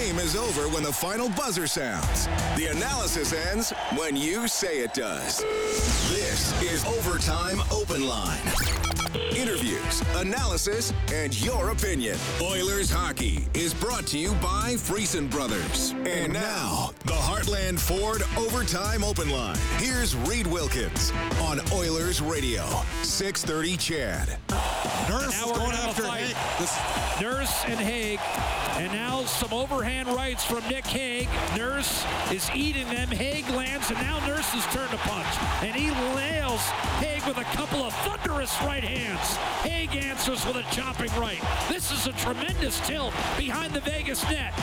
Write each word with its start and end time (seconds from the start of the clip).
game 0.00 0.18
is 0.18 0.34
over 0.34 0.62
when 0.68 0.82
the 0.82 0.92
final 0.92 1.28
buzzer 1.30 1.66
sounds. 1.66 2.26
The 2.56 2.68
analysis 2.74 3.34
ends 3.50 3.70
when 3.96 4.16
you 4.16 4.48
say 4.48 4.78
it 4.78 4.94
does. 4.94 5.40
This 6.08 6.62
is 6.62 6.84
Overtime 6.86 7.60
Open 7.70 8.06
Line. 8.06 8.40
Interviews, 9.36 10.02
analysis, 10.16 10.92
and 11.12 11.38
your 11.44 11.70
opinion. 11.70 12.16
Oilers 12.40 12.90
hockey 12.90 13.46
is 13.52 13.74
brought 13.74 14.06
to 14.06 14.18
you 14.18 14.32
by 14.34 14.74
Friesen 14.74 15.30
Brothers. 15.30 15.92
And 16.06 16.32
now, 16.32 16.92
the 17.04 17.12
Heartland 17.12 17.78
Ford 17.78 18.22
Overtime 18.38 19.04
Open 19.04 19.28
Line. 19.28 19.56
Here's 19.76 20.16
Reed 20.16 20.46
Wilkins 20.46 21.12
on 21.42 21.60
Oilers 21.72 22.22
Radio, 22.22 22.64
630 23.02 23.76
CHED. 23.76 24.38
Nurse 25.08 25.46
Now 25.46 25.52
going 25.52 25.72
after 25.72 26.04
a. 26.04 26.10
Hank. 26.10 27.20
Nurse 27.20 27.64
and 27.66 27.80
Hague. 27.80 28.20
And 28.76 28.92
now 28.92 29.24
some 29.24 29.52
overhand 29.52 30.08
rights 30.08 30.44
from 30.44 30.66
Nick 30.68 30.86
Hague. 30.86 31.28
Nurse 31.56 32.04
is 32.32 32.50
eating 32.54 32.88
them. 32.88 33.08
Hague 33.08 33.48
lands, 33.50 33.90
and 33.90 33.98
now 33.98 34.18
Nurse's 34.26 34.64
turn 34.66 34.88
to 34.88 34.96
punch. 34.98 35.26
And 35.62 35.74
he 35.74 35.90
nails 36.14 36.60
Hague 37.00 37.24
with 37.26 37.38
a 37.38 37.44
couple 37.56 37.82
of 37.82 37.92
thunderous 38.04 38.56
right 38.62 38.82
hands. 38.82 39.36
Hague 39.62 39.94
answers 39.96 40.44
with 40.46 40.56
a 40.56 40.62
chopping 40.74 41.10
right. 41.20 41.40
This 41.68 41.90
is 41.90 42.06
a 42.06 42.12
tremendous 42.12 42.80
tilt 42.86 43.12
behind 43.36 43.72
the 43.74 43.80
Vegas 43.80 44.22
net. 44.24 44.54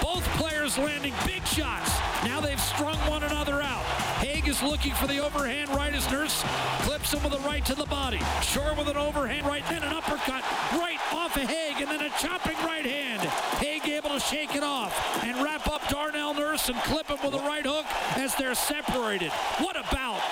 Both 0.00 0.24
players 0.36 0.78
landing 0.78 1.14
big 1.24 1.44
shots. 1.46 1.90
Now 2.24 2.40
they've 2.40 2.60
strung 2.60 2.98
one 3.10 3.22
another 3.22 3.62
out. 3.62 4.05
Is 4.46 4.62
looking 4.62 4.94
for 4.94 5.08
the 5.08 5.18
overhand 5.18 5.70
right 5.70 5.92
as 5.92 6.08
Nurse 6.08 6.44
clips 6.82 7.12
him 7.12 7.20
with 7.24 7.32
a 7.32 7.38
right 7.48 7.64
to 7.66 7.74
the 7.74 7.84
body. 7.86 8.20
Shore 8.42 8.74
with 8.78 8.86
an 8.86 8.96
overhand 8.96 9.44
right, 9.44 9.64
then 9.68 9.82
an 9.82 9.92
uppercut 9.92 10.44
right 10.72 10.98
off 11.12 11.36
of 11.36 11.42
Hague, 11.42 11.80
and 11.80 11.90
then 11.90 12.00
a 12.00 12.10
chopping 12.10 12.56
right 12.58 12.86
hand. 12.86 13.22
Hague 13.58 13.88
able 13.88 14.10
to 14.10 14.20
shake 14.20 14.54
it 14.54 14.62
off 14.62 14.94
and 15.24 15.42
wrap 15.42 15.66
up 15.66 15.86
Darnell 15.88 16.32
Nurse 16.32 16.68
and 16.68 16.78
clip 16.82 17.08
him 17.08 17.18
with 17.24 17.34
a 17.34 17.44
right 17.44 17.66
hook 17.66 17.86
as 18.16 18.36
they're 18.36 18.54
separated. 18.54 19.32
What 19.58 19.76
about? 19.76 20.22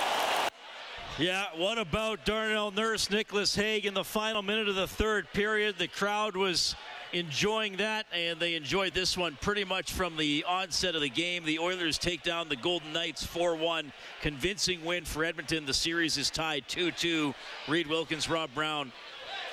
Yeah, 1.18 1.46
what 1.56 1.78
about 1.78 2.24
Darnell 2.24 2.70
Nurse, 2.70 3.10
Nicolas 3.10 3.56
Hague 3.56 3.84
in 3.84 3.94
the 3.94 4.04
final 4.04 4.42
minute 4.42 4.68
of 4.68 4.76
the 4.76 4.86
third 4.86 5.26
period? 5.32 5.76
The 5.76 5.88
crowd 5.88 6.36
was 6.36 6.76
enjoying 7.14 7.76
that, 7.76 8.06
and 8.12 8.38
they 8.40 8.56
enjoyed 8.56 8.92
this 8.92 9.16
one 9.16 9.38
pretty 9.40 9.64
much 9.64 9.92
from 9.92 10.16
the 10.16 10.44
onset 10.46 10.94
of 10.94 11.00
the 11.00 11.08
game. 11.08 11.44
The 11.44 11.60
Oilers 11.60 11.96
take 11.96 12.22
down 12.22 12.48
the 12.48 12.56
Golden 12.56 12.92
Knights 12.92 13.24
4 13.24 13.54
1. 13.54 13.92
Convincing 14.20 14.84
win 14.84 15.04
for 15.04 15.24
Edmonton. 15.24 15.64
The 15.64 15.72
series 15.72 16.18
is 16.18 16.28
tied 16.28 16.68
2 16.68 16.90
2. 16.90 17.34
Reed 17.68 17.86
Wilkins, 17.86 18.28
Rob 18.28 18.50
Brown 18.54 18.92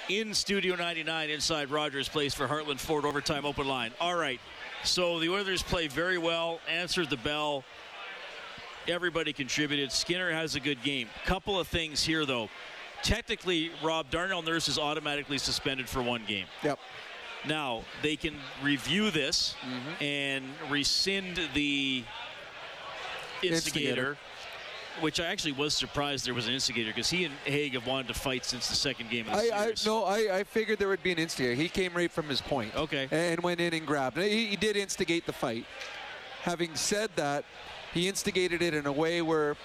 in 0.09 0.33
Studio 0.33 0.75
99 0.75 1.29
inside 1.29 1.69
Rogers 1.69 2.09
Place 2.09 2.33
for 2.33 2.47
Heartland 2.47 2.79
Ford 2.79 3.05
Overtime 3.05 3.45
Open 3.45 3.67
Line. 3.67 3.91
All 4.01 4.15
right, 4.15 4.41
so 4.83 5.19
the 5.19 5.29
Oilers 5.29 5.61
play 5.61 5.87
very 5.87 6.17
well, 6.17 6.59
answered 6.67 7.09
the 7.09 7.17
bell. 7.17 7.63
Everybody 8.87 9.31
contributed. 9.31 9.91
Skinner 9.91 10.31
has 10.31 10.55
a 10.55 10.59
good 10.59 10.81
game. 10.81 11.07
Couple 11.25 11.59
of 11.59 11.67
things 11.67 12.03
here, 12.03 12.25
though. 12.25 12.49
Technically, 13.03 13.71
Rob, 13.83 14.09
Darnell 14.09 14.41
Nurse 14.41 14.67
is 14.67 14.79
automatically 14.79 15.37
suspended 15.37 15.87
for 15.87 16.01
one 16.01 16.23
game. 16.27 16.45
yep. 16.63 16.79
Now, 17.47 17.83
they 18.01 18.15
can 18.15 18.35
review 18.61 19.09
this 19.11 19.55
mm-hmm. 19.61 20.03
and 20.03 20.45
rescind 20.69 21.39
the 21.53 22.03
instigator, 23.41 23.51
Instigator. 23.55 24.17
which 24.99 25.19
I 25.19 25.25
actually 25.25 25.53
was 25.53 25.73
surprised 25.73 26.27
there 26.27 26.35
was 26.35 26.47
an 26.47 26.53
instigator 26.53 26.91
because 26.91 27.09
he 27.09 27.25
and 27.25 27.33
Hague 27.45 27.73
have 27.73 27.87
wanted 27.87 28.07
to 28.09 28.13
fight 28.13 28.45
since 28.45 28.67
the 28.67 28.75
second 28.75 29.09
game 29.09 29.27
of 29.27 29.33
the 29.33 29.53
I, 29.53 29.57
I 29.57 29.63
series. 29.63 29.85
no, 29.85 30.03
I, 30.03 30.37
I 30.39 30.43
figured 30.43 30.77
there 30.77 30.89
would 30.89 31.01
be 31.01 31.11
an 31.11 31.17
instigator. 31.17 31.55
He 31.55 31.67
came 31.69 31.93
right 31.95 32.11
from 32.11 32.27
his 32.29 32.41
point. 32.41 32.75
Okay. 32.75 33.07
And 33.11 33.41
went 33.41 33.59
in 33.59 33.73
and 33.73 33.87
grabbed. 33.87 34.17
He, 34.17 34.45
he 34.45 34.55
did 34.55 34.75
instigate 34.75 35.25
the 35.25 35.33
fight. 35.33 35.65
Having 36.43 36.75
said 36.75 37.09
that, 37.15 37.45
he 37.93 38.07
instigated 38.07 38.61
it 38.61 38.73
in 38.73 38.85
a 38.85 38.91
way 38.91 39.21
where, 39.21 39.55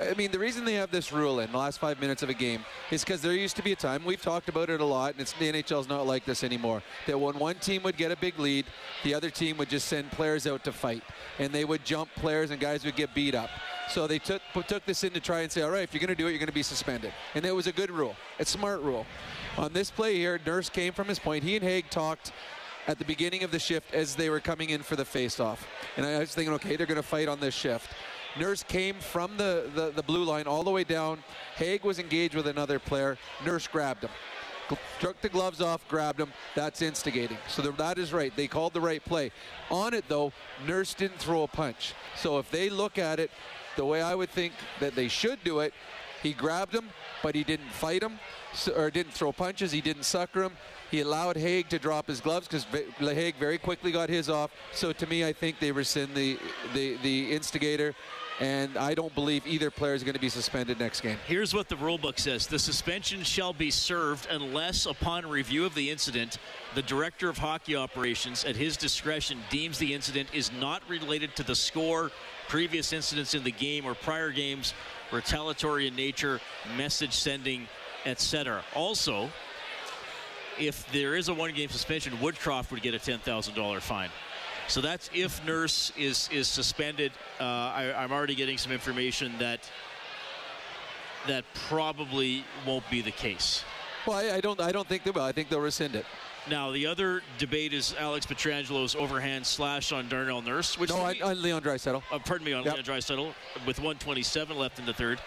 I 0.00 0.14
mean, 0.14 0.30
the 0.30 0.38
reason 0.38 0.64
they 0.64 0.74
have 0.74 0.90
this 0.90 1.12
rule 1.12 1.40
in 1.40 1.52
the 1.52 1.58
last 1.58 1.78
five 1.78 2.00
minutes 2.00 2.22
of 2.22 2.28
a 2.28 2.34
game 2.34 2.64
is 2.90 3.04
because 3.04 3.22
there 3.22 3.32
used 3.32 3.56
to 3.56 3.62
be 3.62 3.72
a 3.72 3.76
time 3.76 4.04
we've 4.04 4.20
talked 4.20 4.48
about 4.48 4.70
it 4.70 4.80
a 4.80 4.84
lot, 4.84 5.12
and 5.12 5.20
it's 5.20 5.32
the 5.34 5.50
NHL's 5.50 5.88
not 5.88 6.06
like 6.06 6.24
this 6.24 6.44
anymore. 6.44 6.82
That 7.06 7.18
when 7.18 7.38
one 7.38 7.56
team 7.56 7.82
would 7.84 7.96
get 7.96 8.12
a 8.12 8.16
big 8.16 8.38
lead, 8.38 8.66
the 9.04 9.14
other 9.14 9.30
team 9.30 9.56
would 9.58 9.68
just 9.68 9.88
send 9.88 10.10
players 10.10 10.46
out 10.46 10.64
to 10.64 10.72
fight, 10.72 11.02
and 11.38 11.52
they 11.52 11.64
would 11.64 11.84
jump 11.84 12.10
players, 12.16 12.50
and 12.50 12.60
guys 12.60 12.84
would 12.84 12.96
get 12.96 13.14
beat 13.14 13.34
up. 13.34 13.50
So 13.88 14.06
they 14.06 14.18
took 14.18 14.42
took 14.66 14.84
this 14.84 15.04
in 15.04 15.12
to 15.12 15.20
try 15.20 15.40
and 15.40 15.52
say, 15.52 15.62
all 15.62 15.70
right, 15.70 15.84
if 15.84 15.94
you're 15.94 16.00
going 16.00 16.08
to 16.08 16.14
do 16.14 16.26
it, 16.26 16.30
you're 16.30 16.38
going 16.38 16.48
to 16.48 16.52
be 16.52 16.62
suspended, 16.62 17.12
and 17.34 17.44
it 17.44 17.54
was 17.54 17.66
a 17.66 17.72
good 17.72 17.90
rule. 17.90 18.16
A 18.38 18.44
smart 18.44 18.80
rule. 18.80 19.06
On 19.56 19.72
this 19.72 19.90
play 19.90 20.16
here, 20.16 20.40
Nurse 20.44 20.68
came 20.68 20.92
from 20.92 21.08
his 21.08 21.18
point. 21.18 21.44
He 21.44 21.56
and 21.56 21.64
Hague 21.64 21.88
talked 21.88 22.32
at 22.86 22.98
the 22.98 23.04
beginning 23.04 23.42
of 23.42 23.50
the 23.50 23.58
shift 23.58 23.92
as 23.94 24.14
they 24.14 24.30
were 24.30 24.40
coming 24.40 24.70
in 24.70 24.82
for 24.82 24.96
the 24.96 25.04
face-off. 25.04 25.66
And 25.96 26.06
I 26.06 26.18
was 26.18 26.34
thinking, 26.34 26.54
okay, 26.54 26.76
they're 26.76 26.86
going 26.86 26.96
to 26.96 27.02
fight 27.02 27.28
on 27.28 27.40
this 27.40 27.54
shift. 27.54 27.90
Nurse 28.38 28.62
came 28.62 28.96
from 28.96 29.36
the, 29.36 29.70
the, 29.74 29.90
the 29.90 30.02
blue 30.02 30.24
line 30.24 30.46
all 30.46 30.62
the 30.62 30.70
way 30.70 30.84
down. 30.84 31.18
Hague 31.56 31.84
was 31.84 31.98
engaged 31.98 32.34
with 32.34 32.46
another 32.46 32.78
player. 32.78 33.16
Nurse 33.44 33.66
grabbed 33.66 34.04
him. 34.04 34.10
Took 34.98 35.20
the 35.20 35.28
gloves 35.28 35.60
off, 35.60 35.86
grabbed 35.88 36.20
him. 36.20 36.32
That's 36.54 36.82
instigating. 36.82 37.38
So 37.48 37.62
that 37.62 37.98
is 37.98 38.12
right. 38.12 38.34
They 38.34 38.48
called 38.48 38.72
the 38.72 38.80
right 38.80 39.04
play. 39.04 39.30
On 39.70 39.94
it, 39.94 40.04
though, 40.08 40.32
Nurse 40.66 40.92
didn't 40.92 41.18
throw 41.18 41.44
a 41.44 41.48
punch. 41.48 41.94
So 42.16 42.38
if 42.38 42.50
they 42.50 42.68
look 42.68 42.98
at 42.98 43.20
it 43.20 43.30
the 43.76 43.84
way 43.84 44.02
I 44.02 44.14
would 44.14 44.30
think 44.30 44.52
that 44.80 44.96
they 44.96 45.08
should 45.08 45.42
do 45.44 45.60
it, 45.60 45.72
he 46.22 46.32
grabbed 46.32 46.74
him, 46.74 46.88
but 47.22 47.34
he 47.34 47.44
didn't 47.44 47.70
fight 47.70 48.02
him, 48.02 48.18
or 48.74 48.90
didn't 48.90 49.12
throw 49.12 49.30
punches. 49.32 49.70
He 49.70 49.80
didn't 49.80 50.04
sucker 50.04 50.42
him. 50.42 50.52
He 50.90 51.00
allowed 51.00 51.36
Hague 51.36 51.68
to 51.68 51.78
drop 51.78 52.08
his 52.08 52.20
gloves 52.20 52.48
because 52.48 52.64
Hague 52.98 53.36
very 53.36 53.58
quickly 53.58 53.92
got 53.92 54.08
his 54.08 54.28
off. 54.28 54.50
So 54.72 54.92
to 54.92 55.06
me, 55.06 55.24
I 55.24 55.32
think 55.32 55.60
they 55.60 55.70
rescind 55.70 56.14
the 56.14 56.38
the, 56.74 56.96
the 57.02 57.32
instigator, 57.32 57.94
and 58.40 58.76
I 58.76 58.94
don't 58.94 59.14
believe 59.14 59.46
either 59.46 59.70
player 59.70 59.94
is 59.94 60.04
going 60.04 60.14
to 60.14 60.20
be 60.20 60.28
suspended 60.28 60.78
next 60.78 61.00
game. 61.00 61.18
Here's 61.26 61.54
what 61.54 61.68
the 61.68 61.76
rulebook 61.76 62.18
says 62.18 62.46
The 62.46 62.58
suspension 62.58 63.22
shall 63.22 63.52
be 63.52 63.70
served 63.70 64.28
unless, 64.30 64.86
upon 64.86 65.26
review 65.26 65.64
of 65.64 65.74
the 65.74 65.90
incident, 65.90 66.38
the 66.74 66.82
director 66.82 67.28
of 67.28 67.38
hockey 67.38 67.76
operations, 67.76 68.44
at 68.44 68.56
his 68.56 68.76
discretion, 68.76 69.38
deems 69.48 69.78
the 69.78 69.94
incident 69.94 70.28
is 70.34 70.50
not 70.52 70.82
related 70.88 71.34
to 71.36 71.42
the 71.42 71.54
score, 71.54 72.10
previous 72.48 72.92
incidents 72.92 73.34
in 73.34 73.42
the 73.42 73.52
game, 73.52 73.86
or 73.86 73.94
prior 73.94 74.30
games, 74.30 74.74
retaliatory 75.12 75.86
in 75.86 75.96
nature, 75.96 76.40
message 76.76 77.12
sending, 77.12 77.66
etc. 78.04 78.62
Also, 78.74 79.30
if 80.58 80.90
there 80.92 81.14
is 81.14 81.28
a 81.28 81.34
one 81.34 81.52
game 81.54 81.68
suspension, 81.68 82.12
Woodcroft 82.14 82.70
would 82.70 82.82
get 82.82 82.94
a 82.94 82.98
$10,000 82.98 83.80
fine. 83.80 84.10
So 84.68 84.80
that's 84.80 85.08
if 85.14 85.44
Nurse 85.46 85.92
is 85.96 86.28
is 86.32 86.48
suspended. 86.48 87.12
Uh, 87.40 87.44
I, 87.44 87.94
I'm 87.96 88.12
already 88.12 88.34
getting 88.34 88.58
some 88.58 88.72
information 88.72 89.32
that 89.38 89.60
that 91.26 91.44
probably 91.68 92.44
won't 92.66 92.88
be 92.90 93.00
the 93.00 93.10
case. 93.10 93.64
Well, 94.06 94.16
I, 94.16 94.36
I 94.36 94.40
don't 94.40 94.60
I 94.60 94.72
don't 94.72 94.86
think 94.88 95.04
they 95.04 95.10
will. 95.10 95.22
I 95.22 95.32
think 95.32 95.48
they'll 95.48 95.60
rescind 95.60 95.94
it. 95.94 96.04
Now 96.48 96.70
the 96.70 96.86
other 96.86 97.22
debate 97.38 97.72
is 97.72 97.94
Alex 97.98 98.26
Pietrangelo's 98.26 98.94
overhand 98.94 99.44
slash 99.46 99.92
on 99.92 100.08
Darnell 100.08 100.42
Nurse, 100.42 100.78
which 100.78 100.90
No, 100.90 100.96
to 101.12 101.22
on, 101.24 101.30
on 101.30 101.42
Leon 101.42 101.62
Draisaitl. 101.62 102.02
uh, 102.12 102.18
pardon 102.20 102.44
me, 102.44 102.52
on 102.52 102.64
Yep. 102.64 102.74
Leon 102.74 102.84
Draisaitl 102.84 103.34
with 103.66 103.78
127 103.78 104.56
left 104.56 104.78
in 104.78 104.86
the 104.86 104.92
third. 104.92 105.18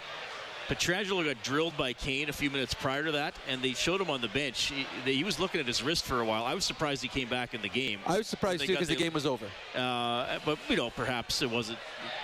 Pietrangelo 0.70 1.24
got 1.24 1.42
drilled 1.42 1.76
by 1.76 1.92
Kane 1.92 2.28
a 2.28 2.32
few 2.32 2.48
minutes 2.48 2.74
prior 2.74 3.04
to 3.04 3.10
that, 3.10 3.34
and 3.48 3.60
they 3.60 3.72
showed 3.72 4.00
him 4.00 4.08
on 4.08 4.20
the 4.20 4.28
bench. 4.28 4.66
He, 4.66 4.86
they, 5.04 5.14
he 5.14 5.24
was 5.24 5.40
looking 5.40 5.60
at 5.60 5.66
his 5.66 5.82
wrist 5.82 6.04
for 6.04 6.20
a 6.20 6.24
while. 6.24 6.44
I 6.44 6.54
was 6.54 6.64
surprised 6.64 7.02
he 7.02 7.08
came 7.08 7.28
back 7.28 7.54
in 7.54 7.62
the 7.62 7.68
game. 7.68 7.98
I 8.06 8.18
was 8.18 8.28
surprised 8.28 8.62
too 8.64 8.68
because 8.68 8.86
the 8.86 8.94
game 8.94 9.12
was 9.12 9.26
over. 9.26 9.46
Uh, 9.74 10.38
but 10.44 10.58
you 10.68 10.76
know, 10.76 10.90
perhaps 10.90 11.42
it 11.42 11.50
wasn't. 11.50 11.78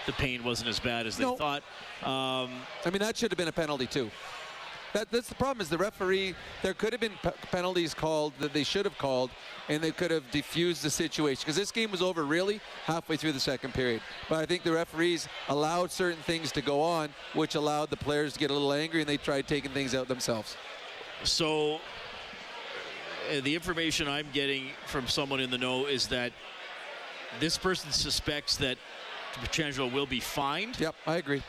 The 0.07 0.13
pain 0.13 0.45
wasn't 0.45 0.69
as 0.69 0.79
bad 0.79 1.09
as 1.09 1.17
they 1.17 1.25
No. 1.25 1.35
thought. 1.35 1.65
Um, 2.05 2.53
I 2.85 2.91
mean, 2.93 3.01
that 3.01 3.17
should 3.17 3.33
have 3.33 3.39
been 3.39 3.49
a 3.49 3.53
penalty 3.53 3.87
too. 3.87 4.13
That, 4.97 5.11
that's 5.11 5.29
the 5.29 5.35
problem. 5.35 5.61
Is 5.61 5.69
the 5.69 5.77
referee? 5.77 6.35
There 6.63 6.73
could 6.73 6.95
have 6.95 7.03
been 7.03 7.13
pe- 7.23 7.31
penalties 7.51 7.93
called 7.93 8.33
that 8.39 8.55
they 8.55 8.65
should 8.65 8.87
have 8.87 8.97
called, 8.97 9.31
and 9.69 9.83
they 9.83 9.91
could 9.91 10.11
have 10.11 10.23
diffused 10.31 10.83
the 10.83 10.89
situation. 10.89 11.43
Because 11.43 11.55
this 11.55 11.71
game 11.71 11.91
was 11.91 12.01
over 12.01 12.25
really 12.25 12.63
halfway 12.87 13.19
through 13.19 13.33
the 13.33 13.41
second 13.41 13.75
period. 13.75 14.01
But 14.31 14.39
I 14.39 14.47
think 14.47 14.63
the 14.63 14.73
referees 14.73 15.29
allowed 15.51 15.91
certain 15.91 16.23
things 16.23 16.51
to 16.53 16.63
go 16.63 16.81
on, 16.81 17.11
which 17.35 17.57
allowed 17.57 17.91
the 17.91 17.99
players 17.99 18.33
to 18.33 18.39
get 18.39 18.49
a 18.49 18.55
little 18.55 18.73
angry, 18.73 19.01
and 19.01 19.09
they 19.09 19.19
tried 19.19 19.47
taking 19.47 19.71
things 19.71 19.95
out 19.95 20.09
themselves. 20.09 20.57
So, 21.25 21.75
uh, 21.75 23.41
the 23.43 23.55
information 23.55 24.09
I'm 24.09 24.29
getting 24.33 24.71
from 24.87 25.09
someone 25.09 25.41
in 25.41 25.51
the 25.51 25.59
know 25.59 25.85
is 25.85 26.07
that 26.07 26.33
this 27.39 27.59
person 27.59 27.93
suspects 27.93 28.57
that 28.57 28.79
Pietrangelo 29.35 29.93
will 29.93 30.07
be 30.07 30.21
fined 30.21 30.81
Yep, 30.81 30.95
I 31.07 31.17
agree. 31.17 31.43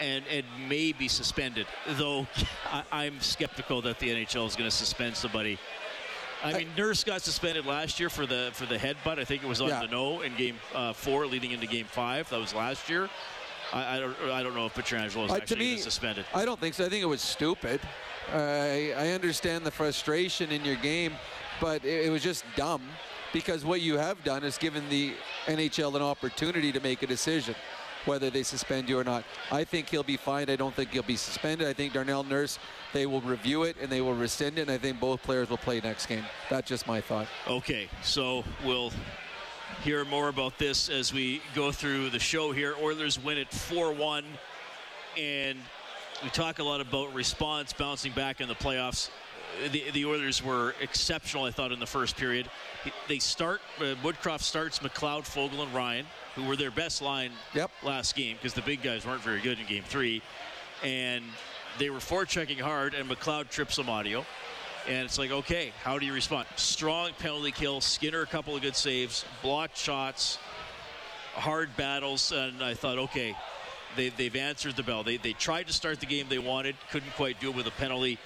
And, 0.00 0.24
and 0.30 0.44
may 0.68 0.92
be 0.92 1.06
suspended. 1.08 1.66
Though 1.90 2.26
I, 2.72 2.82
I'm 2.90 3.20
skeptical 3.20 3.80
that 3.82 3.98
the 4.00 4.10
NHL 4.10 4.46
is 4.46 4.56
going 4.56 4.68
to 4.68 4.76
suspend 4.76 5.16
somebody. 5.16 5.58
I 6.42 6.52
mean, 6.58 6.68
Nurse 6.76 7.04
got 7.04 7.22
suspended 7.22 7.64
last 7.64 7.98
year 7.98 8.10
for 8.10 8.26
the 8.26 8.50
for 8.52 8.66
the 8.66 8.76
headbutt. 8.76 9.18
I 9.18 9.24
think 9.24 9.42
it 9.42 9.48
was 9.48 9.60
on 9.62 9.68
Yeah. 9.68 9.80
the 9.80 9.88
no 9.88 10.20
in 10.20 10.34
Game 10.36 10.56
uh, 10.74 10.92
Four, 10.92 11.26
leading 11.26 11.52
into 11.52 11.66
Game 11.66 11.86
Five. 11.86 12.28
That 12.30 12.38
was 12.40 12.52
last 12.54 12.90
year. 12.90 13.08
I, 13.72 13.96
I 13.96 14.00
don't 14.00 14.16
I 14.30 14.42
don't 14.42 14.54
know 14.54 14.66
if 14.66 14.74
Pietrangelo 14.74 15.24
is 15.26 15.30
Uh, 15.30 15.36
actually 15.36 15.58
me, 15.60 15.76
suspended. 15.78 16.26
I 16.34 16.44
don't 16.44 16.60
think 16.60 16.74
so. 16.74 16.84
I 16.84 16.88
think 16.90 17.02
it 17.02 17.06
was 17.06 17.22
stupid. 17.22 17.80
I 18.32 18.92
I 18.96 19.08
understand 19.12 19.64
the 19.64 19.70
frustration 19.70 20.50
in 20.50 20.64
your 20.64 20.76
game, 20.76 21.12
but 21.60 21.82
it, 21.84 22.06
it 22.06 22.10
was 22.10 22.22
just 22.22 22.44
dumb 22.56 22.82
because 23.32 23.64
what 23.64 23.80
you 23.80 23.96
have 23.96 24.22
done 24.22 24.44
is 24.44 24.58
given 24.58 24.86
the 24.90 25.14
NHL 25.46 25.94
an 25.96 26.02
opportunity 26.02 26.72
to 26.72 26.80
make 26.80 27.02
a 27.02 27.06
decision 27.06 27.54
whether 28.06 28.30
they 28.30 28.42
suspend 28.42 28.88
you 28.88 28.98
or 28.98 29.04
not. 29.04 29.24
I 29.50 29.64
think 29.64 29.88
he'll 29.88 30.02
be 30.02 30.16
fine. 30.16 30.50
I 30.50 30.56
don't 30.56 30.74
think 30.74 30.90
he'll 30.90 31.02
be 31.02 31.16
suspended. 31.16 31.66
I 31.66 31.72
think 31.72 31.92
Darnell 31.92 32.24
Nurse, 32.24 32.58
they 32.92 33.06
will 33.06 33.20
review 33.20 33.64
it 33.64 33.76
and 33.80 33.90
they 33.90 34.00
will 34.00 34.14
rescind 34.14 34.58
it, 34.58 34.62
and 34.62 34.70
I 34.70 34.78
think 34.78 35.00
both 35.00 35.22
players 35.22 35.50
will 35.50 35.58
play 35.58 35.80
next 35.80 36.06
game. 36.06 36.24
That's 36.50 36.68
just 36.68 36.86
my 36.86 37.00
thought. 37.00 37.26
Okay, 37.48 37.88
so 38.02 38.44
we'll 38.64 38.92
hear 39.82 40.04
more 40.04 40.28
about 40.28 40.58
this 40.58 40.88
as 40.88 41.12
we 41.12 41.42
go 41.54 41.72
through 41.72 42.10
the 42.10 42.18
show 42.18 42.52
here. 42.52 42.74
Oilers 42.80 43.22
win 43.22 43.38
it 43.38 43.50
4 43.52 43.92
1, 43.92 44.24
and 45.18 45.58
we 46.22 46.30
talk 46.30 46.58
a 46.58 46.64
lot 46.64 46.80
about 46.80 47.12
response, 47.14 47.72
bouncing 47.72 48.12
back 48.12 48.40
in 48.40 48.48
the 48.48 48.54
playoffs. 48.54 49.10
The, 49.70 49.90
the 49.92 50.04
Oilers 50.04 50.42
were 50.42 50.74
exceptional, 50.80 51.44
I 51.44 51.52
thought, 51.52 51.70
in 51.70 51.78
the 51.78 51.86
first 51.86 52.16
period. 52.16 52.50
They 53.08 53.20
start, 53.20 53.60
uh, 53.78 53.94
Woodcroft 54.02 54.40
starts 54.40 54.80
McLeod, 54.80 55.22
Foegele, 55.22 55.62
and 55.62 55.72
Ryan 55.72 56.06
who 56.34 56.44
were 56.44 56.56
their 56.56 56.70
best 56.70 57.02
line 57.02 57.30
yep. 57.54 57.70
last 57.82 58.14
game 58.14 58.36
because 58.36 58.54
the 58.54 58.62
big 58.62 58.82
guys 58.82 59.06
weren't 59.06 59.22
very 59.22 59.40
good 59.40 59.58
in 59.58 59.66
game 59.66 59.84
three. 59.86 60.22
And 60.82 61.24
they 61.78 61.90
were 61.90 61.98
forechecking 61.98 62.60
hard, 62.60 62.94
and 62.94 63.08
McLeod 63.08 63.50
trips 63.50 63.78
Amadio. 63.78 64.24
And 64.86 65.04
it's 65.04 65.18
like, 65.18 65.30
okay, 65.30 65.72
how 65.82 65.98
do 65.98 66.04
you 66.04 66.12
respond? 66.12 66.46
Strong 66.56 67.12
penalty 67.18 67.50
kill, 67.50 67.80
Skinner 67.80 68.22
a 68.22 68.26
couple 68.26 68.54
of 68.54 68.62
good 68.62 68.76
saves, 68.76 69.24
blocked 69.42 69.78
shots, 69.78 70.38
hard 71.34 71.74
battles, 71.76 72.32
and 72.32 72.62
I 72.62 72.74
thought, 72.74 72.98
okay, 72.98 73.34
they, 73.96 74.10
they've 74.10 74.36
answered 74.36 74.76
the 74.76 74.82
bell. 74.82 75.02
They, 75.02 75.16
they 75.16 75.32
tried 75.32 75.68
to 75.68 75.72
start 75.72 76.00
the 76.00 76.06
game 76.06 76.26
they 76.28 76.38
wanted, 76.38 76.76
couldn't 76.90 77.12
quite 77.12 77.40
do 77.40 77.48
it 77.48 77.56
with 77.56 77.66
a 77.66 77.72
penalty, 77.72 78.18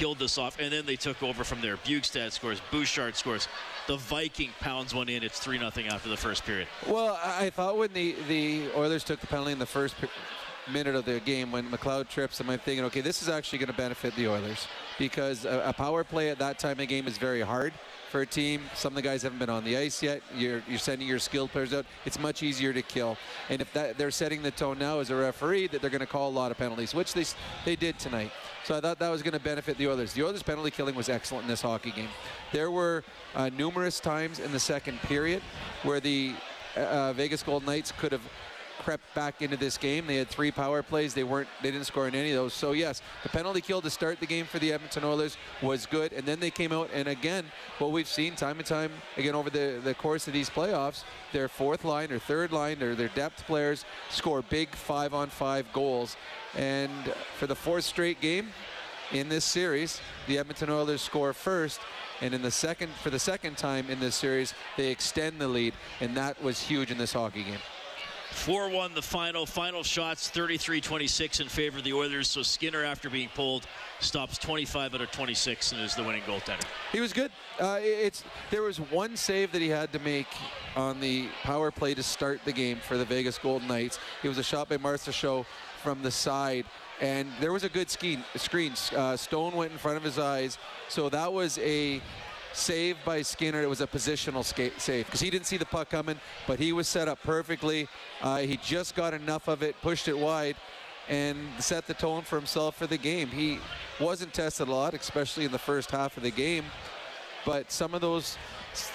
killed 0.00 0.18
this 0.18 0.38
off, 0.38 0.58
and 0.58 0.72
then 0.72 0.86
they 0.86 0.96
took 0.96 1.22
over 1.22 1.44
from 1.44 1.60
there. 1.60 1.76
Bjugstad 1.76 2.32
scores, 2.32 2.58
Bouchard 2.70 3.14
scores 3.16 3.48
the 3.86 3.98
Viking 3.98 4.48
pounds 4.58 4.94
one 4.94 5.10
in. 5.10 5.22
It's 5.22 5.38
3 5.38 5.58
0 5.58 5.70
after 5.90 6.08
the 6.08 6.16
first 6.16 6.42
period. 6.46 6.68
Well, 6.88 7.20
I 7.22 7.50
thought 7.50 7.76
when 7.76 7.92
the, 7.92 8.16
the 8.26 8.70
Oilers 8.74 9.04
took 9.04 9.20
the 9.20 9.26
penalty 9.26 9.52
in 9.52 9.58
the 9.58 9.66
first 9.66 9.94
minute 10.72 10.94
of 10.94 11.04
the 11.04 11.20
game, 11.20 11.52
when 11.52 11.70
McLeod 11.70 12.08
trips, 12.08 12.40
I'm 12.40 12.46
thinking, 12.46 12.82
okay, 12.86 13.02
this 13.02 13.20
is 13.20 13.28
actually 13.28 13.58
going 13.58 13.72
to 13.72 13.76
benefit 13.76 14.16
the 14.16 14.26
Oilers 14.26 14.66
because 14.98 15.44
a, 15.44 15.64
a 15.66 15.72
power 15.74 16.02
play 16.02 16.30
at 16.30 16.38
that 16.38 16.58
time 16.58 16.72
of 16.72 16.78
the 16.78 16.86
game 16.86 17.06
is 17.06 17.18
very 17.18 17.42
hard 17.42 17.74
for 18.08 18.22
a 18.22 18.26
team. 18.26 18.62
Some 18.74 18.92
of 18.92 18.96
the 18.96 19.02
guys 19.02 19.22
haven't 19.22 19.38
been 19.38 19.50
on 19.50 19.64
the 19.64 19.76
ice 19.76 20.02
yet. 20.02 20.22
You're, 20.34 20.62
you're 20.66 20.78
sending 20.78 21.06
your 21.06 21.18
skilled 21.18 21.50
players 21.50 21.74
out. 21.74 21.84
It's 22.06 22.18
much 22.18 22.42
easier 22.42 22.72
to 22.72 22.80
kill. 22.80 23.18
And 23.50 23.60
if 23.60 23.70
that, 23.74 23.98
they're 23.98 24.10
setting 24.10 24.40
the 24.42 24.50
tone 24.50 24.78
now 24.78 25.00
as 25.00 25.10
a 25.10 25.14
referee 25.14 25.66
that 25.68 25.82
they're 25.82 25.90
going 25.90 26.00
to 26.00 26.06
call 26.06 26.30
a 26.30 26.32
lot 26.32 26.50
of 26.50 26.56
penalties, 26.56 26.94
which 26.94 27.12
they, 27.12 27.24
they 27.66 27.76
did 27.76 27.98
tonight. 27.98 28.32
So 28.64 28.76
I 28.76 28.80
thought 28.80 28.98
that 28.98 29.08
was 29.08 29.22
going 29.22 29.32
to 29.32 29.40
benefit 29.40 29.78
the 29.78 29.88
Oilers. 29.88 30.12
The 30.12 30.22
Oilers' 30.22 30.42
penalty 30.42 30.70
killing 30.70 30.94
was 30.94 31.08
excellent 31.08 31.44
in 31.44 31.48
this 31.48 31.62
hockey 31.62 31.90
game. 31.90 32.08
There 32.52 32.70
were 32.70 33.04
uh, 33.34 33.50
numerous 33.56 34.00
times 34.00 34.38
in 34.38 34.52
the 34.52 34.60
second 34.60 35.00
period 35.02 35.42
where 35.82 35.98
the 35.98 36.34
uh, 36.76 37.12
Vegas 37.14 37.42
Golden 37.42 37.66
Knights 37.66 37.92
could 37.92 38.12
have 38.12 38.22
crept 38.80 39.14
back 39.14 39.42
into 39.42 39.56
this 39.56 39.76
game. 39.76 40.06
They 40.06 40.16
had 40.16 40.28
three 40.28 40.50
power 40.50 40.82
plays. 40.82 41.14
They 41.14 41.24
weren't. 41.24 41.48
They 41.62 41.70
didn't 41.70 41.86
score 41.86 42.08
in 42.08 42.14
any 42.14 42.30
of 42.30 42.36
those. 42.36 42.54
So 42.54 42.72
yes, 42.72 43.02
the 43.22 43.28
penalty 43.28 43.60
kill 43.60 43.80
to 43.82 43.90
start 43.90 44.18
the 44.18 44.26
game 44.26 44.46
for 44.46 44.58
the 44.58 44.72
Edmonton 44.72 45.04
Oilers 45.04 45.36
was 45.62 45.86
good, 45.86 46.12
and 46.12 46.26
then 46.26 46.40
they 46.40 46.50
came 46.50 46.72
out 46.72 46.90
and 46.92 47.08
again, 47.08 47.44
what 47.78 47.92
we've 47.92 48.08
seen 48.08 48.34
time 48.34 48.58
and 48.58 48.66
time 48.66 48.90
again 49.16 49.34
over 49.34 49.50
the 49.50 49.80
the 49.84 49.94
course 49.94 50.26
of 50.26 50.32
these 50.32 50.50
playoffs, 50.50 51.04
their 51.32 51.48
fourth 51.48 51.84
line 51.84 52.10
or 52.10 52.18
third 52.18 52.52
line 52.52 52.82
or 52.82 52.94
their 52.94 53.08
depth 53.08 53.46
players 53.46 53.84
score 54.08 54.42
big 54.42 54.74
five-on-five 54.74 55.72
goals, 55.72 56.16
and 56.56 56.90
for 57.38 57.46
the 57.46 57.54
fourth 57.54 57.84
straight 57.84 58.20
game 58.20 58.48
in 59.12 59.28
this 59.28 59.44
series, 59.44 60.00
the 60.26 60.38
Edmonton 60.38 60.70
Oilers 60.70 61.02
score 61.02 61.32
first. 61.32 61.80
And 62.22 62.34
in 62.34 62.42
the 62.42 62.50
second, 62.50 62.92
for 63.02 63.08
the 63.08 63.18
second 63.18 63.56
time 63.56 63.88
in 63.88 63.98
this 63.98 64.14
series, 64.14 64.52
they 64.76 64.90
extend 64.90 65.40
the 65.40 65.48
lead, 65.48 65.72
and 66.02 66.14
that 66.18 66.42
was 66.42 66.60
huge 66.60 66.90
in 66.90 66.98
this 66.98 67.14
hockey 67.14 67.44
game. 67.44 67.58
4 68.30 68.70
1 68.70 68.94
the 68.94 69.02
final. 69.02 69.46
Final 69.46 69.82
shots 69.82 70.30
33 70.30 70.80
26 70.80 71.40
in 71.40 71.48
favor 71.48 71.78
of 71.78 71.84
the 71.84 71.92
Oilers. 71.92 72.28
So 72.28 72.42
Skinner, 72.42 72.84
after 72.84 73.10
being 73.10 73.28
pulled, 73.34 73.66
stops 74.00 74.38
25 74.38 74.94
out 74.94 75.00
of 75.00 75.10
26 75.10 75.72
and 75.72 75.80
is 75.82 75.94
the 75.94 76.02
winning 76.02 76.22
goaltender. 76.22 76.64
He 76.92 77.00
was 77.00 77.12
good. 77.12 77.30
Uh, 77.58 77.78
it's 77.82 78.24
There 78.50 78.62
was 78.62 78.80
one 78.80 79.16
save 79.16 79.52
that 79.52 79.60
he 79.60 79.68
had 79.68 79.92
to 79.92 79.98
make 79.98 80.28
on 80.76 81.00
the 81.00 81.28
power 81.42 81.70
play 81.70 81.94
to 81.94 82.02
start 82.02 82.40
the 82.44 82.52
game 82.52 82.78
for 82.78 82.96
the 82.96 83.04
Vegas 83.04 83.38
Golden 83.38 83.68
Knights. 83.68 83.98
It 84.22 84.28
was 84.28 84.38
a 84.38 84.42
shot 84.42 84.68
by 84.68 84.76
Marchessault 84.78 85.44
from 85.82 86.02
the 86.02 86.10
side. 86.10 86.64
And 87.00 87.28
there 87.40 87.52
was 87.52 87.64
a 87.64 87.68
good 87.68 87.90
screen. 87.90 88.24
screen. 88.36 88.74
Uh, 88.94 89.16
Stone 89.16 89.54
went 89.54 89.72
in 89.72 89.78
front 89.78 89.96
of 89.96 90.02
his 90.02 90.18
eyes. 90.18 90.58
So 90.88 91.08
that 91.08 91.32
was 91.32 91.58
a 91.58 92.00
save 92.52 92.96
by 93.04 93.22
Skinner. 93.22 93.62
It 93.62 93.68
was 93.68 93.80
a 93.80 93.86
positional 93.86 94.44
save 94.44 95.06
because 95.06 95.20
he 95.20 95.30
didn't 95.30 95.46
see 95.46 95.56
the 95.56 95.66
puck 95.66 95.90
coming, 95.90 96.18
but 96.46 96.58
he 96.58 96.72
was 96.72 96.88
set 96.88 97.08
up 97.08 97.22
perfectly. 97.22 97.88
Uh, 98.22 98.38
he 98.38 98.56
just 98.56 98.94
got 98.94 99.14
enough 99.14 99.48
of 99.48 99.62
it, 99.62 99.76
pushed 99.82 100.08
it 100.08 100.18
wide, 100.18 100.56
and 101.08 101.38
set 101.58 101.86
the 101.86 101.94
tone 101.94 102.22
for 102.22 102.36
himself 102.36 102.76
for 102.76 102.86
the 102.86 102.98
game. 102.98 103.28
He 103.28 103.58
wasn't 103.98 104.32
tested 104.32 104.68
a 104.68 104.70
lot, 104.72 104.94
especially 104.94 105.44
in 105.44 105.52
the 105.52 105.58
first 105.58 105.90
half 105.90 106.16
of 106.16 106.22
the 106.22 106.30
game, 106.30 106.64
but 107.44 107.70
some 107.72 107.94
of 107.94 108.00
those 108.00 108.36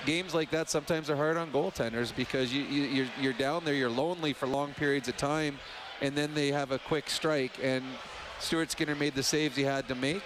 games 0.06 0.34
like 0.34 0.50
that 0.52 0.70
sometimes 0.70 1.10
are 1.10 1.16
hard 1.16 1.38
on 1.38 1.52
goaltenders 1.52 2.16
because 2.16 2.54
you, 2.54 2.64
you, 2.64 2.84
you're, 2.84 3.08
you're 3.20 3.34
down 3.34 3.66
there, 3.66 3.74
you're 3.74 3.90
lonely 3.90 4.34
for 4.34 4.48
long 4.48 4.74
periods 4.74 5.08
of 5.08 5.18
time, 5.18 5.60
and 6.02 6.16
then 6.16 6.34
they 6.34 6.52
have 6.52 6.72
a 6.72 6.80
quick 6.80 7.10
strike. 7.10 7.52
And 7.62 7.84
Stuart 8.40 8.72
Skinner 8.72 8.96
made 8.96 9.16
the 9.16 9.24
saves 9.24 9.56
he 9.56 9.64
had 9.64 9.88
to 9.88 9.96
make, 9.96 10.24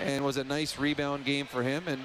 and 0.00 0.24
was 0.24 0.36
a 0.36 0.44
nice 0.44 0.78
rebound 0.78 1.24
game 1.24 1.46
for 1.46 1.62
him. 1.62 1.84
And 1.86 2.00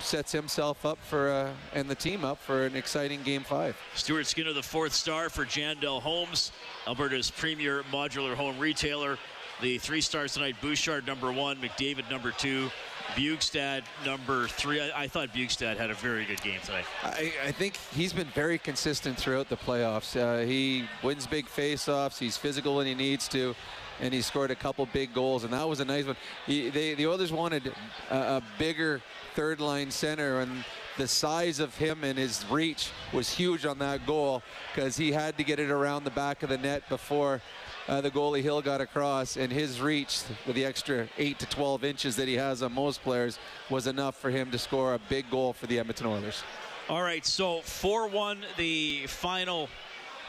sets 0.00 0.32
himself 0.32 0.84
up 0.86 0.98
for 1.02 1.30
uh, 1.30 1.50
and 1.74 1.88
the 1.88 1.94
team 1.94 2.24
up 2.24 2.38
for 2.38 2.64
an 2.64 2.76
exciting 2.76 3.22
game 3.22 3.42
five. 3.42 3.76
Stuart 3.94 4.26
Skinner, 4.26 4.52
the 4.52 4.62
fourth 4.62 4.92
star 4.92 5.28
for 5.30 5.44
Jandell 5.44 6.00
Homes, 6.00 6.52
Alberta's 6.86 7.30
premier 7.30 7.82
modular 7.90 8.34
home 8.34 8.58
retailer. 8.58 9.18
The 9.60 9.78
three 9.78 10.00
stars 10.00 10.34
tonight: 10.34 10.56
Bouchard 10.60 11.06
number 11.06 11.32
one, 11.32 11.56
McDavid 11.56 12.08
number 12.10 12.30
two, 12.30 12.70
Bjugstad 13.14 13.82
number 14.04 14.46
three. 14.46 14.80
I, 14.80 15.02
I, 15.02 15.08
thought 15.08 15.30
Bjugstad 15.30 15.76
had 15.76 15.90
a 15.90 15.94
very 15.94 16.24
good 16.24 16.40
game 16.42 16.60
tonight. 16.64 16.84
I, 17.02 17.32
I 17.46 17.52
think 17.52 17.76
he's 17.92 18.12
been 18.12 18.28
very 18.28 18.58
consistent 18.58 19.16
throughout 19.18 19.48
the 19.48 19.56
playoffs. 19.56 20.16
Uh, 20.16 20.46
he 20.46 20.84
wins 21.02 21.26
big 21.26 21.46
faceoffs. 21.46 22.18
He's 22.18 22.36
physical 22.36 22.76
when 22.76 22.86
he 22.86 22.94
needs 22.94 23.26
to 23.28 23.56
and 24.00 24.14
he 24.14 24.22
scored 24.22 24.50
a 24.50 24.54
couple 24.54 24.86
big 24.86 25.12
goals, 25.12 25.44
and 25.44 25.52
that 25.52 25.68
was 25.68 25.80
a 25.80 25.84
nice 25.84 26.06
one. 26.06 26.16
He, 26.46 26.70
they, 26.70 26.94
the 26.94 27.06
Oilers 27.06 27.32
wanted 27.32 27.72
a, 28.10 28.16
a 28.16 28.42
bigger 28.58 29.00
third 29.34 29.60
line 29.60 29.90
center, 29.90 30.40
and 30.40 30.64
the 30.96 31.08
size 31.08 31.60
of 31.60 31.76
him 31.76 32.02
and 32.02 32.18
his 32.18 32.44
reach 32.50 32.90
was 33.12 33.30
huge 33.30 33.64
on 33.64 33.78
that 33.78 34.06
goal 34.06 34.42
because 34.74 34.96
he 34.96 35.12
had 35.12 35.36
to 35.38 35.44
get 35.44 35.60
it 35.60 35.70
around 35.70 36.04
the 36.04 36.10
back 36.10 36.42
of 36.42 36.48
the 36.48 36.58
net 36.58 36.88
before 36.88 37.40
uh, 37.88 38.00
the 38.00 38.10
goalie 38.10 38.42
Hill 38.42 38.60
got 38.60 38.80
across, 38.80 39.36
and 39.36 39.50
his 39.50 39.80
reach 39.80 40.20
with 40.46 40.56
the 40.56 40.64
extra 40.64 41.08
8 41.16 41.38
to 41.38 41.46
12 41.46 41.84
inches 41.84 42.16
that 42.16 42.28
he 42.28 42.34
has 42.34 42.62
on 42.62 42.72
most 42.72 43.02
players 43.02 43.38
was 43.70 43.86
enough 43.86 44.16
for 44.16 44.30
him 44.30 44.50
to 44.50 44.58
score 44.58 44.94
a 44.94 45.00
big 45.08 45.30
goal 45.30 45.52
for 45.52 45.66
the 45.66 45.78
Edmonton 45.78 46.06
Oilers. 46.06 46.42
All 46.88 47.02
right, 47.02 47.24
so 47.24 47.60
4 47.62 48.08
1 48.08 48.44
the 48.56 49.06
final 49.06 49.68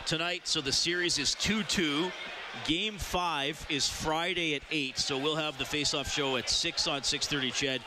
tonight, 0.05 0.47
so 0.47 0.61
the 0.61 0.71
series 0.71 1.17
is 1.17 1.35
2 1.35 1.63
2. 1.63 2.11
Game 2.65 2.97
five 2.97 3.65
is 3.69 3.87
Friday 3.87 4.55
at 4.55 4.61
8, 4.71 4.97
so 4.97 5.17
we'll 5.17 5.35
have 5.35 5.57
the 5.57 5.65
face-off 5.65 6.11
show 6.11 6.37
at 6.37 6.49
6 6.49 6.87
on 6.87 7.01
6.30, 7.01 7.53
CHED. 7.53 7.81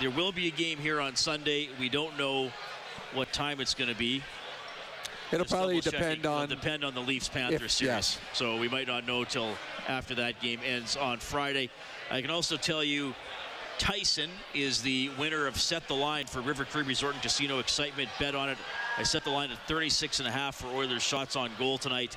There 0.00 0.10
will 0.10 0.32
be 0.32 0.48
a 0.48 0.50
game 0.50 0.78
here 0.78 1.00
on 1.00 1.16
Sunday. 1.16 1.68
We 1.80 1.88
don't 1.88 2.18
know 2.18 2.50
what 3.14 3.32
time 3.32 3.60
it's 3.60 3.74
going 3.74 3.90
to 3.90 3.96
be. 3.96 4.22
It'll 5.32 5.44
Just 5.44 5.54
probably 5.54 5.80
depend 5.80 6.24
on 6.24 6.48
depend 6.48 6.84
on 6.84 6.94
the 6.94 7.00
Leafs 7.00 7.28
Panthers 7.28 7.72
series. 7.72 7.94
Yes. 7.94 8.18
So 8.32 8.58
we 8.58 8.68
might 8.68 8.86
not 8.86 9.06
know 9.06 9.24
till 9.24 9.56
after 9.88 10.14
that 10.16 10.40
game 10.40 10.60
ends 10.64 10.96
on 10.96 11.18
Friday. 11.18 11.68
I 12.10 12.20
can 12.20 12.30
also 12.30 12.56
tell 12.56 12.84
you 12.84 13.12
Tyson 13.78 14.30
is 14.54 14.82
the 14.82 15.10
winner 15.18 15.46
of 15.46 15.60
Set 15.60 15.86
the 15.88 15.94
Line 15.94 16.26
for 16.26 16.40
River 16.40 16.64
Cree 16.64 16.84
Resort 16.84 17.14
and 17.14 17.22
Casino 17.22 17.58
Excitement. 17.58 18.08
Bet 18.20 18.34
on 18.34 18.48
it. 18.48 18.58
I 18.98 19.02
set 19.02 19.24
the 19.24 19.30
line 19.30 19.50
at 19.50 19.58
36 19.66 20.20
and 20.20 20.28
a 20.28 20.30
half 20.30 20.56
for 20.56 20.68
Oilers 20.68 21.02
shots 21.02 21.34
on 21.34 21.50
goal 21.58 21.76
tonight. 21.76 22.16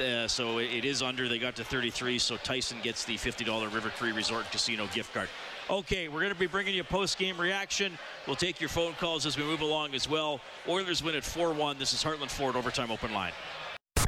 Uh, 0.00 0.26
so 0.26 0.58
it 0.58 0.84
is 0.84 1.02
under. 1.02 1.28
They 1.28 1.38
got 1.38 1.56
to 1.56 1.64
33. 1.64 2.18
So 2.18 2.36
Tyson 2.38 2.78
gets 2.82 3.04
the 3.04 3.16
$50 3.16 3.72
River 3.72 3.90
Cree 3.90 4.12
Resort 4.12 4.50
Casino 4.50 4.88
gift 4.94 5.12
card. 5.12 5.28
Okay, 5.70 6.08
we're 6.08 6.20
going 6.20 6.32
to 6.32 6.38
be 6.38 6.46
bringing 6.46 6.74
you 6.74 6.82
post-game 6.82 7.40
reaction. 7.40 7.96
We'll 8.26 8.36
take 8.36 8.60
your 8.60 8.68
phone 8.68 8.94
calls 8.94 9.26
as 9.26 9.36
we 9.36 9.44
move 9.44 9.60
along 9.60 9.94
as 9.94 10.08
well. 10.08 10.40
Oilers 10.68 11.02
win 11.02 11.14
at 11.14 11.22
4-1. 11.22 11.78
This 11.78 11.92
is 11.92 12.02
Heartland 12.02 12.30
Ford 12.30 12.56
Overtime 12.56 12.90
Open 12.90 13.12
Line. 13.12 13.32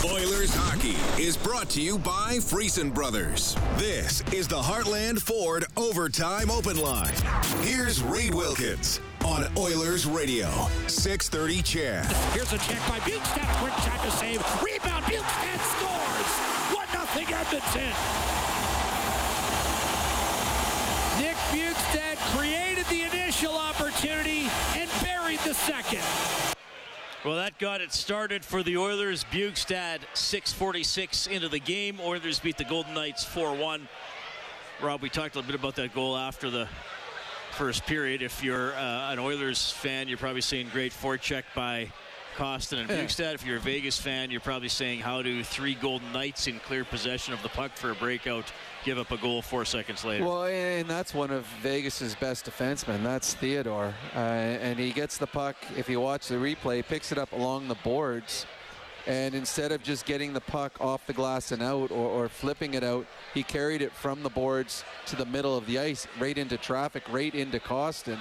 Oilers 0.03 0.55
hockey 0.55 0.97
is 1.23 1.37
brought 1.37 1.69
to 1.71 1.81
you 1.81 1.99
by 1.99 2.37
Friesen 2.37 2.93
Brothers. 2.93 3.57
This 3.77 4.23
is 4.33 4.49
the 4.49 4.61
Heartland 4.61 5.21
Ford 5.21 5.65
Overtime 5.77 6.51
Open 6.51 6.77
Line. 6.77 7.15
Here's 7.61 8.03
Reed 8.03 8.35
Wilkins 8.35 9.01
on 9.25 9.47
Oilers 9.57 10.07
Radio, 10.07 10.49
630 10.87 11.63
CHED. 11.63 12.07
Here's 12.33 12.53
a 12.53 12.59
check 12.59 12.81
by 12.89 12.99
Bjugstad. 13.01 13.61
Quick 13.61 13.75
shot 13.85 14.05
to 14.05 14.11
save. 14.13 14.41
Rebound. 14.63 15.05
Bjugstad 15.05 15.61
scores. 15.77 16.31
1-0 16.73 17.33
Edmonton. 17.33 17.93
Nick 21.21 21.37
Bjugstad 21.53 22.17
created 22.37 22.87
the 22.87 23.03
initial 23.03 23.55
opportunity 23.55 24.51
and 24.77 24.91
buried 25.03 25.41
the 25.41 25.55
second. 25.55 26.54
Well, 27.25 27.37
that 27.37 27.59
got 27.59 27.81
it 27.81 27.91
started 27.95 28.45
for 28.45 28.63
the 28.63 28.77
Oilers. 28.77 29.25
Bjugstad 29.25 30.01
6:46 30.13 31.27
into 31.27 31.49
the 31.49 31.59
game. 31.59 31.99
Oilers 31.99 32.39
beat 32.39 32.59
the 32.59 32.65
Golden 32.65 32.93
Knights 32.93 33.25
4-1. 33.25 33.89
Rob, 34.83 35.01
we 35.01 35.09
talked 35.09 35.35
a 35.35 35.39
little 35.39 35.51
bit 35.51 35.59
about 35.59 35.75
that 35.77 35.95
goal 35.95 36.19
after 36.19 36.51
the 36.51 36.69
first 37.53 37.87
period. 37.87 38.21
If 38.21 38.45
you're 38.45 38.75
uh, 38.75 39.11
an 39.11 39.19
Oilers 39.19 39.71
fan, 39.71 40.07
you're 40.07 40.19
probably 40.19 40.43
seeing 40.43 40.69
great 40.69 40.93
forecheck 40.93 41.45
by 41.55 41.91
Kostin 42.35 42.79
and 42.79 42.89
Bjugstad. 42.89 43.35
If 43.35 43.47
you're 43.47 43.57
a 43.57 43.61
Vegas 43.61 43.99
fan, 43.99 44.31
you're 44.31 44.41
probably 44.41 44.69
saying, 44.69 45.01
how 45.01 45.23
do 45.23 45.43
three 45.43 45.75
Golden 45.75 46.13
Knights 46.13 46.47
in 46.47 46.59
clear 46.61 46.85
possession 46.85 47.33
of 47.33 47.43
the 47.43 47.49
puck 47.49 47.77
for 47.77 47.91
a 47.91 47.95
breakout 47.95 48.53
give 48.85 48.99
up 48.99 49.11
a 49.11 49.17
goal 49.17 49.43
four 49.43 49.65
seconds 49.65 50.05
later? 50.05 50.25
Well, 50.25 50.45
and 50.45 50.89
that's 50.89 51.15
one 51.15 51.31
of 51.31 51.47
Vegas's 51.63 52.15
best 52.15 52.47
defensemen. 52.47 53.03
That's 53.03 53.35
Theodore, 53.35 53.95
uh, 54.15 54.19
and 54.19 54.79
he 54.79 54.91
gets 54.91 55.19
the 55.19 55.27
puck. 55.27 55.57
If 55.77 55.89
you 55.89 56.01
watch 56.01 56.29
the 56.29 56.37
replay, 56.37 56.87
picks 56.87 57.13
it 57.13 57.19
up 57.19 57.33
along 57.33 57.69
the 57.69 57.77
boards. 57.77 58.47
And 59.07 59.35
instead 59.35 59.71
of 59.71 59.83
just 59.83 60.07
getting 60.07 60.33
the 60.33 60.41
puck 60.41 60.81
off 60.81 61.07
the 61.07 61.13
glass 61.13 61.53
and 61.53 61.63
out 61.63 61.91
or, 61.91 62.09
or, 62.09 62.29
flipping 62.31 62.73
it 62.73 62.83
out, 62.83 63.07
he 63.35 63.43
carried 63.43 63.83
it 63.83 63.93
from 63.93 64.23
the 64.23 64.31
boards 64.31 64.83
to 65.07 65.17
the 65.17 65.27
middle 65.27 65.59
of 65.59 65.67
the 65.67 65.79
ice, 65.79 66.07
right 66.19 66.37
into 66.39 66.57
traffic, 66.57 67.03
right 67.11 67.35
into 67.35 67.59
Kostin. 67.59 68.19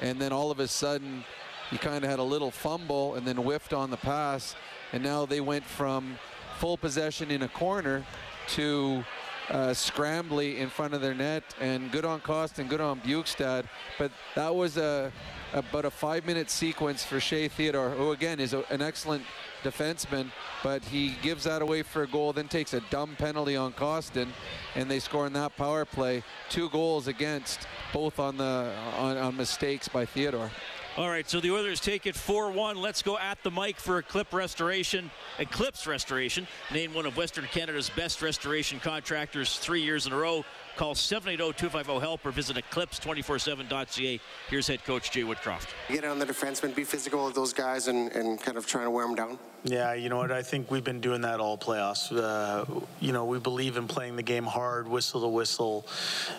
And 0.00 0.20
then 0.20 0.32
all 0.32 0.50
of 0.50 0.58
a 0.58 0.66
sudden, 0.66 1.24
he 1.70 1.78
kind 1.78 2.04
of 2.04 2.10
had 2.10 2.18
a 2.18 2.22
little 2.22 2.50
fumble 2.50 3.14
and 3.14 3.26
then 3.26 3.36
whiffed 3.36 3.72
on 3.72 3.90
the 3.90 3.96
pass. 3.96 4.56
And 4.92 5.02
now 5.02 5.26
they 5.26 5.40
went 5.40 5.64
from 5.64 6.18
full 6.58 6.76
possession 6.76 7.30
in 7.30 7.42
a 7.42 7.48
corner 7.48 8.04
to 8.48 9.04
uh, 9.50 9.68
scrambly 9.68 10.58
in 10.58 10.68
front 10.68 10.94
of 10.94 11.00
their 11.00 11.14
net. 11.14 11.42
And 11.60 11.90
good 11.92 12.04
on 12.04 12.20
Kostin, 12.20 12.68
good 12.68 12.80
on 12.80 13.00
Bjugstad. 13.00 13.64
But 13.98 14.12
that 14.34 14.54
was 14.54 14.76
a 14.76 15.12
about 15.54 15.84
a 15.86 15.90
five-minute 15.90 16.50
sequence 16.50 17.04
for 17.04 17.20
Shea 17.20 17.48
Theodore, 17.48 17.90
who 17.90 18.12
again 18.12 18.38
is 18.38 18.52
a, 18.52 18.64
an 18.70 18.82
excellent 18.82 19.24
defenseman, 19.62 20.30
but 20.62 20.84
he 20.84 21.14
gives 21.22 21.44
that 21.44 21.62
away 21.62 21.82
for 21.82 22.02
a 22.02 22.06
goal, 22.06 22.32
then 22.32 22.48
takes 22.48 22.74
a 22.74 22.80
dumb 22.90 23.16
penalty 23.18 23.56
on 23.56 23.72
Kostin, 23.72 24.28
and 24.74 24.90
they 24.90 24.98
score 24.98 25.26
in 25.26 25.32
that 25.32 25.56
power 25.56 25.84
play. 25.84 26.22
Two 26.48 26.68
goals 26.68 27.08
against, 27.08 27.66
both 27.92 28.18
on 28.18 28.36
the 28.36 28.72
on, 28.98 29.16
on 29.16 29.36
mistakes 29.36 29.88
by 29.88 30.04
Theodore. 30.04 30.50
All 30.98 31.08
right, 31.08 31.30
so 31.30 31.38
the 31.38 31.52
Oilers 31.52 31.78
take 31.78 32.06
it 32.06 32.16
4-1. 32.16 32.74
Let's 32.74 33.02
go 33.02 33.16
at 33.16 33.40
the 33.44 33.52
mic 33.52 33.76
for 33.76 33.98
Eclipse 33.98 34.32
Restoration. 34.32 35.12
Eclipse 35.38 35.86
Restoration, 35.86 36.48
named 36.72 36.92
one 36.92 37.06
of 37.06 37.16
Western 37.16 37.44
Canada's 37.44 37.88
best 37.88 38.20
restoration 38.20 38.80
contractors 38.80 39.60
three 39.60 39.80
years 39.80 40.08
in 40.08 40.12
a 40.12 40.16
row. 40.16 40.44
Call 40.78 40.94
780-250-HELP 40.94 42.24
or 42.24 42.30
visit 42.30 42.56
eclipse247.ca. 42.56 44.20
Here's 44.48 44.68
head 44.68 44.84
coach 44.84 45.10
Jay 45.10 45.22
Woodcroft. 45.22 45.66
Get 45.88 46.04
on 46.04 46.20
the 46.20 46.24
defenseman, 46.24 46.72
be 46.72 46.84
physical 46.84 47.24
with 47.24 47.34
those 47.34 47.52
guys, 47.52 47.88
and, 47.88 48.12
and 48.12 48.40
kind 48.40 48.56
of 48.56 48.64
trying 48.64 48.84
to 48.84 48.90
wear 48.92 49.04
them 49.04 49.16
down. 49.16 49.40
Yeah, 49.64 49.94
you 49.94 50.08
know 50.08 50.18
what? 50.18 50.30
I 50.30 50.40
think 50.40 50.70
we've 50.70 50.84
been 50.84 51.00
doing 51.00 51.22
that 51.22 51.40
all 51.40 51.58
playoffs. 51.58 52.16
Uh, 52.16 52.64
you 53.00 53.12
know, 53.12 53.24
we 53.24 53.40
believe 53.40 53.76
in 53.76 53.88
playing 53.88 54.14
the 54.14 54.22
game 54.22 54.44
hard, 54.44 54.86
whistle 54.86 55.20
to 55.22 55.26
whistle, 55.26 55.84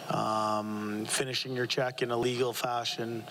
um, 0.10 1.03
finishing 1.05 1.53
your 1.53 1.65
check 1.65 2.01
in 2.01 2.10
a 2.12 2.17
legal 2.17 2.53
fashion. 2.53 3.25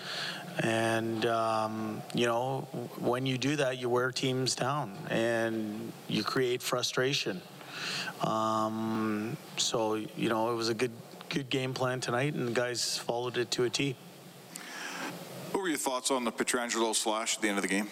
And, 0.59 1.25
um, 1.25 2.03
you 2.13 2.27
know, 2.27 2.67
when 2.99 3.25
you 3.25 3.39
do 3.39 3.55
that, 3.55 3.79
you 3.79 3.89
wear 3.89 4.11
teams 4.11 4.53
down 4.53 4.93
and 5.09 5.91
you 6.07 6.23
create 6.23 6.61
frustration. 6.61 7.41
Um, 8.21 9.37
so, 9.57 9.95
you 9.95 10.29
know, 10.29 10.51
it 10.51 10.55
was 10.55 10.69
a 10.69 10.73
good 10.73 10.91
good 11.29 11.49
game 11.49 11.73
plan 11.73 11.99
tonight, 11.99 12.33
and 12.33 12.47
the 12.47 12.51
guys 12.51 12.97
followed 12.97 13.37
it 13.37 13.51
to 13.51 13.63
a 13.63 13.69
T. 13.69 13.95
What 15.51 15.61
were 15.61 15.69
your 15.69 15.77
thoughts 15.77 16.09
on 16.11 16.23
the 16.23 16.31
Pietrangelo 16.31 16.95
slash 16.95 17.35
at 17.35 17.41
the 17.41 17.49
end 17.49 17.57
of 17.57 17.61
the 17.61 17.67
game? 17.67 17.87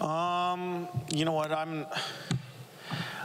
Um, 0.00 0.88
you 1.10 1.24
know 1.24 1.32
what? 1.32 1.52
I'm. 1.52 1.86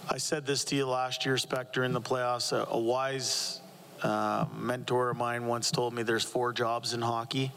I 0.10 0.18
said 0.18 0.46
this 0.46 0.66
to 0.66 0.76
you 0.76 0.86
last 0.86 1.26
year, 1.26 1.36
Spector, 1.36 1.86
in 1.86 1.94
the 1.94 2.02
playoffs. 2.02 2.52
A, 2.52 2.68
a 2.70 2.80
wise 2.80 3.62
uh, 4.02 4.46
mentor 4.58 5.10
of 5.10 5.18
mine 5.18 5.46
once 5.46 5.72
told 5.72 5.94
me 5.94 6.04
there's 6.04 6.26
four 6.26 6.52
jobs 6.52 6.94
in 6.94 7.02
hockey 7.02 7.52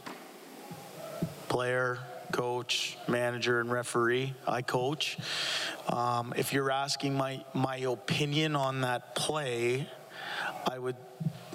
player, 1.48 1.98
coach, 2.36 2.98
manager, 3.08 3.60
and 3.60 3.70
referee. 3.70 4.34
I 4.46 4.60
coach. 4.60 5.16
Um, 5.88 6.34
if 6.36 6.52
you're 6.52 6.70
asking 6.70 7.14
my, 7.14 7.42
my 7.54 7.78
opinion 7.78 8.54
on 8.54 8.82
that 8.82 9.14
play, 9.14 9.88
I 10.70 10.78
would 10.78 10.96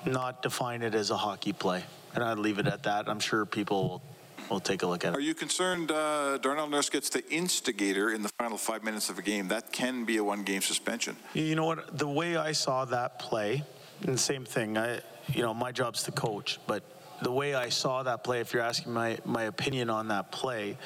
not 0.07 0.41
define 0.41 0.81
it 0.81 0.95
as 0.95 1.11
a 1.11 1.17
hockey 1.17 1.53
play. 1.53 1.83
And 2.15 2.23
I'd 2.23 2.39
leave 2.39 2.57
it 2.57 2.65
at 2.65 2.81
that. 2.83 3.07
I'm 3.07 3.19
sure 3.19 3.45
people 3.45 3.88
will, 3.88 4.01
will 4.50 4.59
take 4.59 4.81
a 4.81 4.88
look 4.88 5.05
at 5.05 5.13
it. 5.13 5.17
Are 5.17 5.21
you 5.21 5.35
concerned 5.35 5.91
uh, 5.91 6.39
Darnell 6.39 6.67
Nurse 6.67 6.89
gets 6.89 7.09
the 7.09 7.23
instigator 7.31 8.09
in 8.09 8.23
the 8.23 8.29
final 8.39 8.57
five 8.57 8.83
minutes 8.83 9.07
of 9.11 9.19
a 9.19 9.21
game? 9.21 9.50
That 9.50 9.71
can 9.71 10.03
be 10.03 10.17
a 10.17 10.23
one 10.23 10.41
game 10.41 10.63
suspension. 10.63 11.15
You 11.35 11.53
know 11.53 11.65
what? 11.65 11.95
The 11.95 12.07
way 12.07 12.38
I 12.38 12.53
saw 12.53 12.85
that 12.85 13.19
play, 13.19 13.63
and 14.01 14.19
same 14.19 14.45
thing, 14.45 14.79
I, 14.79 15.01
you 15.27 15.43
know, 15.43 15.53
my 15.53 15.71
job's 15.71 16.01
to 16.03 16.11
coach, 16.11 16.59
but 16.65 16.81
the 17.21 17.31
way 17.31 17.53
I 17.53 17.69
saw 17.69 18.03
that 18.03 18.23
play, 18.23 18.39
if 18.39 18.53
you're 18.53 18.63
asking 18.63 18.93
my, 18.93 19.17
my 19.25 19.43
opinion 19.43 19.89
on 19.89 20.07
that 20.07 20.31
play, 20.31 20.77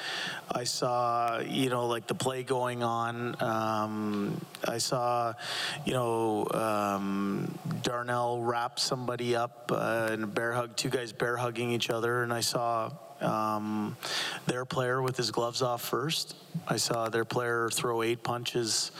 I 0.50 0.64
saw, 0.64 1.40
you 1.40 1.70
know, 1.70 1.86
like 1.86 2.06
the 2.06 2.14
play 2.14 2.42
going 2.42 2.82
on. 2.82 3.36
Um, 3.42 4.40
I 4.66 4.78
saw, 4.78 5.32
you 5.84 5.94
know, 5.94 6.46
um, 6.52 7.58
Darnell 7.82 8.42
wrap 8.42 8.78
somebody 8.78 9.34
up 9.34 9.70
uh, 9.72 10.10
in 10.12 10.22
a 10.24 10.26
bear 10.26 10.52
hug, 10.52 10.76
two 10.76 10.90
guys 10.90 11.12
bear 11.12 11.36
hugging 11.36 11.70
each 11.70 11.90
other, 11.90 12.22
and 12.22 12.32
I 12.32 12.40
saw 12.40 12.90
um, 13.20 13.96
their 14.46 14.64
player 14.64 15.00
with 15.00 15.16
his 15.16 15.30
gloves 15.30 15.62
off 15.62 15.82
first. 15.82 16.36
I 16.68 16.76
saw 16.76 17.08
their 17.08 17.24
player 17.24 17.70
throw 17.72 18.02
eight 18.02 18.22
punches. 18.22 18.90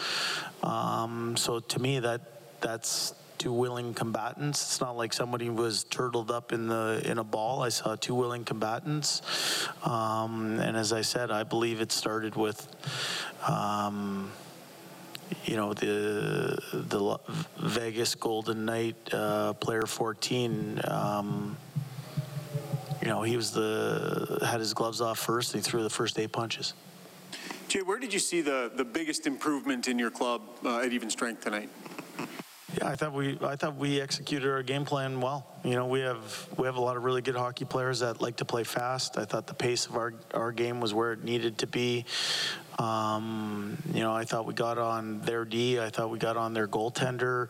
Um, 0.63 1.37
so 1.37 1.61
to 1.61 1.79
me, 1.79 2.01
that 2.01 2.23
that's 2.61 3.15
two 3.39 3.53
willing 3.53 3.95
combatants. 3.95 4.63
It's 4.63 4.81
not 4.81 4.97
like 4.97 5.13
somebody 5.13 5.51
was 5.51 5.85
turtled 5.85 6.31
up 6.31 6.53
in 6.53 6.69
the 6.69 7.03
in 7.05 7.19
a 7.19 7.25
ball. 7.25 7.63
I 7.63 7.69
saw 7.69 7.97
two 7.97 8.15
willing 8.15 8.45
combatants, 8.45 9.23
um, 9.85 10.59
and 10.61 10.77
as 10.77 10.93
I 10.93 11.03
said, 11.03 11.31
I 11.31 11.45
believe 11.45 11.81
it 11.81 11.93
started 11.93 12.37
with. 12.37 12.67
Um, 13.47 14.33
you 15.45 15.57
know 15.57 15.75
the 15.75 16.59
the 16.73 17.19
Vegas 17.59 18.15
Golden 18.15 18.65
Knight 18.65 18.97
uh, 19.13 19.55
player 19.55 19.83
14. 19.83 20.81
Um, 20.87 21.57
you 23.01 23.09
know 23.09 23.23
he 23.23 23.37
was 23.37 23.51
the 23.53 24.39
had 24.49 24.61
his 24.61 24.75
gloves 24.75 25.01
off 25.01 25.19
first. 25.19 25.53
He 25.53 25.61
threw 25.61 25.83
the 25.83 25.91
first 25.91 26.19
eight 26.19 26.33
punches. 26.33 26.75
Jay, 27.69 27.83
where 27.83 27.99
did 27.99 28.13
you 28.13 28.21
see 28.21 28.41
the 28.41 28.71
the 28.75 28.85
biggest 28.85 29.27
improvement 29.27 29.89
in 29.89 29.99
your 29.99 30.11
club 30.11 30.43
uh, 30.65 30.79
at 30.79 30.93
even 30.93 31.11
strength 31.11 31.43
tonight? 31.43 31.69
Yeah, 32.77 32.89
I 32.89 32.95
thought 32.95 33.15
we 33.15 33.39
I 33.41 33.57
thought 33.57 33.77
we 33.77 34.01
executed 34.03 34.51
our 34.51 34.63
game 34.63 34.85
plan 34.85 35.21
well. 35.21 35.47
You 35.65 35.75
know, 35.77 35.87
we 35.87 36.01
have 36.01 36.49
we 36.59 36.67
have 36.67 36.77
a 36.77 36.81
lot 36.81 36.99
of 36.99 37.05
really 37.05 37.23
good 37.23 37.37
hockey 37.37 37.65
players 37.65 38.01
that 38.01 38.21
like 38.21 38.37
to 38.37 38.45
play 38.45 38.65
fast. 38.65 39.17
I 39.17 39.25
thought 39.25 39.47
the 39.47 39.55
pace 39.55 39.87
of 39.87 39.97
our 39.97 40.13
our 40.35 40.53
game 40.53 40.81
was 40.81 40.93
where 40.93 41.13
it 41.13 41.25
needed 41.25 41.59
to 41.59 41.67
be. 41.67 42.05
Um, 42.79 43.79
you 43.95 44.01
know, 44.01 44.13
I 44.13 44.25
thought 44.25 44.45
we 44.45 44.53
got 44.53 44.77
on 44.77 45.21
their 45.21 45.47
D. 45.47 45.81
I 45.81 45.89
thought 45.89 46.11
we 46.11 46.19
got 46.19 46.37
on 46.37 46.53
their 46.53 46.69
goaltender. 46.69 47.49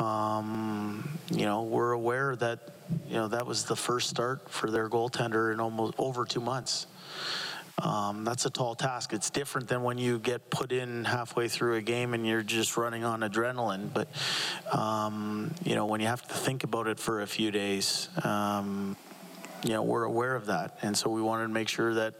Um, 0.00 1.18
you 1.30 1.44
know, 1.44 1.64
we're 1.64 1.92
aware 1.92 2.34
that 2.36 2.60
you 3.08 3.14
know 3.16 3.28
that 3.28 3.46
was 3.46 3.64
the 3.64 3.76
first 3.76 4.08
start 4.08 4.48
for 4.48 4.70
their 4.70 4.88
goaltender 4.88 5.52
in 5.52 5.60
almost 5.60 5.94
over 5.98 6.24
two 6.24 6.40
months. 6.40 6.86
Um, 7.82 8.24
that's 8.24 8.46
a 8.46 8.50
tall 8.50 8.76
task. 8.76 9.12
It's 9.12 9.28
different 9.28 9.66
than 9.66 9.82
when 9.82 9.98
you 9.98 10.20
get 10.20 10.50
put 10.50 10.70
in 10.70 11.04
halfway 11.04 11.48
through 11.48 11.74
a 11.74 11.82
game 11.82 12.14
and 12.14 12.24
you're 12.24 12.42
just 12.42 12.76
running 12.76 13.04
on 13.04 13.20
adrenaline. 13.20 13.92
But, 13.92 14.08
um, 14.72 15.52
you 15.64 15.74
know, 15.74 15.86
when 15.86 16.00
you 16.00 16.06
have 16.06 16.26
to 16.28 16.34
think 16.34 16.62
about 16.62 16.86
it 16.86 17.00
for 17.00 17.22
a 17.22 17.26
few 17.26 17.50
days, 17.50 18.08
um, 18.22 18.96
you 19.64 19.70
know, 19.70 19.82
we're 19.82 20.04
aware 20.04 20.36
of 20.36 20.46
that. 20.46 20.78
And 20.82 20.96
so 20.96 21.10
we 21.10 21.20
wanted 21.22 21.44
to 21.44 21.52
make 21.52 21.68
sure 21.68 21.94
that, 21.94 22.14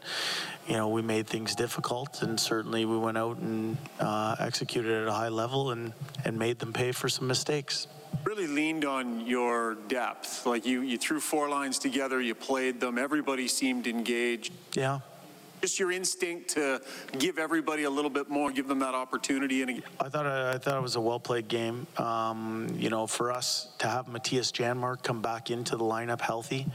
you 0.67 0.75
know, 0.75 0.89
we 0.89 1.01
made 1.01 1.27
things 1.27 1.55
difficult. 1.55 2.21
And 2.23 2.37
certainly 2.37 2.83
we 2.83 2.97
went 2.97 3.17
out 3.17 3.37
and 3.37 3.77
uh, 4.01 4.35
executed 4.39 5.03
at 5.03 5.07
a 5.07 5.13
high 5.13 5.29
level 5.29 5.71
and, 5.71 5.93
and 6.25 6.37
made 6.37 6.59
them 6.59 6.73
pay 6.73 6.91
for 6.91 7.07
some 7.07 7.27
mistakes 7.27 7.87
really 8.25 8.47
leaned 8.47 8.85
on 8.85 9.25
your 9.25 9.75
depth. 9.75 10.45
Like 10.45 10.65
you, 10.65 10.81
you 10.81 10.97
threw 10.97 11.19
four 11.19 11.49
lines 11.49 11.77
together, 11.77 12.21
you 12.21 12.35
played 12.35 12.79
them, 12.79 12.97
everybody 12.97 13.47
seemed 13.47 13.85
engaged. 13.85 14.53
Yeah 14.75 14.99
just 15.63 15.79
your 15.79 15.93
instinct 15.93 16.49
to 16.49 16.81
give 17.19 17.39
everybody 17.39 17.83
a 17.83 17.89
little 17.89 18.09
bit 18.09 18.29
more, 18.29 18.51
give 18.51 18.67
them 18.67 18.79
that 18.79 18.93
opportunity? 18.93 19.61
And 19.61 19.81
I 19.97 20.09
thought 20.09 20.25
I 20.25 20.57
thought 20.57 20.77
it 20.77 20.81
was 20.81 20.97
a 20.97 21.01
well 21.01 21.21
played 21.21 21.47
game. 21.47 21.87
Um, 21.95 22.75
you 22.77 22.89
know, 22.89 23.07
for 23.07 23.31
us 23.31 23.69
to 23.77 23.87
have 23.87 24.07
Mattias 24.07 24.51
Janmark 24.51 25.03
come 25.03 25.21
back 25.21 25.49
into 25.51 25.77
the 25.77 25.85
lineup 25.85 26.19
healthy, 26.19 26.67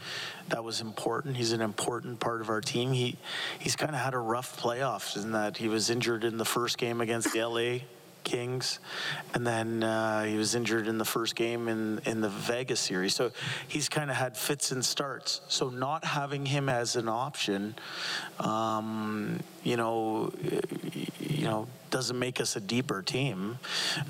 that 0.49 0.65
was 0.65 0.81
important. 0.81 1.37
He's 1.37 1.53
an 1.53 1.61
important 1.61 2.19
part 2.19 2.41
of 2.41 2.49
our 2.49 2.63
team. 2.63 2.93
He 2.93 3.19
he's 3.59 3.77
kind 3.77 3.95
of 3.95 4.01
had 4.01 4.15
a 4.15 4.19
rough 4.19 4.59
playoffs 4.59 5.23
in 5.23 5.33
that 5.33 5.59
he 5.59 5.69
was 5.69 5.91
injured 5.91 6.25
in 6.25 6.39
the 6.39 6.47
first 6.47 6.79
game 6.79 7.03
against 7.03 7.31
the 7.35 7.47
LA 7.47 7.81
Kings, 8.29 8.79
and 9.33 9.47
then 9.47 9.83
uh, 9.83 10.25
he 10.25 10.37
was 10.37 10.55
injured 10.55 10.87
in 10.87 10.99
the 10.99 11.05
first 11.05 11.35
game 11.35 11.67
in 11.69 12.01
in 12.05 12.21
the 12.21 12.29
Vegas 12.29 12.79
series. 12.79 13.15
So 13.15 13.33
he's 13.67 13.89
kind 13.89 14.11
of 14.11 14.17
had 14.17 14.37
fits 14.37 14.71
and 14.71 14.85
starts. 14.85 15.41
So 15.49 15.71
not 15.71 16.05
having 16.05 16.45
him 16.45 16.69
as 16.69 16.95
an 16.97 17.09
option, 17.09 17.75
um, 18.39 19.41
you 19.65 19.77
know, 19.77 20.33
you 21.19 21.45
know, 21.45 21.67
doesn't 21.91 22.19
make 22.19 22.41
us 22.41 22.57
a 22.57 22.61
deeper 22.61 23.03
team. 23.03 23.59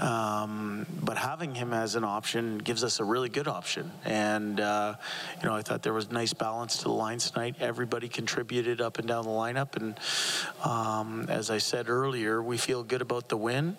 Um, 0.01 0.87
but 1.03 1.17
having 1.17 1.55
him 1.55 1.73
as 1.73 1.95
an 1.95 2.05
option 2.05 2.59
gives 2.59 2.85
us 2.85 3.01
a 3.01 3.05
really 3.05 3.29
good 3.29 3.49
option. 3.49 3.91
And, 4.05 4.61
uh, 4.61 4.95
you 5.41 5.49
know, 5.49 5.55
I 5.55 5.63
thought 5.63 5.83
there 5.83 5.93
was 5.93 6.11
nice 6.11 6.33
balance 6.33 6.79
to 6.79 6.85
the 6.85 6.93
lines 6.93 7.31
tonight. 7.31 7.57
Everybody 7.61 8.09
contributed 8.09 8.81
up 8.81 8.99
and 8.99 9.07
down 9.07 9.25
the 9.25 9.31
lineup. 9.31 9.77
And 9.77 9.99
um, 10.65 11.27
as 11.29 11.51
I 11.51 11.59
said 11.59 11.89
earlier, 11.89 12.43
we 12.43 12.57
feel 12.57 12.83
good 12.83 13.03
about 13.03 13.29
the 13.29 13.37
win. 13.37 13.77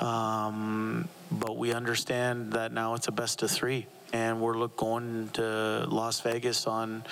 Um, 0.00 1.08
but 1.30 1.56
we 1.56 1.72
understand 1.72 2.52
that 2.52 2.72
now 2.72 2.94
it's 2.94 3.08
a 3.08 3.12
best 3.12 3.42
of 3.42 3.50
three 3.50 3.86
and 4.14 4.40
we're 4.40 4.56
look, 4.56 4.76
going 4.76 5.28
to 5.32 5.86
Las 5.88 6.20
Vegas 6.20 6.68
on 6.68 7.02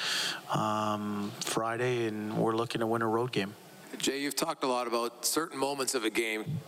um, 0.55 1.33
Friday, 1.41 2.07
and 2.07 2.39
we're 2.39 2.55
looking 2.55 2.79
to 2.79 2.87
win 2.87 3.03
a 3.03 3.09
road 3.09 3.33
game. 3.33 3.55
Jay, 3.99 4.21
you've 4.21 4.37
talked 4.37 4.65
a 4.65 4.67
lot 4.67 4.87
about 4.87 5.25
certain 5.25 5.59
moments 5.59 5.95
of 5.95 6.05
a 6.05 6.11
game. 6.11 6.61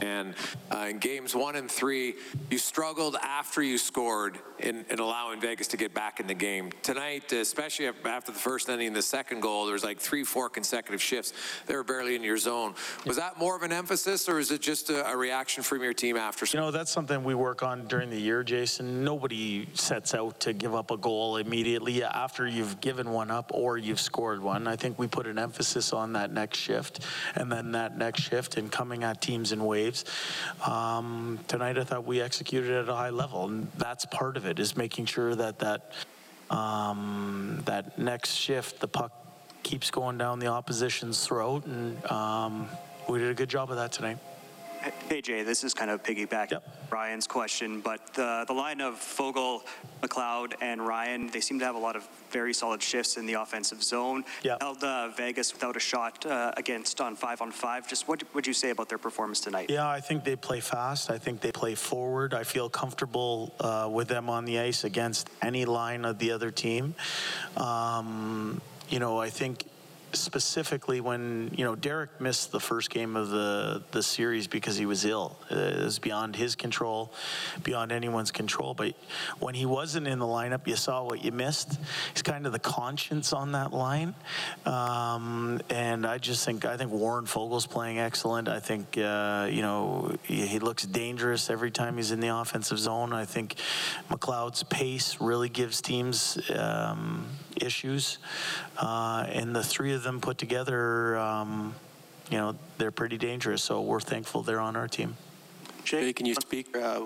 And 0.00 0.34
uh, 0.70 0.88
in 0.90 0.98
games 0.98 1.34
one 1.34 1.56
and 1.56 1.70
three, 1.70 2.14
you 2.50 2.58
struggled 2.58 3.16
after 3.22 3.62
you 3.62 3.78
scored 3.78 4.38
in, 4.58 4.84
in, 4.90 4.98
allowing 4.98 5.40
Vegas 5.40 5.68
to 5.68 5.76
get 5.76 5.94
back 5.94 6.20
in 6.20 6.26
the 6.26 6.34
game. 6.34 6.70
Tonight, 6.82 7.32
especially 7.32 7.88
after 8.04 8.32
the 8.32 8.38
first 8.38 8.68
inning 8.68 8.92
the 8.92 9.02
second 9.02 9.40
goal, 9.40 9.64
there 9.66 9.74
was 9.74 9.84
like 9.84 9.98
three, 9.98 10.24
four 10.24 10.48
consecutive 10.48 11.02
shifts. 11.02 11.32
They 11.66 11.74
were 11.74 11.84
barely 11.84 12.14
in 12.14 12.22
your 12.22 12.38
zone. 12.38 12.74
Was 13.04 13.16
that 13.16 13.38
more 13.38 13.56
of 13.56 13.62
an 13.62 13.72
emphasis, 13.72 14.28
or 14.28 14.38
is 14.38 14.50
it 14.50 14.60
just 14.60 14.90
a, 14.90 15.10
a 15.10 15.16
reaction 15.16 15.62
from 15.62 15.82
your 15.82 15.92
team 15.92 16.16
after? 16.16 16.46
You 16.46 16.60
know, 16.60 16.70
that's 16.70 16.90
something 16.90 17.22
we 17.24 17.34
work 17.34 17.62
on 17.62 17.86
during 17.86 18.10
the 18.10 18.20
year, 18.20 18.42
Jason. 18.42 19.04
Nobody 19.04 19.68
sets 19.74 20.14
out 20.14 20.40
to 20.40 20.52
give 20.52 20.74
up 20.74 20.90
a 20.90 20.96
goal 20.96 21.36
immediately 21.36 22.02
after 22.02 22.46
you've 22.46 22.80
given 22.80 23.10
one 23.10 23.30
up 23.30 23.50
or 23.54 23.78
you've 23.78 24.00
scored 24.00 24.42
one. 24.42 24.66
I 24.66 24.76
think 24.76 24.98
we 24.98 25.06
put 25.06 25.26
an 25.26 25.38
emphasis 25.38 25.92
on 25.92 26.12
that 26.14 26.32
next 26.32 26.58
shift, 26.58 27.00
and 27.34 27.50
then 27.50 27.72
that 27.72 27.96
next 27.96 28.22
shift 28.22 28.56
and 28.56 28.70
coming 28.70 29.04
at 29.04 29.20
teams 29.20 29.52
in 29.52 29.64
waves 29.64 29.85
Um, 30.66 31.38
tonight, 31.48 31.78
I 31.78 31.84
thought 31.84 32.04
we 32.04 32.20
executed 32.20 32.70
at 32.70 32.88
a 32.88 32.94
high 32.94 33.10
level, 33.10 33.46
and 33.46 33.70
that's 33.76 34.04
part 34.06 34.36
of 34.36 34.46
it 34.46 34.58
is 34.58 34.76
making 34.76 35.06
sure 35.06 35.34
that 35.34 35.58
that 35.60 35.92
um, 36.50 37.62
that 37.64 37.98
next 37.98 38.34
shift, 38.34 38.80
the 38.80 38.88
puck 38.88 39.12
keeps 39.62 39.90
going 39.90 40.16
down 40.16 40.38
the 40.38 40.46
opposition's 40.46 41.26
throat, 41.26 41.66
and 41.66 42.04
um, 42.10 42.68
we 43.08 43.18
did 43.18 43.30
a 43.30 43.34
good 43.34 43.48
job 43.48 43.70
of 43.70 43.76
that 43.76 43.92
tonight. 43.92 44.18
Hey, 45.08 45.20
Jay, 45.20 45.42
this 45.42 45.64
is 45.64 45.74
kind 45.74 45.90
of 45.90 46.02
piggyback 46.02 46.50
yep. 46.50 46.62
Ryan's 46.90 47.26
question, 47.26 47.80
but 47.80 48.14
the, 48.14 48.44
the 48.46 48.52
line 48.52 48.80
of 48.80 48.94
Foegele, 48.94 49.62
McLeod, 50.02 50.54
and 50.60 50.86
Ryan, 50.86 51.28
they 51.28 51.40
seem 51.40 51.58
to 51.58 51.64
have 51.64 51.74
a 51.74 51.78
lot 51.78 51.96
of 51.96 52.06
very 52.30 52.54
solid 52.54 52.82
shifts 52.82 53.16
in 53.16 53.26
the 53.26 53.34
offensive 53.34 53.82
zone. 53.82 54.24
Yep. 54.42 54.58
Held 54.60 54.84
uh, 54.84 55.08
Vegas 55.08 55.52
without 55.52 55.76
a 55.76 55.80
shot 55.80 56.24
uh, 56.26 56.52
against 56.56 57.00
on 57.00 57.16
five 57.16 57.40
on 57.40 57.50
five. 57.50 57.88
Just 57.88 58.06
what 58.06 58.22
would 58.34 58.46
you 58.46 58.52
say 58.52 58.70
about 58.70 58.88
their 58.88 58.98
performance 58.98 59.40
tonight? 59.40 59.70
Yeah, 59.70 59.88
I 59.88 60.00
think 60.00 60.24
they 60.24 60.36
play 60.36 60.60
fast. 60.60 61.10
I 61.10 61.18
think 61.18 61.40
they 61.40 61.52
play 61.52 61.74
forward. 61.74 62.34
I 62.34 62.44
feel 62.44 62.68
comfortable 62.68 63.54
uh, 63.60 63.88
with 63.90 64.08
them 64.08 64.30
on 64.30 64.44
the 64.44 64.58
ice 64.60 64.84
against 64.84 65.30
any 65.42 65.64
line 65.64 66.04
of 66.04 66.18
the 66.18 66.30
other 66.30 66.50
team. 66.50 66.94
Um, 67.56 68.60
you 68.88 69.00
know, 69.00 69.18
I 69.18 69.30
think 69.30 69.64
specifically 70.12 71.00
when 71.00 71.50
you 71.56 71.64
know 71.64 71.74
Derek 71.74 72.20
missed 72.20 72.52
the 72.52 72.60
first 72.60 72.90
game 72.90 73.16
of 73.16 73.30
the 73.30 73.82
the 73.90 74.02
series 74.02 74.46
because 74.46 74.76
he 74.76 74.86
was 74.86 75.04
ill. 75.04 75.36
It 75.50 75.82
was 75.84 75.98
beyond 75.98 76.36
his 76.36 76.54
control, 76.54 77.12
beyond 77.62 77.92
anyone's 77.92 78.30
control. 78.30 78.74
But 78.74 78.94
when 79.38 79.54
he 79.54 79.66
wasn't 79.66 80.06
in 80.06 80.18
the 80.18 80.26
lineup, 80.26 80.66
you 80.66 80.76
saw 80.76 81.04
what 81.04 81.24
you 81.24 81.32
missed. 81.32 81.78
He's 82.12 82.22
kind 82.22 82.46
of 82.46 82.52
the 82.52 82.58
conscience 82.58 83.32
on 83.32 83.52
that 83.52 83.72
line, 83.72 84.14
um, 84.64 85.60
and 85.70 86.06
I 86.06 86.18
just 86.18 86.44
think 86.44 86.64
I 86.64 86.76
think 86.76 86.90
Warren 86.90 87.26
Foegele's 87.26 87.66
playing 87.66 87.98
excellent. 87.98 88.48
I 88.48 88.60
think 88.60 88.96
uh, 88.98 89.48
you 89.50 89.62
know 89.62 90.16
he, 90.22 90.46
he, 90.46 90.58
looks 90.58 90.84
dangerous 90.84 91.50
every 91.50 91.70
time 91.70 91.96
he's 91.96 92.10
in 92.10 92.20
the 92.20 92.34
offensive 92.36 92.78
zone. 92.78 93.12
I 93.12 93.24
think 93.24 93.56
McLeod's 94.10 94.62
pace 94.64 95.20
really 95.20 95.48
gives 95.48 95.80
teams 95.80 96.38
um, 96.50 97.26
issues, 97.60 98.18
uh, 98.78 99.26
and 99.28 99.54
the 99.54 99.62
three 99.62 99.92
of 99.96 100.04
them 100.04 100.20
put 100.20 100.38
together, 100.38 101.18
um, 101.18 101.74
you 102.30 102.38
know, 102.38 102.54
they're 102.78 102.92
pretty 102.92 103.18
dangerous. 103.18 103.62
So 103.62 103.80
we're 103.80 104.00
thankful 104.00 104.42
they're 104.42 104.60
on 104.60 104.76
our 104.76 104.88
team. 104.88 105.16
Jay, 105.84 106.12
can 106.12 106.26
you 106.26 106.34
speak? 106.34 106.76
Uh, 106.76 107.02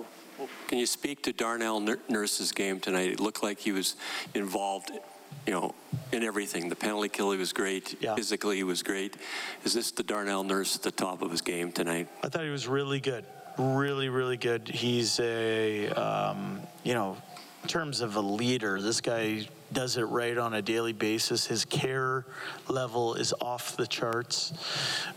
can 0.68 0.78
you 0.78 0.86
speak 0.86 1.22
to 1.24 1.32
Darnell 1.32 1.80
Nurse's 2.08 2.52
game 2.52 2.80
tonight? 2.80 3.10
It 3.10 3.20
looked 3.20 3.42
like 3.42 3.58
he 3.58 3.72
was 3.72 3.96
involved, 4.34 4.90
you 5.46 5.52
know, 5.52 5.74
in 6.12 6.22
everything. 6.22 6.68
The 6.68 6.76
penalty 6.76 7.10
kill, 7.10 7.30
he 7.32 7.38
was 7.38 7.52
great. 7.52 7.96
Yeah. 8.00 8.14
Physically, 8.14 8.56
he 8.56 8.64
was 8.64 8.82
great. 8.82 9.16
Is 9.64 9.74
this 9.74 9.90
the 9.90 10.02
Darnell 10.02 10.44
Nurse 10.44 10.76
at 10.76 10.82
the 10.82 10.90
top 10.90 11.20
of 11.20 11.30
his 11.30 11.42
game 11.42 11.72
tonight? 11.72 12.08
I 12.22 12.28
thought 12.28 12.44
he 12.44 12.50
was 12.50 12.66
really 12.66 13.00
good. 13.00 13.26
Really, 13.58 14.08
really 14.08 14.38
good. 14.38 14.68
He's 14.68 15.20
a, 15.20 15.88
um, 15.90 16.62
you 16.82 16.94
know, 16.94 17.18
in 17.62 17.68
terms 17.68 18.00
of 18.00 18.16
a 18.16 18.20
leader, 18.20 18.80
this 18.80 19.02
guy 19.02 19.46
does 19.72 19.96
it 19.96 20.04
right 20.04 20.36
on 20.36 20.54
a 20.54 20.62
daily 20.62 20.92
basis. 20.92 21.46
His 21.46 21.64
care 21.64 22.24
level 22.68 23.14
is 23.14 23.32
off 23.40 23.76
the 23.76 23.86
charts. 23.86 24.52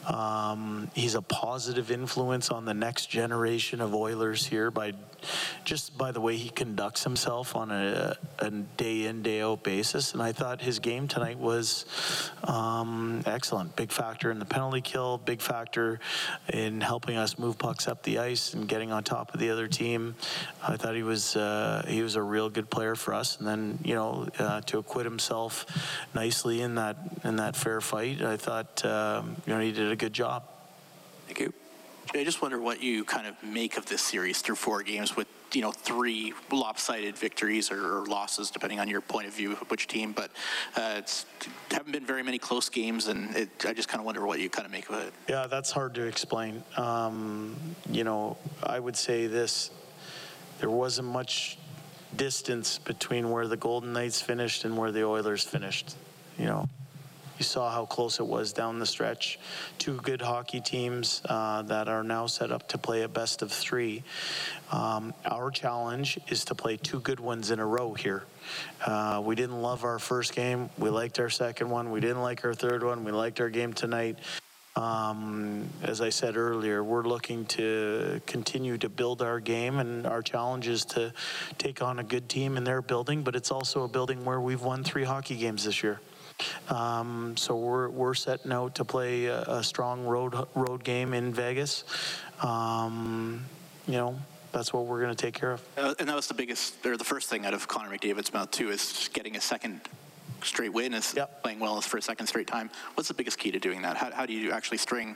Um, 0.06 0.90
he's 0.94 1.16
a 1.16 1.22
positive 1.22 1.92
influence 1.92 2.50
on 2.50 2.66
the 2.66 2.74
next 2.74 3.08
generation 3.08 3.82
of 3.82 3.94
Oilers 3.94 4.46
here 4.46 4.72
by 4.72 4.94
just 5.64 5.98
by 5.98 6.12
the 6.12 6.20
way 6.20 6.36
he 6.36 6.50
conducts 6.50 7.04
himself 7.04 7.56
on 7.56 7.72
a, 7.72 8.16
a 8.40 8.50
day 8.50 9.06
in 9.06 9.22
day 9.22 9.42
out 9.42 9.64
basis. 9.64 10.14
And 10.14 10.22
I 10.22 10.32
thought 10.32 10.62
his 10.62 10.80
game 10.80 11.08
tonight 11.08 11.38
was 11.38 11.86
um, 12.44 13.24
excellent. 13.26 13.76
Big 13.76 13.92
factor 13.92 14.32
in 14.32 14.40
the 14.40 14.46
penalty 14.46 14.82
kill. 14.82 15.18
Big 15.18 15.42
factor 15.42 16.00
in 16.52 16.82
helping 16.82 17.18
us 17.18 17.40
move 17.40 17.58
pucks 17.58 17.88
up 17.88 18.04
the 18.04 18.20
ice 18.20 18.54
and 18.54 18.68
getting 18.68 18.92
on 18.92 19.04
top 19.04 19.34
of 19.34 19.40
the 19.40 19.50
other 19.50 19.68
team. 19.68 20.16
I 20.62 20.78
thought 20.78 20.96
he 20.96 21.04
was 21.04 21.36
uh, 21.36 21.86
he 21.88 22.02
was 22.02 22.16
a 22.16 22.22
real 22.22 22.50
good 22.50 22.70
player 22.70 22.96
for 22.96 23.14
us. 23.14 23.38
And 23.38 23.48
then 23.48 23.80
you 23.84 23.96
know 23.96 24.28
uh, 24.40 24.43
to 24.62 24.78
acquit 24.78 25.06
himself 25.06 25.66
nicely 26.14 26.62
in 26.62 26.76
that 26.76 26.98
in 27.24 27.38
that 27.38 27.56
fair 27.56 27.82
fight. 27.82 28.22
I 28.22 28.38
thought 28.38 28.84
um, 28.86 29.36
you 29.46 29.54
know 29.54 29.60
he 29.60 29.72
did 29.72 29.92
a 29.92 29.96
good 29.96 30.14
job. 30.14 30.44
Thank 31.28 31.40
you. 31.40 31.54
I 32.14 32.24
just 32.24 32.42
wonder 32.42 32.60
what 32.60 32.84
you 32.84 33.04
kind 33.06 33.28
of 33.28 33.42
make 33.44 33.78
of 33.78 33.86
this 33.86 34.02
series 34.02 34.42
through 34.42 34.56
four 34.56 34.84
games 34.84 35.16
with 35.16 35.28
you 35.54 35.62
know 35.62 35.72
three 35.72 36.34
lopsided 36.52 37.18
victories 37.18 37.72
or, 37.72 38.00
or 38.00 38.06
losses 38.06 38.50
depending 38.50 38.80
on 38.80 38.88
your 38.88 39.02
point 39.02 39.28
of 39.28 39.34
view 39.34 39.52
of 39.54 39.70
which 39.70 39.88
team 39.88 40.12
but 40.12 40.32
uh, 40.76 40.96
it's 40.98 41.26
haven't 41.72 41.92
been 41.92 42.06
very 42.06 42.24
many 42.24 42.40
close 42.40 42.70
games 42.70 43.08
and 43.08 43.36
it, 43.36 43.50
I 43.66 43.74
just 43.74 43.88
kind 43.88 44.00
of 44.00 44.06
wonder 44.06 44.26
what 44.26 44.40
you 44.40 44.50
kind 44.50 44.66
of 44.66 44.72
make 44.72 44.90
of 44.90 44.96
it 44.96 45.14
yeah 45.30 45.48
that's 45.48 45.72
hard 45.72 45.94
to 45.96 46.04
explain 46.04 46.64
um, 46.76 47.56
you 47.90 48.04
know 48.04 48.38
I 48.64 48.80
would 48.80 48.96
say 48.96 49.28
this 49.28 49.72
there 50.60 50.72
wasn't 50.72 51.08
much 51.08 51.58
distance 52.18 52.78
between 52.78 53.30
where 53.30 53.48
the 53.48 53.58
Golden 53.58 53.94
Knights 53.94 54.22
finished 54.22 54.66
and 54.66 54.78
where 54.78 54.92
the 54.92 55.04
Oilers 55.04 55.44
finished. 55.44 55.96
You 56.38 56.46
know, 56.46 56.70
you 57.38 57.44
saw 57.44 57.72
how 57.72 57.86
close 57.86 58.20
it 58.20 58.26
was 58.26 58.54
down 58.54 58.80
the 58.80 58.86
stretch. 58.86 59.40
Two 59.80 59.98
good 59.98 60.22
hockey 60.22 60.62
teams 60.62 61.22
uh, 61.26 61.64
that 61.64 61.88
are 61.88 62.04
now 62.04 62.28
set 62.28 62.52
up 62.52 62.68
to 62.70 62.78
play 62.78 63.02
a 63.02 63.08
best 63.08 63.42
of 63.42 63.52
three. 63.52 64.04
Um, 64.72 65.14
our 65.26 65.52
challenge 65.52 66.20
is 66.28 66.46
to 66.46 66.56
play 66.56 66.78
two 66.78 67.00
good 67.00 67.20
ones 67.20 67.52
in 67.52 67.60
a 67.60 67.66
row 67.66 67.94
here. 67.94 68.24
Uh, 68.86 69.22
we 69.24 69.36
didn't 69.36 69.62
love 69.62 69.84
our 69.84 70.00
first 70.00 70.36
game. 70.36 70.70
We 70.78 70.90
liked 70.90 71.20
our 71.20 71.30
second 71.30 71.70
one. 71.70 71.92
We 71.92 72.00
didn't 72.00 72.22
like 72.22 72.46
our 72.46 72.54
third 72.54 72.84
one. 72.84 73.04
We 73.04 73.12
liked 73.12 73.40
our 73.42 73.50
game 73.50 73.74
tonight. 73.74 74.18
Um, 74.76 75.70
as 75.84 76.02
I 76.02 76.10
said 76.10 76.36
earlier, 76.36 76.84
we're 76.84 77.04
looking 77.04 77.46
to 77.46 78.20
continue 78.26 78.78
to 78.80 78.90
build 78.90 79.22
our 79.22 79.40
game, 79.40 79.78
and 79.78 80.08
our 80.08 80.24
challenge 80.24 80.68
is 80.68 80.84
to 80.86 81.14
take 81.60 81.84
on 81.84 82.00
a 82.00 82.04
good 82.04 82.28
team 82.28 82.58
in 82.58 82.64
their 82.64 82.82
building, 82.82 83.22
but 83.22 83.36
it's 83.36 83.52
also 83.52 83.84
a 83.84 83.88
building 83.88 84.26
where 84.26 84.42
we've 84.42 84.64
won 84.64 84.84
three 84.84 85.04
hockey 85.04 85.36
games 85.36 85.66
this 85.66 85.84
year. 85.84 86.00
Um, 86.70 87.38
so 87.38 87.56
we're, 87.56 87.90
we're 87.90 88.16
setting 88.16 88.52
out 88.52 88.74
to 88.76 88.86
play 88.86 89.26
a, 89.26 89.42
a 89.44 89.64
strong 89.64 90.06
road 90.06 90.34
road 90.56 90.84
game 90.84 91.14
in 91.14 91.32
Vegas. 91.32 91.84
Um, 92.42 93.46
you 93.86 93.94
know, 93.94 94.20
that's 94.52 94.74
what 94.74 94.86
we're 94.86 95.02
going 95.02 95.16
to 95.16 95.22
take 95.22 95.36
care 95.36 95.52
of. 95.52 95.64
Uh, 95.78 95.94
and 96.00 96.10
that 96.10 96.16
was 96.16 96.28
the 96.28 96.34
biggest, 96.34 96.84
or 96.84 96.98
the 96.98 97.04
first 97.04 97.30
thing 97.30 97.46
out 97.46 97.54
of 97.54 97.68
Connor 97.68 97.96
McDavid's 97.96 98.34
mouth 98.34 98.50
too, 98.50 98.72
is 98.72 99.10
getting 99.14 99.36
a 99.36 99.42
second 99.42 99.82
straight 100.42 100.74
win 100.74 100.94
is 100.94 101.14
yep. 101.16 101.42
playing 101.42 101.60
well 101.60 101.80
for 101.82 101.98
a 101.98 102.02
second 102.02 102.28
straight 102.28 102.48
time. 102.48 102.70
What's 102.96 103.08
the 103.08 103.14
biggest 103.14 103.38
key 103.38 103.52
to 103.52 103.60
doing 103.60 103.82
that? 103.84 103.98
How, 103.98 104.12
how 104.12 104.26
do 104.26 104.34
you 104.34 104.52
actually 104.52 104.78
string, 104.78 105.16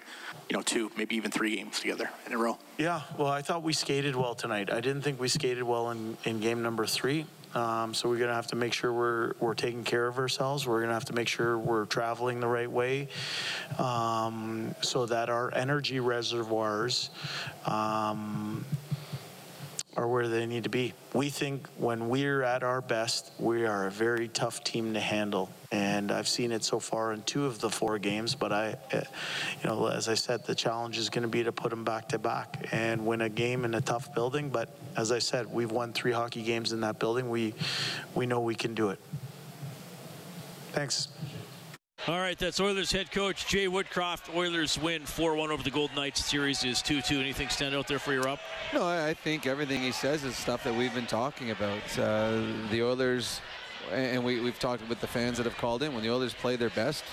you 0.50 0.56
know, 0.56 0.64
two, 0.64 0.92
maybe 0.98 1.16
even 1.16 1.32
three 1.32 1.56
games 1.56 1.80
together 1.80 2.10
in 2.26 2.34
a 2.34 2.38
row? 2.38 2.58
Yeah, 2.78 3.02
well, 3.18 3.28
I 3.28 3.42
thought 3.42 3.64
we 3.64 3.74
skated 3.74 4.16
well 4.16 4.36
tonight. 4.36 4.72
I 4.72 4.82
didn't 4.82 5.02
think 5.02 5.20
we 5.20 5.28
skated 5.28 5.64
well 5.64 5.92
in, 5.92 6.18
in 6.26 6.40
game 6.40 6.62
number 6.62 6.86
three. 6.86 7.26
Um, 7.56 7.94
so 7.94 8.10
we're 8.10 8.18
going 8.18 8.30
to 8.30 8.36
have 8.36 8.48
to 8.48 8.56
make 8.56 8.74
sure 8.74 8.94
we're, 8.94 9.34
we're 9.40 9.54
taking 9.54 9.84
care 9.84 10.06
of 10.06 10.20
ourselves. 10.20 10.68
We're 10.68 10.80
going 10.80 10.90
to 10.90 10.94
have 10.94 11.06
to 11.06 11.14
make 11.14 11.28
sure 11.28 11.58
we're 11.58 11.86
traveling 11.86 12.40
the 12.40 12.48
right 12.48 12.70
way 12.70 13.08
um, 13.80 14.76
so 14.82 15.06
that 15.08 15.30
our 15.30 15.52
energy 15.56 16.00
reservoirs 16.00 17.10
um, 17.66 18.66
are 19.98 20.08
where 20.08 20.28
they 20.28 20.46
need 20.46 20.64
to 20.64 20.70
be. 20.70 20.94
We 21.14 21.30
think 21.30 21.68
when 21.78 22.08
we're 22.08 22.44
at 22.44 22.62
our 22.62 22.82
best, 22.82 23.32
we 23.40 23.66
are 23.66 23.88
a 23.88 23.92
very 23.92 24.28
tough 24.28 24.64
team 24.64 24.94
to 24.94 25.00
handle. 25.00 25.50
And 25.72 26.12
I've 26.12 26.28
seen 26.28 26.52
it 26.52 26.64
so 26.64 26.80
far 26.80 27.14
in 27.14 27.24
two 27.24 27.46
of 27.46 27.60
the 27.60 27.70
four 27.70 27.98
games, 27.98 28.36
but 28.36 28.54
I, 28.54 28.76
uh, 28.94 29.02
you 29.62 29.70
know, 29.70 29.88
as 29.88 30.08
I 30.08 30.14
said, 30.14 30.46
the 30.46 30.54
challenge 30.54 31.00
is 31.00 31.10
going 31.10 31.24
to 31.24 31.28
be 31.28 31.44
to 31.44 31.52
put 31.52 31.72
them 31.72 31.84
back 31.84 32.10
to 32.10 32.20
back 32.20 32.68
and 32.72 33.08
win 33.08 33.22
a 33.22 33.30
game 33.30 33.66
in 33.66 33.74
a 33.74 33.82
tough 33.82 34.14
building. 34.14 34.50
But 34.50 34.70
as 34.96 35.12
I 35.12 35.18
said, 35.18 35.52
we've 35.52 35.72
won 35.72 35.94
three 35.94 36.12
hockey 36.12 36.44
games 36.44 36.74
in 36.74 36.82
that 36.82 37.00
building. 37.00 37.30
We, 37.30 37.56
we 38.14 38.28
know 38.28 38.40
we 38.40 38.56
can 38.56 38.76
do 38.76 38.90
it. 38.90 39.00
Thanks. 40.74 41.08
All 42.08 42.20
right, 42.20 42.40
that's 42.40 42.62
Oilers 42.62 42.90
head 42.90 43.12
coach 43.12 43.48
Jay 43.48 43.68
Woodcroft. 43.68 44.34
Oilers 44.34 44.80
win 44.80 45.06
4 45.06 45.36
1 45.36 45.52
over 45.52 45.62
the 45.62 45.70
Golden 45.70 45.98
Knights. 45.98 46.24
Series 46.24 46.64
is 46.64 46.82
2 46.82 47.02
2. 47.02 47.20
Anything 47.20 47.50
stand 47.50 47.76
out 47.76 47.86
there 47.86 48.00
for 48.00 48.14
you, 48.14 48.22
Rob? 48.22 48.40
No, 48.74 48.88
I 48.88 49.14
think 49.14 49.46
everything 49.46 49.82
he 49.82 49.92
says 49.92 50.24
is 50.24 50.34
stuff 50.38 50.64
that 50.64 50.74
we've 50.74 50.94
been 50.96 51.06
talking 51.06 51.52
about. 51.52 52.00
Uh, 52.00 52.44
the 52.72 52.82
Oilers, 52.82 53.42
and 53.92 54.24
we, 54.24 54.40
we've 54.40 54.58
talked 54.58 54.88
with 54.88 55.02
the 55.02 55.08
fans 55.08 55.36
that 55.36 55.44
have 55.44 55.58
called 55.58 55.84
in, 55.84 55.94
when 55.94 56.02
the 56.02 56.10
Oilers 56.10 56.34
play 56.34 56.56
their 56.56 56.70
best, 56.70 57.04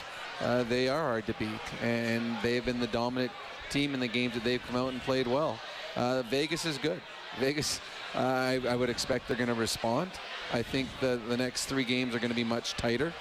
uh, 0.40 0.62
they 0.62 0.88
are 0.88 1.02
hard 1.02 1.26
to 1.26 1.35
beat. 1.40 1.83
And 1.83 2.37
they've 2.40 2.64
been 2.64 2.78
the 2.78 2.87
dominant 2.87 3.33
team 3.70 3.94
in 3.94 4.00
the 4.00 4.07
games 4.07 4.35
that 4.35 4.44
they've 4.44 4.62
come 4.64 4.76
out 4.76 4.92
and 4.92 5.02
played 5.02 5.26
well. 5.26 5.59
Uh, 5.96 6.22
Vegas 6.22 6.64
is 6.64 6.78
good. 6.78 7.00
Vegas, 7.40 7.80
uh, 8.14 8.18
I, 8.20 8.61
I 8.68 8.76
would 8.76 8.90
expect 8.90 9.26
they're 9.26 9.37
going 9.37 9.48
to 9.48 9.54
respond. 9.54 10.12
I 10.52 10.62
think 10.62 10.88
the, 11.00 11.20
the 11.28 11.37
next 11.37 11.66
three 11.66 11.83
games 11.83 12.14
are 12.14 12.20
going 12.20 12.30
to 12.30 12.37
be 12.37 12.44
much 12.44 12.74
tighter. 12.74 13.12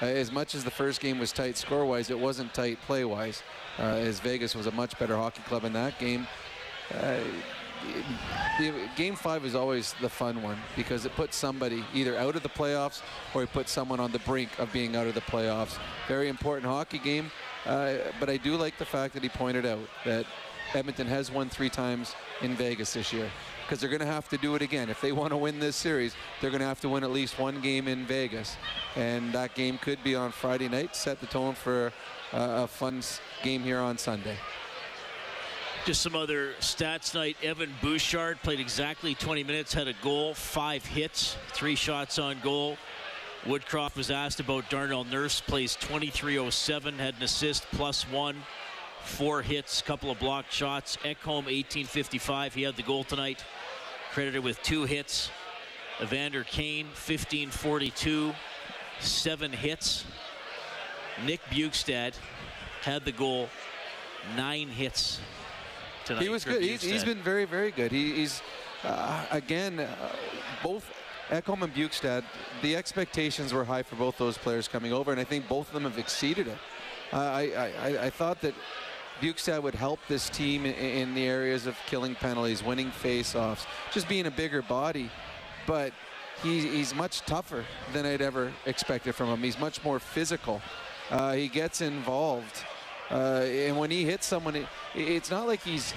Uh, 0.00 0.06
as 0.06 0.30
much 0.30 0.54
as 0.54 0.64
the 0.64 0.70
first 0.70 1.00
game 1.00 1.18
was 1.18 1.32
tight 1.32 1.56
score-wise, 1.56 2.10
it 2.10 2.18
wasn't 2.18 2.52
tight 2.54 2.78
play-wise. 2.86 3.42
Uh, 3.78 3.82
as 3.82 4.20
Vegas 4.20 4.54
was 4.54 4.66
a 4.66 4.72
much 4.72 4.98
better 4.98 5.16
hockey 5.16 5.42
club 5.42 5.64
in 5.64 5.72
that 5.72 5.98
game. 5.98 6.26
Uh, 6.94 7.18
the, 8.58 8.72
game 8.96 9.14
five 9.14 9.44
is 9.44 9.54
always 9.54 9.94
the 10.00 10.08
fun 10.08 10.42
one 10.42 10.58
because 10.76 11.04
it 11.04 11.14
puts 11.14 11.36
somebody 11.36 11.84
either 11.94 12.16
out 12.16 12.34
of 12.34 12.42
the 12.42 12.48
playoffs 12.48 13.02
or 13.34 13.42
it 13.42 13.52
puts 13.52 13.70
someone 13.70 14.00
on 14.00 14.10
the 14.10 14.18
brink 14.20 14.50
of 14.58 14.72
being 14.72 14.96
out 14.96 15.06
of 15.06 15.14
the 15.14 15.20
playoffs. 15.20 15.78
Very 16.06 16.28
important 16.28 16.66
hockey 16.66 16.98
game, 16.98 17.30
uh, 17.66 17.94
but 18.18 18.28
I 18.28 18.36
do 18.36 18.56
like 18.56 18.78
the 18.78 18.84
fact 18.84 19.14
that 19.14 19.22
he 19.22 19.28
pointed 19.28 19.64
out 19.64 19.88
that 20.04 20.26
Edmonton 20.74 21.06
has 21.06 21.30
won 21.30 21.48
three 21.48 21.70
times 21.70 22.14
in 22.42 22.54
Vegas 22.54 22.92
this 22.94 23.12
year 23.12 23.30
because 23.64 23.80
they're 23.80 23.90
going 23.90 24.00
to 24.00 24.06
have 24.06 24.28
to 24.28 24.38
do 24.38 24.54
it 24.54 24.62
again. 24.62 24.88
If 24.88 25.00
they 25.00 25.12
want 25.12 25.30
to 25.30 25.36
win 25.36 25.58
this 25.58 25.76
series, 25.76 26.14
they're 26.40 26.50
going 26.50 26.60
to 26.60 26.66
have 26.66 26.80
to 26.80 26.88
win 26.88 27.04
at 27.04 27.10
least 27.10 27.38
one 27.38 27.60
game 27.60 27.86
in 27.88 28.06
Vegas. 28.06 28.56
And 28.96 29.32
that 29.32 29.54
game 29.54 29.78
could 29.78 30.02
be 30.02 30.14
on 30.14 30.32
Friday 30.32 30.68
night, 30.68 30.96
set 30.96 31.20
the 31.20 31.26
tone 31.26 31.54
for 31.54 31.92
uh, 32.32 32.64
a 32.64 32.66
fun 32.66 33.02
game 33.42 33.62
here 33.62 33.78
on 33.78 33.98
Sunday. 33.98 34.36
Just 35.84 36.02
some 36.02 36.14
other 36.14 36.52
stats 36.60 37.12
tonight. 37.12 37.36
Evan 37.42 37.72
Bouchard 37.80 38.38
played 38.42 38.60
exactly 38.60 39.14
20 39.14 39.44
minutes, 39.44 39.72
had 39.72 39.88
a 39.88 39.94
goal, 40.02 40.34
five 40.34 40.84
hits, 40.84 41.36
three 41.52 41.74
shots 41.74 42.18
on 42.18 42.38
goal. 42.40 42.76
Woodcroft 43.44 43.96
was 43.96 44.10
asked 44.10 44.40
about 44.40 44.68
Darnell 44.68 45.04
Nurse, 45.04 45.40
plays 45.40 45.76
23.07, 45.76 46.98
had 46.98 47.14
an 47.16 47.22
assist, 47.22 47.66
plus 47.72 48.02
one, 48.10 48.36
four 49.02 49.42
hits, 49.42 49.82
couple 49.82 50.10
of 50.10 50.18
blocked 50.18 50.52
shots. 50.52 50.96
Ekholm 50.98 51.44
18.55, 51.44 52.52
he 52.52 52.62
had 52.62 52.76
the 52.76 52.82
goal 52.82 53.04
tonight 53.04 53.44
credited 54.12 54.42
with 54.42 54.62
two 54.62 54.84
hits. 54.84 55.30
Evander 56.00 56.44
Kane, 56.44 56.86
1542, 56.86 58.32
seven 59.00 59.52
hits. 59.52 60.04
Nick 61.24 61.40
Bjugstad 61.50 62.14
had 62.82 63.04
the 63.04 63.12
goal, 63.12 63.48
nine 64.36 64.68
hits 64.68 65.20
tonight. 66.04 66.22
He 66.22 66.28
was 66.28 66.44
good. 66.44 66.62
He's, 66.62 66.82
he's 66.82 67.04
been 67.04 67.22
very, 67.22 67.44
very 67.44 67.70
good. 67.70 67.90
He, 67.90 68.12
he's, 68.12 68.42
uh, 68.84 69.26
again, 69.30 69.80
uh, 69.80 69.88
both 70.62 70.92
Ekholm 71.30 71.62
and 71.62 71.74
Bjugstad, 71.74 72.24
the 72.62 72.76
expectations 72.76 73.52
were 73.52 73.64
high 73.64 73.82
for 73.82 73.96
both 73.96 74.16
those 74.16 74.38
players 74.38 74.68
coming 74.68 74.92
over, 74.92 75.10
and 75.10 75.20
I 75.20 75.24
think 75.24 75.48
both 75.48 75.68
of 75.68 75.74
them 75.74 75.84
have 75.84 75.98
exceeded 75.98 76.48
it. 76.48 76.58
Uh, 77.12 77.16
I, 77.16 77.42
I, 77.52 78.04
I 78.06 78.10
thought 78.10 78.40
that 78.42 78.54
Bjugstad 79.20 79.62
would 79.62 79.74
help 79.74 79.98
this 80.08 80.30
team 80.30 80.64
in, 80.64 80.74
in 80.74 81.14
the 81.14 81.26
areas 81.26 81.66
of 81.66 81.76
killing 81.86 82.14
penalties, 82.14 82.62
winning 82.62 82.90
faceoffs, 82.90 83.66
just 83.92 84.08
being 84.08 84.26
a 84.26 84.30
bigger 84.30 84.62
body. 84.62 85.10
But 85.66 85.92
he, 86.42 86.60
he's 86.60 86.94
much 86.94 87.20
tougher 87.22 87.64
than 87.92 88.06
I'd 88.06 88.22
ever 88.22 88.52
expected 88.66 89.14
from 89.14 89.28
him. 89.28 89.42
He's 89.42 89.58
much 89.58 89.82
more 89.82 89.98
physical. 89.98 90.62
Uh, 91.10 91.32
he 91.32 91.48
gets 91.48 91.80
involved. 91.80 92.64
Uh, 93.10 93.42
and 93.44 93.76
when 93.78 93.90
he 93.90 94.04
hits 94.04 94.26
someone, 94.26 94.54
it, 94.54 94.66
it's 94.94 95.30
not 95.30 95.46
like 95.46 95.62
he's 95.62 95.94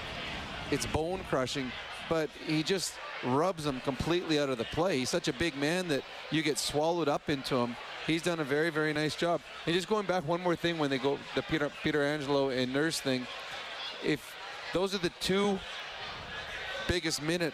it's 0.72 0.86
bone 0.86 1.20
crushing, 1.30 1.72
but 2.10 2.30
he 2.48 2.64
just 2.64 2.94
rubs 3.24 3.66
them 3.66 3.82
completely 3.82 4.40
out 4.40 4.50
of 4.50 4.58
the 4.58 4.64
play. 4.66 5.00
He's 5.00 5.10
such 5.10 5.28
a 5.28 5.34
big 5.34 5.56
man 5.58 5.90
that 5.90 6.04
you 6.32 6.42
get 6.42 6.58
swallowed 6.58 7.10
up 7.10 7.30
into 7.30 7.56
him. 7.56 7.76
He's 8.08 8.22
done 8.22 8.40
a 8.40 8.44
very, 8.44 8.70
very 8.70 8.94
nice 8.94 9.16
job. 9.16 9.42
And 9.66 9.76
just 9.76 9.88
going 9.88 10.06
back 10.06 10.28
one 10.28 10.42
more 10.42 10.56
thing 10.56 10.78
when 10.78 10.90
they 10.90 10.98
go 10.98 11.20
the 11.36 11.42
Peter 11.44 11.72
Peter 11.84 12.04
Angelo 12.04 12.50
and 12.50 12.74
Nurse 12.74 13.00
thing, 13.00 13.28
if 14.04 14.36
those 14.74 14.96
are 14.96 15.00
the 15.00 15.12
two 15.20 15.60
biggest 16.88 17.22
minute 17.22 17.54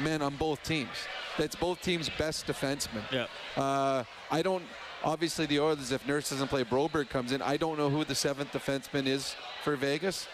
men 0.00 0.22
on 0.22 0.36
both 0.36 0.62
teams. 0.62 0.88
That's 1.36 1.54
both 1.54 1.80
teams' 1.82 2.10
best 2.18 2.46
defensemen. 2.46 3.02
Yeah. 3.12 3.26
Uh, 3.56 4.04
I 4.30 4.42
don't. 4.42 4.64
Obviously, 5.04 5.46
the 5.46 5.60
Oilers, 5.60 5.92
if 5.92 6.06
Nurse 6.08 6.30
doesn't 6.30 6.48
play, 6.48 6.64
Broberg 6.64 7.08
comes 7.08 7.30
in. 7.30 7.40
I 7.40 7.56
don't 7.56 7.78
know 7.78 7.88
who 7.88 8.04
the 8.04 8.14
seventh 8.14 8.52
defenseman 8.52 9.06
is 9.06 9.36
for 9.62 9.76
Vegas. 9.76 10.26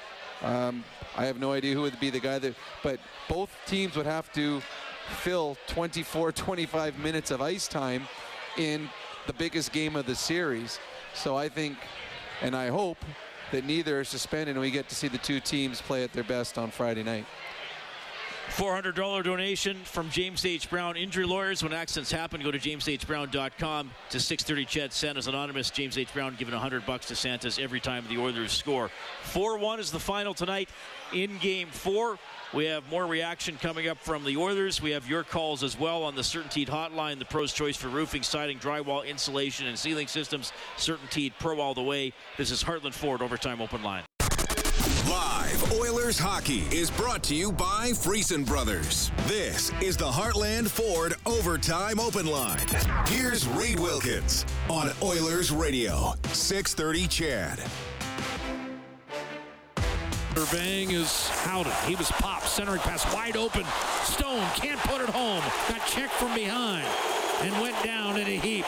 Um, 0.42 0.84
I 1.16 1.26
have 1.26 1.38
no 1.38 1.52
idea 1.52 1.74
who 1.74 1.82
would 1.82 2.00
be 2.00 2.10
the 2.10 2.20
guy 2.20 2.38
that. 2.38 2.54
But 2.82 3.00
both 3.28 3.50
teams 3.66 3.96
would 3.96 4.06
have 4.06 4.32
to 4.32 4.62
fill 5.18 5.58
24, 5.66 6.32
25 6.32 6.98
minutes 6.98 7.30
of 7.30 7.42
ice 7.42 7.68
time 7.68 8.08
in 8.56 8.88
the 9.26 9.32
biggest 9.32 9.72
game 9.72 9.96
of 9.96 10.06
the 10.06 10.14
series. 10.14 10.78
So 11.14 11.36
I 11.36 11.48
think, 11.48 11.76
and 12.42 12.54
I 12.54 12.68
hope, 12.68 12.98
that 13.52 13.64
neither 13.64 14.00
are 14.00 14.04
suspended 14.04 14.56
and 14.56 14.60
we 14.60 14.70
get 14.70 14.88
to 14.88 14.94
see 14.94 15.06
the 15.06 15.18
two 15.18 15.38
teams 15.38 15.80
play 15.80 16.02
at 16.02 16.12
their 16.12 16.24
best 16.24 16.58
on 16.58 16.70
Friday 16.70 17.02
night. 17.02 17.26
$400 18.50 19.24
donation 19.24 19.76
from 19.84 20.08
James 20.10 20.44
H. 20.44 20.70
Brown 20.70 20.96
Injury 20.96 21.24
Lawyers. 21.24 21.62
When 21.62 21.72
accidents 21.72 22.12
happen, 22.12 22.40
go 22.42 22.50
to 22.50 22.58
jameshbrown.com 22.58 23.90
to 24.10 24.20
630 24.20 24.66
Ched 24.66 24.92
Santa's 24.92 25.26
Anonymous. 25.26 25.70
James 25.70 25.98
H. 25.98 26.12
Brown 26.12 26.36
giving 26.38 26.54
100 26.54 26.86
bucks 26.86 27.06
to 27.06 27.16
Santa's 27.16 27.58
every 27.58 27.80
time 27.80 28.04
the 28.08 28.18
Oilers 28.18 28.52
score. 28.52 28.90
4-1 29.32 29.80
is 29.80 29.90
the 29.90 29.98
final 29.98 30.34
tonight 30.34 30.68
in 31.12 31.36
Game 31.38 31.68
4. 31.68 32.18
We 32.52 32.66
have 32.66 32.88
more 32.88 33.06
reaction 33.06 33.56
coming 33.56 33.88
up 33.88 33.98
from 33.98 34.24
the 34.24 34.36
Oilers. 34.36 34.80
We 34.80 34.92
have 34.92 35.08
your 35.08 35.24
calls 35.24 35.64
as 35.64 35.76
well 35.78 36.04
on 36.04 36.14
the 36.14 36.22
CertainTeed 36.22 36.68
hotline, 36.68 37.18
the 37.18 37.24
pro's 37.24 37.52
choice 37.52 37.76
for 37.76 37.88
roofing, 37.88 38.22
siding, 38.22 38.58
drywall, 38.60 39.04
insulation, 39.04 39.66
and 39.66 39.76
ceiling 39.76 40.06
systems. 40.06 40.52
CertainTeed 40.76 41.32
Pro 41.40 41.58
all 41.58 41.74
the 41.74 41.82
way. 41.82 42.12
This 42.38 42.52
is 42.52 42.62
Heartland 42.62 42.94
Ford 42.94 43.22
Overtime 43.22 43.60
Open 43.60 43.82
Line. 43.82 44.04
Live 45.08 45.72
Oilers 45.72 46.18
hockey 46.18 46.64
is 46.70 46.90
brought 46.90 47.22
to 47.24 47.34
you 47.34 47.52
by 47.52 47.90
Friesen 47.90 48.46
Brothers. 48.46 49.10
This 49.26 49.70
is 49.82 49.96
the 49.96 50.10
Heartland 50.10 50.68
Ford 50.68 51.14
Overtime 51.26 52.00
Open 52.00 52.26
Line. 52.26 52.66
Here's 53.06 53.46
Reed 53.48 53.78
Wilkins 53.78 54.46
on 54.70 54.90
Oilers 55.02 55.50
Radio, 55.50 56.14
630 56.32 57.08
CHED. 57.08 57.58
Irving 60.36 60.90
is 60.92 61.30
outed. 61.46 61.74
He 61.86 61.96
was 61.96 62.10
popped. 62.12 62.48
Centering 62.48 62.80
pass 62.80 63.04
wide 63.12 63.36
open. 63.36 63.64
Stone 64.04 64.48
can't 64.56 64.80
put 64.80 65.02
it 65.02 65.10
home. 65.10 65.42
Got 65.68 65.86
checked 65.86 66.14
from 66.14 66.34
behind 66.34 66.86
and 67.42 67.52
went 67.60 67.76
down 67.84 68.16
in 68.16 68.26
a 68.26 68.40
heap. 68.40 68.64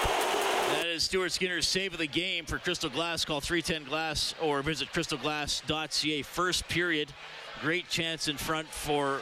Is 0.96 1.02
Stuart 1.02 1.32
Skinner's 1.32 1.68
save 1.68 1.92
of 1.92 1.98
the 1.98 2.06
game 2.06 2.46
for 2.46 2.58
Crystal 2.58 2.88
Glass. 2.88 3.22
Call 3.22 3.42
310 3.42 3.86
Glass 3.86 4.34
or 4.40 4.62
visit 4.62 4.90
crystalglass.ca. 4.94 6.22
First 6.22 6.66
period. 6.68 7.12
Great 7.60 7.86
chance 7.90 8.28
in 8.28 8.38
front 8.38 8.66
for 8.66 9.20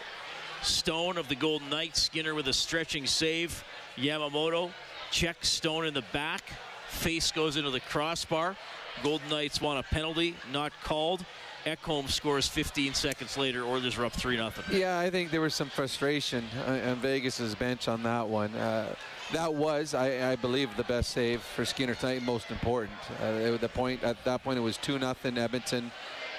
Stone 0.62 1.18
of 1.18 1.26
the 1.28 1.34
Golden 1.34 1.68
Knights. 1.70 2.00
Skinner 2.00 2.32
with 2.32 2.46
a 2.46 2.52
stretching 2.52 3.06
save. 3.06 3.64
Yamamoto 3.96 4.70
checks 5.10 5.48
Stone 5.48 5.86
in 5.86 5.94
the 5.94 6.04
back. 6.12 6.44
Face 6.90 7.32
goes 7.32 7.56
into 7.56 7.70
the 7.70 7.80
crossbar. 7.80 8.54
Golden 9.02 9.28
Knights 9.28 9.60
want 9.60 9.80
a 9.80 9.82
penalty, 9.82 10.36
not 10.52 10.72
called. 10.84 11.24
Ekholm 11.66 12.08
scores 12.08 12.46
15 12.46 12.94
seconds 12.94 13.36
later. 13.36 13.64
Oilers 13.64 13.98
are 13.98 14.04
up 14.04 14.12
3 14.12 14.36
0. 14.36 14.52
Yeah, 14.70 15.00
I 15.00 15.10
think 15.10 15.32
there 15.32 15.40
was 15.40 15.56
some 15.56 15.70
frustration 15.70 16.44
on 16.68 16.94
Vegas's 16.96 17.56
bench 17.56 17.88
on 17.88 18.04
that 18.04 18.28
one. 18.28 18.54
Uh, 18.54 18.94
that 19.32 19.52
was, 19.52 19.94
I, 19.94 20.32
I, 20.32 20.36
believe, 20.36 20.76
the 20.76 20.84
best 20.84 21.10
save 21.10 21.42
for 21.42 21.64
Skinner 21.64 21.94
tonight, 21.94 22.22
most 22.22 22.50
important. 22.50 22.98
Uh, 23.20 23.56
the 23.56 23.70
point 23.72 24.02
at 24.02 24.22
that 24.24 24.44
point 24.44 24.58
it 24.58 24.62
was 24.62 24.76
2 24.76 24.98
0 24.98 25.14
Edmonton. 25.24 25.90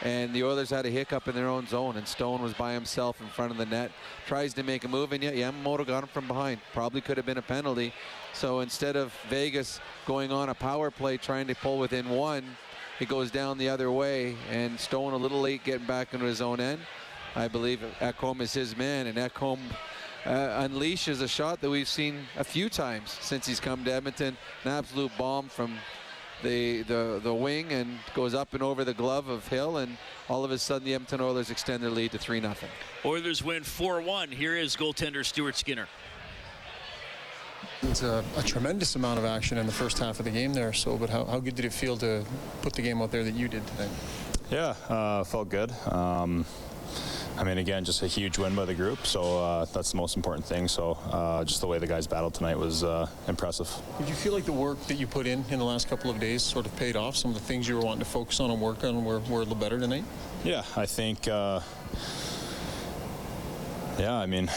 and 0.01 0.33
the 0.33 0.43
Oilers 0.43 0.69
had 0.69 0.85
a 0.85 0.89
hiccup 0.89 1.27
in 1.27 1.35
their 1.35 1.47
own 1.47 1.67
zone, 1.67 1.97
and 1.97 2.07
Stone 2.07 2.41
was 2.41 2.53
by 2.53 2.73
himself 2.73 3.19
in 3.21 3.27
front 3.27 3.51
of 3.51 3.57
the 3.57 3.65
net. 3.65 3.91
Tries 4.27 4.53
to 4.55 4.63
make 4.63 4.83
a 4.83 4.87
move, 4.87 5.11
and 5.13 5.23
yet 5.23 5.35
Yamamoto 5.35 5.85
got 5.85 6.03
him 6.03 6.09
from 6.09 6.27
behind. 6.27 6.59
Probably 6.73 7.01
could 7.01 7.17
have 7.17 7.25
been 7.25 7.37
a 7.37 7.41
penalty. 7.41 7.93
So 8.33 8.59
instead 8.59 8.95
of 8.95 9.13
Vegas 9.29 9.79
going 10.05 10.31
on 10.31 10.49
a 10.49 10.53
power 10.53 10.91
play 10.91 11.17
trying 11.17 11.47
to 11.47 11.55
pull 11.55 11.79
within 11.79 12.09
one, 12.09 12.43
it 12.99 13.09
goes 13.09 13.31
down 13.31 13.57
the 13.57 13.69
other 13.69 13.91
way, 13.91 14.35
and 14.49 14.79
Stone 14.79 15.13
a 15.13 15.17
little 15.17 15.41
late 15.41 15.63
getting 15.63 15.87
back 15.87 16.13
into 16.13 16.25
his 16.25 16.41
own 16.41 16.59
end. 16.59 16.81
I 17.35 17.49
believe 17.49 17.81
Ekholm 17.99 18.39
is 18.39 18.53
his 18.53 18.77
man, 18.77 19.07
and 19.07 19.17
Ekholm 19.17 19.59
uh, 20.25 20.67
unleashes 20.67 21.21
a 21.21 21.27
shot 21.27 21.61
that 21.61 21.69
we've 21.69 21.87
seen 21.87 22.25
a 22.37 22.43
few 22.43 22.69
times 22.69 23.17
since 23.21 23.45
he's 23.45 23.59
come 23.59 23.83
to 23.85 23.91
Edmonton. 23.91 24.37
An 24.63 24.71
absolute 24.71 25.11
bomb 25.17 25.49
from 25.49 25.77
the, 26.43 26.83
the, 26.83 27.19
the 27.23 27.33
wing 27.33 27.71
and 27.71 27.97
goes 28.13 28.33
up 28.33 28.53
and 28.53 28.61
over 28.61 28.83
the 28.83 28.93
glove 28.93 29.29
of 29.29 29.47
Hill, 29.47 29.77
and 29.77 29.97
all 30.27 30.43
of 30.43 30.51
a 30.51 30.57
sudden 30.57 30.85
the 30.85 30.93
Edmonton 30.93 31.21
Oilers 31.21 31.49
extend 31.49 31.83
their 31.83 31.89
lead 31.89 32.11
to 32.11 32.17
3 32.17 32.41
0. 32.41 32.53
Oilers 33.03 33.43
win 33.43 33.63
4 33.63 34.01
1. 34.01 34.31
Here 34.31 34.55
is 34.55 34.75
goaltender 34.75 35.25
Stuart 35.25 35.55
Skinner. 35.55 35.87
It's 37.81 38.03
a, 38.03 38.23
a, 38.37 38.43
tremendous 38.43 38.95
amount 38.95 39.19
of 39.19 39.25
action 39.25 39.57
in 39.57 39.65
the 39.65 39.71
first 39.71 39.99
half 39.99 40.19
of 40.19 40.25
the 40.25 40.31
game 40.31 40.53
there. 40.53 40.73
So, 40.73 40.97
but 40.97 41.09
how, 41.09 41.25
how 41.25 41.39
good 41.39 41.55
did 41.55 41.65
it 41.65 41.73
feel 41.73 41.97
to 41.97 42.23
put 42.61 42.73
the 42.73 42.81
game 42.81 43.01
out 43.01 43.11
there 43.11 43.23
that 43.23 43.33
you 43.33 43.47
did 43.47 43.65
tonight? 43.67 43.89
Yeah, 44.49 44.75
uh, 44.89 45.23
felt 45.23 45.49
good. 45.49 45.71
Um, 45.87 46.45
I 47.37 47.43
mean, 47.43 47.57
again, 47.57 47.83
just 47.83 48.01
a 48.01 48.07
huge 48.07 48.37
win 48.37 48.55
by 48.55 48.63
the 48.63 48.73
group, 48.73 49.05
so 49.05 49.43
uh, 49.43 49.65
that's 49.65 49.91
the 49.91 49.97
most 49.97 50.15
important 50.15 50.45
thing. 50.45 50.69
So, 50.69 50.97
uh, 51.11 51.43
just 51.43 51.59
the 51.59 51.67
way 51.67 51.79
the 51.79 51.87
guys 51.87 52.07
battled 52.07 52.33
tonight 52.33 52.57
was 52.57 52.83
uh, 52.83 53.07
impressive. 53.27 53.69
Did 53.99 54.07
you 54.07 54.15
feel 54.15 54.31
like 54.33 54.45
the 54.45 54.53
work 54.53 54.79
that 54.87 54.95
you 54.95 55.05
put 55.05 55.27
in 55.27 55.43
in 55.49 55.59
the 55.59 55.65
last 55.65 55.89
couple 55.89 56.09
of 56.09 56.19
days 56.19 56.41
sort 56.41 56.65
of 56.65 56.73
paid 56.77 56.95
off? 56.95 57.17
Some 57.17 57.31
of 57.31 57.35
the 57.35 57.43
things 57.43 57.67
you 57.67 57.75
were 57.75 57.81
wanting 57.81 57.99
to 57.99 58.09
focus 58.09 58.39
on 58.39 58.51
and 58.51 58.61
work 58.61 58.85
on 58.85 59.03
were, 59.03 59.19
were 59.19 59.37
a 59.37 59.43
little 59.43 59.55
better 59.55 59.77
tonight? 59.77 60.05
Yeah, 60.45 60.63
I 60.77 60.85
think. 60.85 61.27
Uh, 61.27 61.59
yeah, 63.99 64.13
I 64.13 64.27
mean, 64.27 64.49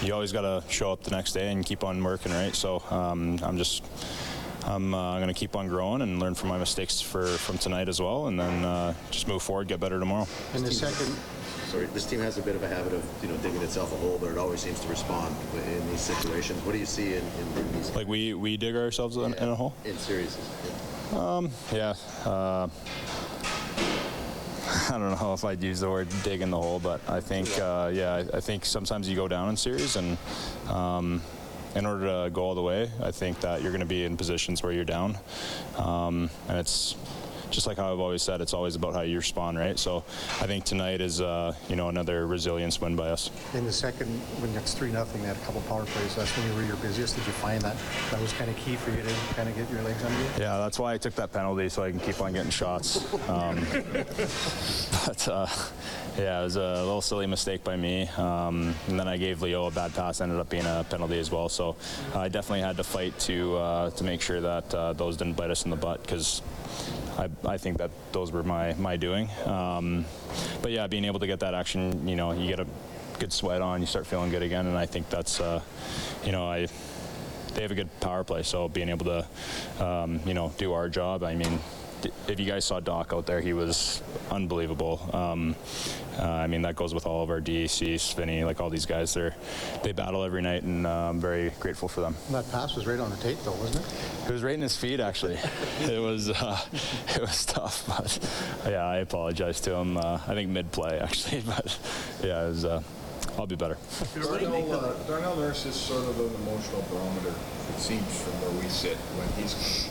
you 0.00 0.14
always 0.14 0.30
got 0.30 0.42
to 0.42 0.62
show 0.72 0.92
up 0.92 1.02
the 1.02 1.10
next 1.10 1.32
day 1.32 1.50
and 1.50 1.66
keep 1.66 1.82
on 1.82 2.02
working, 2.04 2.30
right? 2.30 2.54
So, 2.54 2.84
um, 2.90 3.40
I'm 3.42 3.58
just. 3.58 3.82
I'm 4.62 4.92
uh, 4.92 5.16
going 5.16 5.28
to 5.28 5.34
keep 5.34 5.56
on 5.56 5.68
growing 5.68 6.02
and 6.02 6.20
learn 6.20 6.34
from 6.34 6.50
my 6.50 6.58
mistakes 6.58 7.00
for 7.00 7.24
from 7.26 7.56
tonight 7.56 7.88
as 7.88 7.98
well, 7.98 8.26
and 8.26 8.38
then 8.38 8.62
uh, 8.62 8.92
just 9.10 9.26
move 9.26 9.42
forward, 9.42 9.68
get 9.68 9.80
better 9.80 9.98
tomorrow. 9.98 10.28
And 10.52 10.66
the 10.66 10.70
second, 10.70 11.16
sorry, 11.70 11.86
this 11.86 12.04
team 12.04 12.20
has 12.20 12.36
a 12.36 12.42
bit 12.42 12.56
of 12.56 12.62
a 12.62 12.68
habit 12.68 12.92
of 12.92 13.04
you 13.22 13.28
know 13.28 13.36
digging 13.38 13.62
itself 13.62 13.92
a 13.92 13.96
hole, 13.96 14.18
but 14.20 14.30
it 14.30 14.38
always 14.38 14.60
seems 14.60 14.80
to 14.80 14.88
respond 14.88 15.34
in 15.54 15.90
these 15.90 16.00
situations. 16.00 16.62
What 16.64 16.72
do 16.72 16.78
you 16.78 16.86
see 16.86 17.14
in, 17.14 17.24
in 17.24 17.72
these? 17.72 17.94
Like 17.94 18.08
we 18.08 18.34
we 18.34 18.56
dig 18.56 18.74
ourselves 18.74 19.16
in, 19.16 19.32
yeah, 19.32 19.42
in 19.44 19.48
a 19.48 19.54
hole. 19.54 19.74
In 19.84 19.96
series. 19.96 20.36
Yeah. 21.12 21.18
Um. 21.18 21.50
Yeah. 21.72 21.94
Uh, 22.24 22.68
I 24.90 24.98
don't 24.98 25.20
know 25.20 25.32
if 25.32 25.44
I'd 25.44 25.62
use 25.62 25.80
the 25.80 25.90
word 25.90 26.08
dig 26.22 26.42
in 26.42 26.50
the 26.50 26.56
hole, 26.56 26.78
but 26.78 27.00
I 27.08 27.20
think, 27.20 27.48
uh, 27.58 27.90
yeah, 27.92 28.14
I, 28.14 28.36
I, 28.36 28.40
think 28.40 28.64
sometimes 28.64 29.08
you 29.08 29.16
go 29.16 29.26
down 29.26 29.48
in 29.48 29.56
series, 29.56 29.96
and 29.96 30.16
um, 30.68 31.22
in 31.74 31.86
order 31.86 32.06
to 32.06 32.30
go 32.30 32.42
all 32.42 32.54
the 32.54 32.62
way, 32.62 32.88
I 33.02 33.10
think 33.10 33.40
that 33.40 33.62
you're 33.62 33.72
going 33.72 33.80
to 33.80 33.86
be 33.86 34.04
in 34.04 34.16
positions 34.16 34.62
where 34.62 34.70
you're 34.70 34.84
down, 34.84 35.18
um, 35.76 36.30
and 36.48 36.58
it's 36.58 36.94
just 37.50 37.66
like 37.66 37.76
how 37.76 37.92
I've 37.92 38.00
always 38.00 38.22
said, 38.22 38.40
it's 38.40 38.54
always 38.54 38.76
about 38.76 38.94
how 38.94 39.02
you 39.02 39.16
respond, 39.16 39.58
right? 39.58 39.78
So 39.78 40.04
I 40.40 40.46
think 40.46 40.64
tonight 40.64 41.00
is, 41.00 41.20
uh, 41.20 41.54
you 41.68 41.76
know, 41.76 41.88
another 41.88 42.26
resilience 42.26 42.80
win 42.80 42.96
by 42.96 43.08
us. 43.10 43.30
In 43.54 43.64
the 43.64 43.72
second, 43.72 44.08
when 44.40 44.54
it's 44.56 44.74
3 44.74 44.92
nothing, 44.92 45.22
they 45.22 45.28
had 45.28 45.36
a 45.36 45.40
couple 45.40 45.60
power 45.62 45.84
plays. 45.84 46.14
That's 46.16 46.36
when 46.36 46.46
you 46.48 46.54
were 46.54 46.64
your 46.64 46.76
busiest. 46.76 47.16
Did 47.16 47.26
you 47.26 47.32
find 47.32 47.60
that 47.62 47.76
that 48.10 48.20
was 48.20 48.32
kind 48.32 48.50
of 48.50 48.56
key 48.56 48.76
for 48.76 48.90
you 48.90 49.02
to 49.02 49.14
kind 49.34 49.48
of 49.48 49.56
get 49.56 49.70
your 49.70 49.82
legs 49.82 50.02
under 50.04 50.18
you? 50.18 50.26
Yeah, 50.38 50.58
that's 50.58 50.78
why 50.78 50.94
I 50.94 50.98
took 50.98 51.14
that 51.16 51.32
penalty 51.32 51.68
so 51.68 51.82
I 51.82 51.90
can 51.90 52.00
keep 52.00 52.20
on 52.20 52.32
getting 52.32 52.50
shots. 52.50 53.12
Um, 53.28 53.66
but, 55.06 55.28
uh, 55.28 55.46
yeah, 56.20 56.40
it 56.40 56.44
was 56.44 56.56
a 56.56 56.60
little 56.60 57.00
silly 57.00 57.26
mistake 57.26 57.64
by 57.64 57.76
me. 57.76 58.06
Um, 58.08 58.74
and 58.88 58.98
then 58.98 59.08
I 59.08 59.16
gave 59.16 59.42
Leo 59.42 59.66
a 59.66 59.70
bad 59.70 59.94
pass, 59.94 60.20
ended 60.20 60.38
up 60.38 60.48
being 60.48 60.66
a 60.66 60.84
penalty 60.88 61.18
as 61.18 61.30
well. 61.30 61.48
So 61.48 61.76
I 62.14 62.28
definitely 62.28 62.60
had 62.60 62.76
to 62.76 62.84
fight 62.84 63.18
to 63.20 63.56
uh, 63.56 63.90
to 63.90 64.04
make 64.04 64.20
sure 64.20 64.40
that 64.40 64.74
uh, 64.74 64.92
those 64.92 65.16
didn't 65.16 65.36
bite 65.36 65.50
us 65.50 65.64
in 65.64 65.70
the 65.70 65.76
butt 65.76 66.02
because 66.02 66.42
I, 67.18 67.28
I, 67.46 67.58
think 67.58 67.78
that 67.78 67.90
those 68.12 68.32
were 68.32 68.42
my 68.42 68.74
my 68.74 68.96
doing. 68.96 69.30
Um, 69.46 70.04
but 70.62 70.72
yeah, 70.72 70.86
being 70.86 71.04
able 71.04 71.20
to 71.20 71.26
get 71.26 71.40
that 71.40 71.54
action, 71.54 72.06
you 72.06 72.16
know, 72.16 72.32
you 72.32 72.48
get 72.48 72.60
a 72.60 72.66
good 73.18 73.32
sweat 73.32 73.62
on, 73.62 73.80
you 73.80 73.86
start 73.86 74.06
feeling 74.06 74.30
good 74.30 74.42
again, 74.42 74.66
and 74.66 74.76
I 74.76 74.86
think 74.86 75.08
that's, 75.10 75.40
uh, 75.40 75.60
you 76.24 76.32
know, 76.32 76.46
I 76.46 76.66
they 77.54 77.62
have 77.62 77.70
a 77.72 77.74
good 77.74 78.00
power 78.00 78.24
play, 78.24 78.42
so 78.42 78.68
being 78.68 78.88
able 78.88 79.06
to, 79.06 79.84
um, 79.84 80.20
you 80.24 80.34
know, 80.34 80.52
do 80.56 80.72
our 80.72 80.88
job. 80.88 81.24
I 81.24 81.34
mean, 81.34 81.58
if 82.28 82.40
you 82.40 82.46
guys 82.46 82.64
saw 82.64 82.80
Doc 82.80 83.12
out 83.12 83.26
there, 83.26 83.40
he 83.40 83.52
was 83.52 84.02
unbelievable. 84.30 85.00
Um, 85.12 85.56
uh, 86.18 86.24
I 86.24 86.46
mean, 86.46 86.62
that 86.62 86.76
goes 86.76 86.92
with 86.92 87.06
all 87.06 87.22
of 87.22 87.30
our 87.30 87.40
DAC, 87.40 87.94
Svinny, 87.94 88.44
like 88.44 88.60
all 88.60 88.70
these 88.70 88.86
guys. 88.86 89.14
They 89.14 89.30
they 89.82 89.92
battle 89.92 90.22
every 90.22 90.42
night, 90.42 90.62
and 90.62 90.86
uh, 90.86 91.10
I'm 91.10 91.20
very 91.20 91.50
grateful 91.60 91.88
for 91.88 92.00
them. 92.00 92.14
That 92.30 92.50
pass 92.50 92.74
was 92.74 92.86
right 92.86 93.00
on 93.00 93.10
the 93.10 93.16
tape, 93.16 93.38
though, 93.44 93.52
wasn't 93.52 93.84
it? 93.86 94.28
It 94.28 94.32
was 94.32 94.42
right 94.42 94.54
in 94.54 94.60
his 94.60 94.76
feet, 94.76 95.00
actually. 95.00 95.38
it 95.80 96.00
was 96.00 96.30
uh, 96.30 96.60
it 97.14 97.20
was 97.20 97.44
tough, 97.46 97.84
but 97.86 98.70
yeah, 98.70 98.84
I 98.84 98.98
apologize 98.98 99.60
to 99.62 99.74
him. 99.74 99.96
Uh, 99.96 100.20
I 100.26 100.34
think 100.34 100.50
mid 100.50 100.70
play, 100.72 100.98
actually, 100.98 101.40
but 101.46 101.78
yeah, 102.22 102.44
it 102.44 102.48
was. 102.48 102.64
Uh, 102.64 102.82
I'll 103.38 103.46
be 103.46 103.56
better. 103.56 103.78
Darnell, 104.14 104.72
uh, 104.72 104.92
Darnell 105.04 105.36
Nurse 105.36 105.64
is 105.64 105.74
sort 105.74 106.04
of 106.04 106.18
an 106.18 106.34
emotional 106.42 106.82
barometer, 106.90 107.32
it 107.68 107.78
seems, 107.78 108.22
from 108.22 108.32
where 108.42 108.62
we 108.62 108.68
sit. 108.68 108.96
When 108.96 109.28
he's 109.42 109.88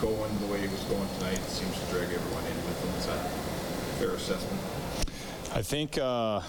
going 0.00 0.38
the 0.38 0.46
way 0.46 0.60
he 0.60 0.68
was 0.68 0.82
going 0.84 1.08
tonight, 1.18 1.38
seems 1.48 1.78
to 1.80 1.86
drag 1.92 2.12
everyone 2.12 2.44
in 2.44 2.56
with 2.66 2.84
him. 2.84 2.94
Is 2.98 3.06
that 3.06 3.30
fair 3.98 4.10
assessment? 4.10 4.60
I 5.54 5.62
think 5.62 5.98
uh, 5.98 6.40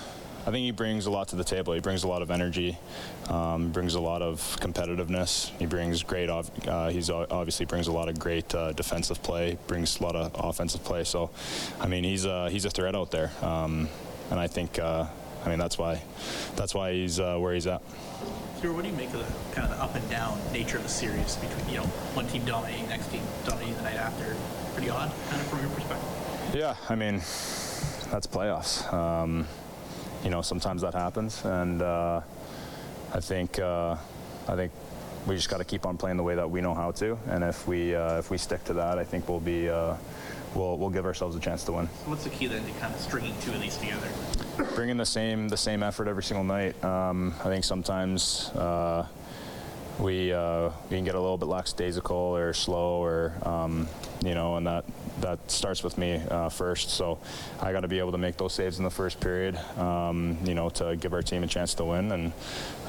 I 0.47 0.51
think 0.51 0.63
he 0.63 0.71
brings 0.71 1.07
a 1.07 1.11
lot 1.11 1.27
to 1.29 1.35
the 1.35 1.43
table. 1.43 1.73
He 1.73 1.81
brings 1.81 2.03
a 2.03 2.07
lot 2.07 2.21
of 2.21 2.31
energy, 2.31 2.77
um, 3.29 3.71
brings 3.71 3.95
a 3.95 3.99
lot 3.99 4.21
of 4.21 4.39
competitiveness. 4.61 5.49
He 5.59 5.65
brings 5.65 6.03
great. 6.03 6.29
Uh, 6.29 6.89
he's 6.89 7.09
obviously 7.09 7.65
brings 7.65 7.87
a 7.87 7.91
lot 7.91 8.07
of 8.07 8.17
great 8.17 8.53
uh, 8.55 8.71
defensive 8.71 9.21
play. 9.21 9.57
Brings 9.67 9.99
a 9.99 10.03
lot 10.03 10.15
of 10.15 10.31
offensive 10.35 10.83
play. 10.83 11.03
So, 11.03 11.29
I 11.81 11.87
mean, 11.87 12.03
he's 12.03 12.25
a 12.25 12.49
he's 12.49 12.65
a 12.65 12.69
threat 12.69 12.95
out 12.95 13.11
there, 13.11 13.31
um, 13.41 13.89
and 14.31 14.39
I 14.39 14.47
think 14.47 14.79
uh, 14.79 15.05
I 15.45 15.49
mean 15.49 15.59
that's 15.59 15.77
why 15.77 16.01
that's 16.55 16.73
why 16.73 16.93
he's 16.93 17.19
uh, 17.19 17.37
where 17.37 17.53
he's 17.53 17.67
at. 17.67 17.81
Stuart, 18.57 18.73
what 18.73 18.83
do 18.83 18.89
you 18.89 18.95
make 18.95 19.13
of 19.13 19.19
the 19.19 19.53
kind 19.53 19.71
of 19.71 19.77
the 19.77 19.83
up 19.83 19.93
and 19.93 20.09
down 20.09 20.39
nature 20.51 20.77
of 20.77 20.83
the 20.83 20.89
series 20.89 21.35
between 21.35 21.69
you 21.69 21.77
know 21.77 21.85
one 22.15 22.25
team 22.25 22.43
dominating, 22.43 22.89
next 22.89 23.11
team 23.11 23.21
dominating 23.45 23.75
the 23.75 23.83
night 23.83 23.97
after? 23.97 24.35
Pretty 24.73 24.89
odd, 24.89 25.11
kind 25.29 25.39
of 25.39 25.47
from 25.47 25.59
your 25.59 25.69
perspective. 25.69 26.55
Yeah, 26.55 26.75
I 26.89 26.95
mean, 26.95 27.17
that's 28.09 28.25
playoffs. 28.25 28.91
Um, 28.91 29.47
you 30.23 30.31
know, 30.31 30.41
sometimes 30.41 30.81
that 30.81 30.95
happens, 30.95 31.45
and 31.45 31.83
uh, 31.83 32.21
I 33.13 33.19
think 33.19 33.59
uh, 33.59 33.95
I 34.47 34.55
think 34.55 34.71
we 35.27 35.35
just 35.35 35.49
got 35.49 35.57
to 35.57 35.63
keep 35.63 35.85
on 35.85 35.95
playing 35.95 36.17
the 36.17 36.23
way 36.23 36.33
that 36.33 36.49
we 36.49 36.59
know 36.59 36.73
how 36.73 36.89
to, 36.93 37.15
and 37.27 37.43
if 37.43 37.67
we 37.67 37.93
uh, 37.93 38.17
if 38.17 38.31
we 38.31 38.39
stick 38.39 38.63
to 38.65 38.73
that, 38.73 38.97
I 38.97 39.03
think 39.03 39.29
we'll 39.29 39.39
be 39.39 39.69
uh, 39.69 39.95
we'll 40.55 40.79
we'll 40.79 40.89
give 40.89 41.05
ourselves 41.05 41.35
a 41.35 41.39
chance 41.39 41.63
to 41.65 41.73
win. 41.73 41.85
What's 42.05 42.23
the 42.23 42.31
key 42.31 42.47
then 42.47 42.65
to 42.65 42.71
kind 42.79 42.91
of 42.91 42.99
stringing 42.99 43.35
two 43.39 43.53
of 43.53 43.61
these 43.61 43.77
together? 43.77 44.07
Bringing 44.75 44.97
the 44.97 45.05
same 45.05 45.49
the 45.49 45.57
same 45.57 45.83
effort 45.83 46.07
every 46.07 46.23
single 46.23 46.43
night. 46.43 46.83
Um, 46.83 47.35
I 47.41 47.43
think 47.43 47.63
sometimes 47.63 48.49
uh, 48.49 49.05
we 49.99 50.33
uh, 50.33 50.69
we 50.89 50.97
can 50.97 51.03
get 51.03 51.15
a 51.15 51.19
little 51.19 51.37
bit 51.37 51.47
lackadaisical 51.47 52.15
or 52.15 52.53
slow 52.53 53.03
or 53.03 53.33
um, 53.43 53.87
you 54.23 54.33
know, 54.33 54.55
and 54.55 54.65
that 54.65 54.85
that 55.21 55.39
starts 55.49 55.83
with 55.83 55.97
me 55.97 56.21
uh, 56.29 56.49
first. 56.49 56.89
So 56.89 57.19
I 57.61 57.71
got 57.71 57.81
to 57.81 57.87
be 57.87 57.99
able 57.99 58.11
to 58.13 58.17
make 58.17 58.37
those 58.37 58.53
saves 58.53 58.79
in 58.79 58.83
the 58.83 58.89
first 58.89 59.19
period, 59.19 59.57
um, 59.77 60.37
you 60.43 60.55
know, 60.55 60.69
to 60.69 60.95
give 60.95 61.13
our 61.13 61.21
team 61.21 61.43
a 61.43 61.47
chance 61.47 61.73
to 61.75 61.85
win. 61.85 62.11
And 62.11 62.33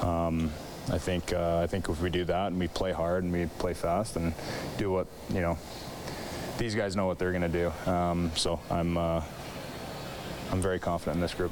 um, 0.01 0.51
I 0.91 0.97
think 0.97 1.33
uh, 1.33 1.59
I 1.59 1.67
think 1.67 1.87
if 1.87 2.01
we 2.01 2.09
do 2.09 2.25
that 2.25 2.47
and 2.47 2.59
we 2.59 2.67
play 2.67 2.91
hard 2.91 3.23
and 3.23 3.31
we 3.31 3.45
play 3.59 3.75
fast 3.75 4.15
and 4.15 4.33
do 4.77 4.91
what 4.91 5.07
you 5.29 5.41
know, 5.41 5.57
these 6.57 6.73
guys 6.73 6.95
know 6.95 7.05
what 7.05 7.19
they're 7.19 7.31
going 7.31 7.43
to 7.43 7.47
do. 7.49 7.91
Um, 7.91 8.31
so 8.35 8.59
I'm 8.71 8.97
uh, 8.97 9.21
I'm 10.51 10.61
very 10.61 10.79
confident 10.79 11.15
in 11.15 11.21
this 11.21 11.33
group. 11.33 11.51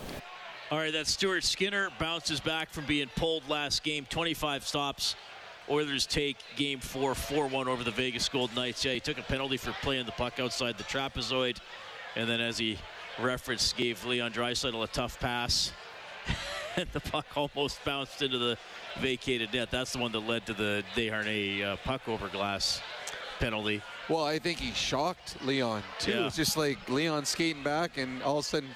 All 0.70 0.78
right, 0.78 0.92
that's 0.92 1.12
Stuart 1.12 1.44
Skinner 1.44 1.90
bounces 1.98 2.40
back 2.40 2.70
from 2.70 2.86
being 2.86 3.10
pulled 3.16 3.48
last 3.48 3.84
game, 3.84 4.06
25 4.10 4.68
stops. 4.68 5.16
Oilers 5.70 6.06
take 6.06 6.38
game 6.56 6.80
four, 6.80 7.14
4 7.14 7.48
1 7.48 7.68
over 7.68 7.84
the 7.84 7.92
Vegas 7.92 8.28
Golden 8.30 8.56
Knights. 8.56 8.84
Yeah, 8.84 8.94
he 8.94 9.00
took 9.00 9.18
a 9.18 9.24
penalty 9.24 9.58
for 9.58 9.74
playing 9.82 10.06
the 10.06 10.12
puck 10.14 10.40
outside 10.40 10.78
the 10.78 10.84
trapezoid. 10.84 11.58
And 12.16 12.30
then, 12.30 12.40
as 12.40 12.58
he 12.58 12.78
referenced, 13.20 13.76
gave 13.76 14.04
Leon 14.06 14.32
Draisaitl 14.32 14.82
a 14.82 14.88
tough 14.88 15.20
pass. 15.20 15.72
and 16.78 16.88
the 16.94 17.00
puck 17.00 17.26
almost 17.36 17.84
bounced 17.84 18.22
into 18.22 18.38
the 18.38 18.58
vacated 19.00 19.54
net. 19.54 19.70
That's 19.72 19.94
the 19.94 20.00
one 20.00 20.12
that 20.14 20.22
led 20.22 20.46
to 20.46 20.54
the 20.54 20.84
Desharnais 20.96 21.64
uh, 21.64 21.76
puck 21.78 22.08
over 22.08 22.28
glass 22.30 22.82
penalty. 23.40 23.82
Well, 24.10 24.24
I 24.24 24.40
think 24.40 24.60
he 24.60 24.72
shocked 24.74 25.38
Leon, 25.46 25.84
too. 26.00 26.12
Yeah. 26.12 26.28
It's 26.28 26.36
just 26.36 26.56
like 26.58 26.78
Leon 26.90 27.26
skating 27.26 27.64
back, 27.64 27.98
and 27.98 28.24
all 28.24 28.38
of 28.40 28.46
a 28.46 28.48
sudden, 28.48 28.70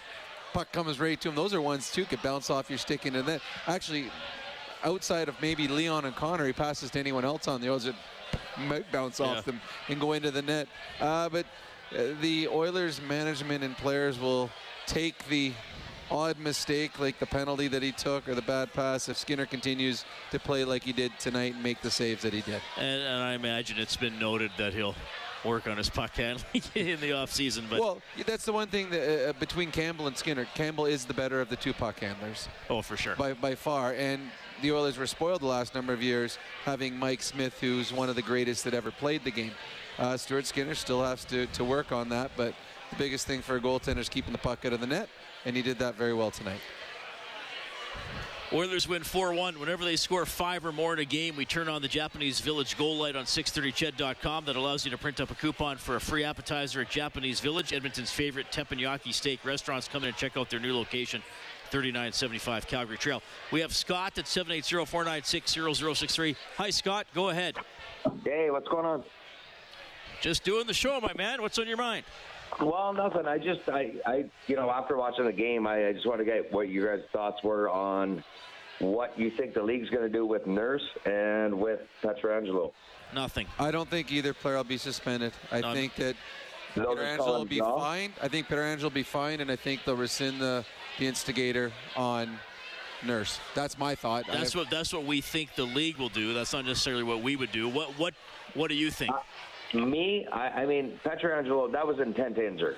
puck 0.54 0.72
comes 0.74 1.00
right 1.00 1.20
to 1.22 1.30
him. 1.30 1.36
Those 1.36 1.54
are 1.54 1.62
ones, 1.62 1.91
too, 1.91 2.04
could 2.06 2.22
bounce 2.22 2.50
off 2.50 2.70
your 2.70 2.78
stick 2.80 3.06
into 3.06 3.22
the 3.24 3.32
net. 3.34 3.41
Actually, 3.67 4.12
outside 4.84 5.30
of 5.30 5.41
maybe 5.41 5.67
Leon 5.67 6.06
and 6.06 6.15
Connor, 6.15 6.46
he 6.48 6.54
passes 6.54 6.91
to 6.91 7.00
anyone 7.00 7.24
else 7.24 7.48
on 7.48 7.62
the 7.62 7.70
Oilers, 7.70 7.86
it 7.86 7.96
might 8.67 8.91
bounce 8.91 9.20
Yeah. 9.20 9.28
off 9.28 9.46
them 9.46 9.62
and 9.88 10.00
go 10.02 10.13
into 10.13 10.32
the 10.32 10.41
net. 10.41 10.67
Uh, 11.00 11.30
but 11.30 11.46
uh, 11.96 12.04
the 12.22 12.48
Oilers 12.50 13.02
management 13.02 13.63
and 13.63 13.78
players 13.78 14.20
will 14.20 14.50
take 14.88 15.28
the 15.30 15.54
odd 16.10 16.38
mistake 16.39 17.00
like 17.00 17.17
the 17.20 17.26
penalty 17.26 17.70
that 17.70 17.82
he 17.82 17.94
took 17.94 18.28
or 18.28 18.36
the 18.36 18.41
bad 18.41 18.74
pass 18.74 19.08
if 19.08 19.15
Skinner 19.17 19.46
continues 19.46 20.04
to 20.30 20.38
play 20.39 20.65
like 20.65 20.84
he 20.84 20.91
did 20.91 21.10
tonight 21.20 21.54
and 21.54 21.63
make 21.63 21.80
the 21.82 21.89
saves 21.91 22.24
that 22.24 22.34
he 22.34 22.41
did. 22.41 22.62
And, 22.78 23.02
and 23.02 23.24
I 23.24 23.34
imagine 23.34 23.78
it's 23.80 23.96
been 23.96 24.20
noted 24.20 24.52
that 24.58 24.74
he'll 24.74 24.96
work 25.43 25.67
on 25.67 25.77
his 25.77 25.89
puck 25.89 26.12
handling 26.12 26.45
in 26.75 26.99
the 26.99 27.12
offseason. 27.12 27.63
But 27.69 27.80
well, 27.80 28.01
that's 28.25 28.45
the 28.45 28.54
one 28.54 28.67
thing 28.67 28.89
that, 28.91 29.30
uh, 29.30 29.34
between 29.39 29.71
Campbell 29.71 30.08
and 30.08 30.17
Skinner. 30.17 30.45
Campbell 30.56 30.86
is 30.86 31.06
the 31.06 31.13
better 31.13 31.41
of 31.41 31.49
the 31.49 31.56
two 31.56 31.73
puck 31.73 31.99
handlers. 31.99 32.47
Oh, 32.69 32.82
for 32.82 32.97
sure. 32.97 33.15
By, 33.15 33.34
by 33.34 33.56
far. 33.56 33.93
And 33.93 34.21
the 34.62 34.71
Oilers 34.71 34.97
were 34.97 35.08
spoiled 35.08 35.41
the 35.41 35.47
last 35.47 35.73
number 35.73 35.93
of 35.93 36.01
years 36.01 36.38
having 36.63 36.97
Mike 36.97 37.21
Smith, 37.21 37.60
who's 37.60 37.91
one 37.91 38.10
of 38.10 38.15
the 38.15 38.21
greatest 38.21 38.63
that 38.65 38.73
ever 38.73 38.91
played 38.91 39.23
the 39.23 39.32
game. 39.32 39.51
Uh, 39.97 40.17
Stuart 40.17 40.45
Skinner 40.45 40.75
still 40.75 41.04
has 41.04 41.25
to, 41.25 41.47
to 41.47 41.63
work 41.63 41.91
on 41.91 42.10
that, 42.10 42.32
but 42.38 42.54
the 42.89 42.95
biggest 42.95 43.27
thing 43.27 43.41
for 43.41 43.56
a 43.56 43.60
goaltender 43.60 43.97
is 43.97 44.10
keeping 44.10 44.32
the 44.32 44.38
puck 44.38 44.65
out 44.65 44.73
of 44.73 44.80
the 44.80 44.88
net, 44.88 45.10
and 45.45 45.56
he 45.56 45.62
did 45.62 45.80
that 45.80 45.95
very 45.95 46.13
well 46.13 46.32
tonight. 46.32 46.60
Oilers 48.54 48.86
win 48.86 49.02
4-1. 49.02 49.58
Whenever 49.58 49.86
they 49.86 49.96
score 49.96 50.26
five 50.26 50.66
or 50.66 50.74
more 50.74 50.92
in 50.92 51.00
a 51.00 51.06
game, 51.06 51.38
we 51.38 51.46
turn 51.46 51.70
on 51.70 51.82
the 51.82 51.88
Japanese 51.88 52.42
Village 52.42 52.78
goal 52.78 52.98
light 52.98 53.16
on 53.16 53.24
630ched.com 53.24 54.44
that 54.44 54.58
allows 54.58 54.84
you 54.84 54.92
to 54.92 54.98
print 54.98 55.22
up 55.22 55.32
a 55.32 55.36
coupon 55.36 55.78
for 55.78 55.96
a 55.96 56.02
free 56.02 56.26
appetizer 56.26 56.82
at 56.82 56.90
Japanese 56.90 57.40
Village, 57.40 57.72
Edmonton's 57.72 58.12
favorite 58.12 58.48
teppanyaki 58.52 59.14
steak 59.14 59.46
restaurants. 59.46 59.88
Come 59.88 60.04
in 60.04 60.10
and 60.10 60.18
check 60.18 60.36
out 60.36 60.50
their 60.50 60.60
new 60.60 60.76
location, 60.76 61.24
3975 61.70 62.68
Calgary 62.68 62.98
Trail. 62.98 63.24
We 63.52 63.62
have 63.62 63.74
Scott 63.74 64.18
at 64.18 64.26
780-496-0063. 64.26 66.36
Hi, 66.58 66.70
Scott. 66.72 67.08
Go 67.16 67.30
ahead. 67.30 67.56
Hey, 68.26 68.52
what's 68.52 68.68
going 68.68 68.86
on? 68.86 69.02
Just 70.20 70.44
doing 70.44 70.68
the 70.68 70.74
show, 70.74 71.00
my 71.00 71.14
man. 71.14 71.42
What's 71.42 71.58
on 71.58 71.70
your 71.70 71.78
mind? 71.78 72.04
Well, 72.60 72.94
nothing. 72.94 73.26
I 73.26 73.38
just, 73.38 73.62
I, 73.70 73.92
I, 74.06 74.26
you 74.48 74.56
know, 74.56 74.70
after 74.70 74.98
watching 74.98 75.26
the 75.26 75.32
game, 75.32 75.66
I, 75.66 75.88
I 75.88 75.94
just 75.94 76.06
want 76.06 76.20
to 76.20 76.26
get 76.26 76.52
what 76.52 76.70
your 76.70 76.96
guys' 76.98 77.06
thoughts 77.14 77.42
were 77.44 77.70
on 77.70 78.24
what 78.80 79.18
you 79.18 79.30
think 79.32 79.54
the 79.54 79.62
league's 79.64 79.90
going 79.90 80.02
to 80.04 80.10
do 80.10 80.26
with 80.26 80.46
Nurse 80.48 80.84
and 81.06 81.54
with 81.60 81.80
Pietrangelo. 82.04 82.72
Nothing. 83.14 83.48
I 83.60 83.72
don't 83.72 83.90
think 83.90 84.12
either 84.12 84.34
player 84.34 84.58
will 84.58 84.64
be 84.64 84.78
suspended. 84.78 85.34
I 85.52 85.62
None. 85.62 85.76
think 85.76 85.96
that 85.96 86.16
They'll 86.76 86.96
just 86.96 86.98
Pietrangelo 86.98 87.18
call 87.18 87.34
will 87.40 87.46
be 87.46 87.58
draw? 87.58 87.80
fine. 87.80 88.14
I 88.22 88.28
think 88.28 88.48
Pietrangelo 88.48 88.84
will 88.84 88.90
be 88.90 89.04
fine, 89.04 89.42
and 89.42 89.52
I 89.52 89.56
think 89.56 89.84
they'll 89.86 89.96
rescind 89.96 90.40
the, 90.42 90.66
the 91.00 91.08
instigator 91.08 91.72
on 91.96 92.38
Nurse. 93.06 93.40
That's 93.56 93.78
my 93.78 93.96
thought. 93.96 94.26
That's 94.28 94.54
have- 94.54 94.62
what 94.62 94.70
that's 94.70 94.94
what 94.94 95.06
we 95.06 95.22
think 95.22 95.56
the 95.56 95.64
league 95.64 95.98
will 95.98 96.10
do. 96.10 96.34
That's 96.34 96.54
not 96.54 96.66
necessarily 96.66 97.04
what 97.04 97.22
we 97.24 97.36
would 97.36 97.52
do. 97.52 97.68
What 97.68 97.98
what 97.98 98.14
what 98.54 98.70
do 98.70 98.76
you 98.76 98.92
think? 98.92 99.12
Me, 99.73 100.27
I, 100.31 100.62
I 100.62 100.65
mean, 100.65 100.99
Pietrangelo, 101.05 101.71
that 101.71 101.86
was 101.86 101.99
intent 101.99 102.36
to 102.36 102.47
injure. 102.47 102.75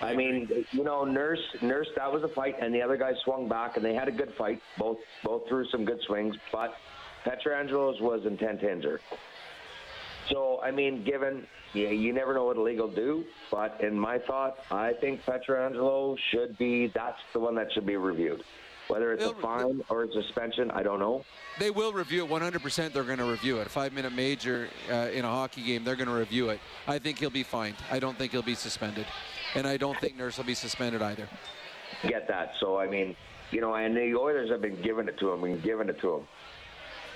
I 0.00 0.14
mean, 0.14 0.48
you 0.72 0.84
know, 0.84 1.04
Nurse, 1.04 1.38
Nurse, 1.62 1.86
that 1.96 2.12
was 2.12 2.22
a 2.24 2.34
fight, 2.34 2.56
and 2.60 2.74
the 2.74 2.82
other 2.82 2.96
guy 2.96 3.12
swung 3.24 3.48
back, 3.48 3.76
and 3.76 3.84
they 3.84 3.94
had 3.94 4.08
a 4.08 4.12
good 4.12 4.32
fight. 4.36 4.60
Both, 4.78 4.98
both 5.22 5.48
threw 5.48 5.66
some 5.68 5.84
good 5.84 6.00
swings, 6.06 6.34
but 6.50 6.74
Pietrangelo's 7.24 8.00
was 8.00 8.26
intent 8.26 8.60
to 8.60 8.72
injure. 8.72 9.00
So, 10.30 10.60
I 10.62 10.70
mean, 10.70 11.04
given 11.04 11.46
yeah, 11.74 11.88
you 11.88 12.12
never 12.12 12.34
know 12.34 12.44
what 12.44 12.56
a 12.56 12.62
league 12.62 12.78
will 12.78 12.88
do, 12.88 13.24
but 13.50 13.80
in 13.82 13.98
my 13.98 14.18
thought, 14.18 14.58
I 14.70 14.92
think 15.00 15.22
Pietrangelo 15.24 16.16
should 16.30 16.56
be. 16.56 16.90
That's 16.94 17.18
the 17.32 17.40
one 17.40 17.56
that 17.56 17.72
should 17.72 17.84
be 17.84 17.96
reviewed. 17.96 18.42
Whether 18.88 19.12
it's 19.14 19.24
a 19.24 19.34
fine 19.34 19.82
or 19.88 20.04
a 20.04 20.12
suspension, 20.12 20.70
I 20.70 20.82
don't 20.82 20.98
know. 20.98 21.24
They 21.58 21.70
will 21.70 21.92
review 21.92 22.24
it 22.24 22.30
100%. 22.30 22.92
They're 22.92 23.02
going 23.02 23.18
to 23.18 23.24
review 23.24 23.58
it. 23.58 23.66
A 23.66 23.70
five-minute 23.70 24.12
major 24.12 24.68
uh, 24.90 25.08
in 25.12 25.24
a 25.24 25.28
hockey 25.28 25.62
game, 25.62 25.84
they're 25.84 25.96
going 25.96 26.08
to 26.08 26.14
review 26.14 26.50
it. 26.50 26.60
I 26.86 26.98
think 26.98 27.18
he'll 27.18 27.30
be 27.30 27.42
fined. 27.44 27.76
I 27.90 27.98
don't 27.98 28.18
think 28.18 28.32
he'll 28.32 28.42
be 28.42 28.54
suspended, 28.54 29.06
and 29.54 29.66
I 29.66 29.76
don't 29.78 29.98
think 30.00 30.16
Nurse 30.16 30.36
will 30.36 30.44
be 30.44 30.54
suspended 30.54 31.00
either. 31.00 31.28
get 32.02 32.28
that. 32.28 32.52
So 32.60 32.78
I 32.78 32.86
mean, 32.86 33.16
you 33.50 33.60
know, 33.62 33.74
and 33.74 33.96
the 33.96 34.14
Oilers 34.14 34.50
have 34.50 34.60
been 34.60 34.80
giving 34.82 35.08
it 35.08 35.18
to 35.18 35.30
him 35.32 35.44
and 35.44 35.62
giving 35.62 35.88
it 35.88 35.98
to 36.00 36.14
him. 36.16 36.22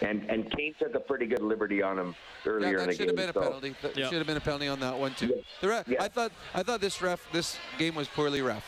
And 0.00 0.30
and 0.30 0.50
Kane 0.56 0.74
took 0.78 0.94
a 0.94 1.00
pretty 1.00 1.26
good 1.26 1.42
liberty 1.42 1.82
on 1.82 1.98
him 1.98 2.14
earlier 2.46 2.68
Yeah, 2.68 2.70
in 2.70 2.76
that 2.78 2.86
the 2.86 2.92
should 2.92 2.98
game. 3.08 3.16
have 3.18 3.34
been 3.34 3.42
a 3.42 3.44
penalty. 3.46 3.74
That 3.82 3.94
should 3.94 4.12
have 4.12 4.26
been 4.26 4.36
a 4.36 4.40
penalty 4.40 4.68
on 4.68 4.78
that 4.80 4.96
one 4.96 5.12
too. 5.14 5.42
The 5.60 5.68
ref, 5.68 5.86
I 6.00 6.08
thought 6.08 6.32
I 6.54 6.62
thought 6.62 6.80
this 6.80 7.02
ref 7.02 7.20
this 7.32 7.58
game 7.78 7.94
was 7.96 8.06
poorly 8.08 8.38
refed. 8.40 8.62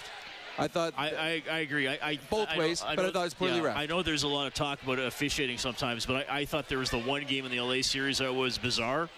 I 0.61 0.69
thought 0.69 0.95
I, 0.97 1.09
I, 1.09 1.43
I 1.51 1.59
agree. 1.61 1.89
I, 1.89 1.99
I 2.03 2.19
Both 2.29 2.49
I 2.51 2.55
know- 2.55 2.61
ways, 2.61 2.81
but 2.83 2.99
I 2.99 3.11
thought 3.11 3.17
it 3.17 3.25
was 3.25 3.35
poorly 3.35 3.57
yeah, 3.57 3.63
ref. 3.63 3.77
I 3.77 3.87
know 3.87 4.03
there's 4.03 4.23
a 4.23 4.29
lot 4.29 4.47
of 4.47 4.55
talk 4.55 4.83
about 4.83 4.99
officiating 4.99 5.59
sometimes, 5.59 6.07
but 6.07 6.29
I, 6.31 6.41
I 6.41 6.45
thought 6.45 6.69
there 6.69 6.79
was 6.79 6.91
the 6.91 6.99
one 7.01 7.25
game 7.25 7.45
in 7.47 7.51
the 7.51 7.61
LA 7.61 7.83
series 7.83 8.19
that 8.19 8.35
was 8.35 8.59
bizarre, 8.59 9.09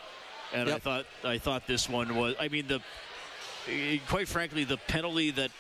and 0.52 0.70
I 0.70 0.78
thought 0.78 1.07
I 1.24 1.38
thought 1.38 1.66
this 1.66 1.88
one 1.88 2.14
was. 2.14 2.35
I 2.40 2.48
mean, 2.48 2.66
the 2.68 2.81
eh, 3.68 3.98
quite 4.09 4.28
frankly, 4.28 4.64
the 4.64 4.76
penalty 4.76 5.31
that 5.33 5.50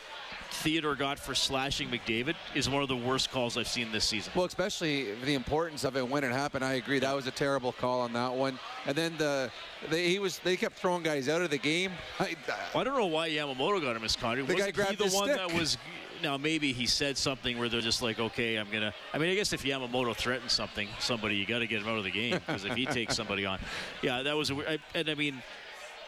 Theodore 0.52 0.94
got 0.94 1.18
for 1.18 1.34
slashing 1.34 1.88
McDavid 1.88 2.34
is 2.54 2.68
one 2.68 2.82
of 2.82 2.88
the 2.88 2.96
worst 2.96 3.30
calls 3.30 3.56
I've 3.56 3.66
seen 3.66 3.90
this 3.90 4.04
season. 4.04 4.32
Well, 4.36 4.44
especially 4.44 5.14
the 5.24 5.34
importance 5.34 5.82
of 5.82 5.96
it 5.96 6.06
when 6.06 6.22
it 6.24 6.30
happened. 6.30 6.64
I 6.64 6.74
agree. 6.74 6.98
That 6.98 7.14
was 7.16 7.26
a 7.26 7.30
terrible 7.30 7.72
call 7.72 8.02
on 8.02 8.12
that 8.12 8.32
one. 8.32 8.58
And 8.86 8.94
then 8.96 9.16
the 9.16 9.50
they, 9.90 10.08
he 10.08 10.18
was 10.18 10.38
they 10.40 10.56
kept 10.56 10.76
throwing 10.78 11.02
guys 11.02 11.28
out 11.28 11.42
of 11.42 11.50
the 11.50 11.58
game. 11.58 11.90
I, 12.20 12.36
uh, 12.48 12.78
I 12.78 12.84
don't 12.84 12.96
know 12.96 13.06
why 13.06 13.30
Yamamoto 13.30 13.80
got 13.82 13.96
a 13.96 14.00
misconduct. 14.00 14.46
The 14.46 14.54
guy 14.54 14.58
Wasn't 14.60 14.74
grabbed 14.76 14.90
he 15.02 15.08
the 15.08 15.14
one 15.16 15.28
stick. 15.28 15.36
that 15.38 15.52
was? 15.58 15.78
Now 16.22 16.36
maybe 16.36 16.72
he 16.72 16.86
said 16.86 17.18
something 17.18 17.58
where 17.58 17.68
they're 17.68 17.80
just 17.80 18.00
like, 18.02 18.20
okay, 18.20 18.56
I'm 18.56 18.70
gonna. 18.70 18.94
I 19.12 19.18
mean, 19.18 19.30
I 19.30 19.34
guess 19.34 19.52
if 19.52 19.64
Yamamoto 19.64 20.14
threatens 20.14 20.52
something, 20.52 20.86
somebody 21.00 21.34
you 21.34 21.46
got 21.46 21.58
to 21.60 21.66
get 21.66 21.80
him 21.82 21.88
out 21.88 21.98
of 21.98 22.04
the 22.04 22.10
game 22.12 22.34
because 22.46 22.64
if 22.64 22.74
he 22.74 22.86
takes 22.98 23.16
somebody 23.16 23.44
on, 23.46 23.58
yeah, 24.02 24.22
that 24.22 24.36
was. 24.36 24.50
A, 24.50 24.72
I- 24.74 24.78
and 24.94 25.08
I 25.08 25.14
mean, 25.14 25.42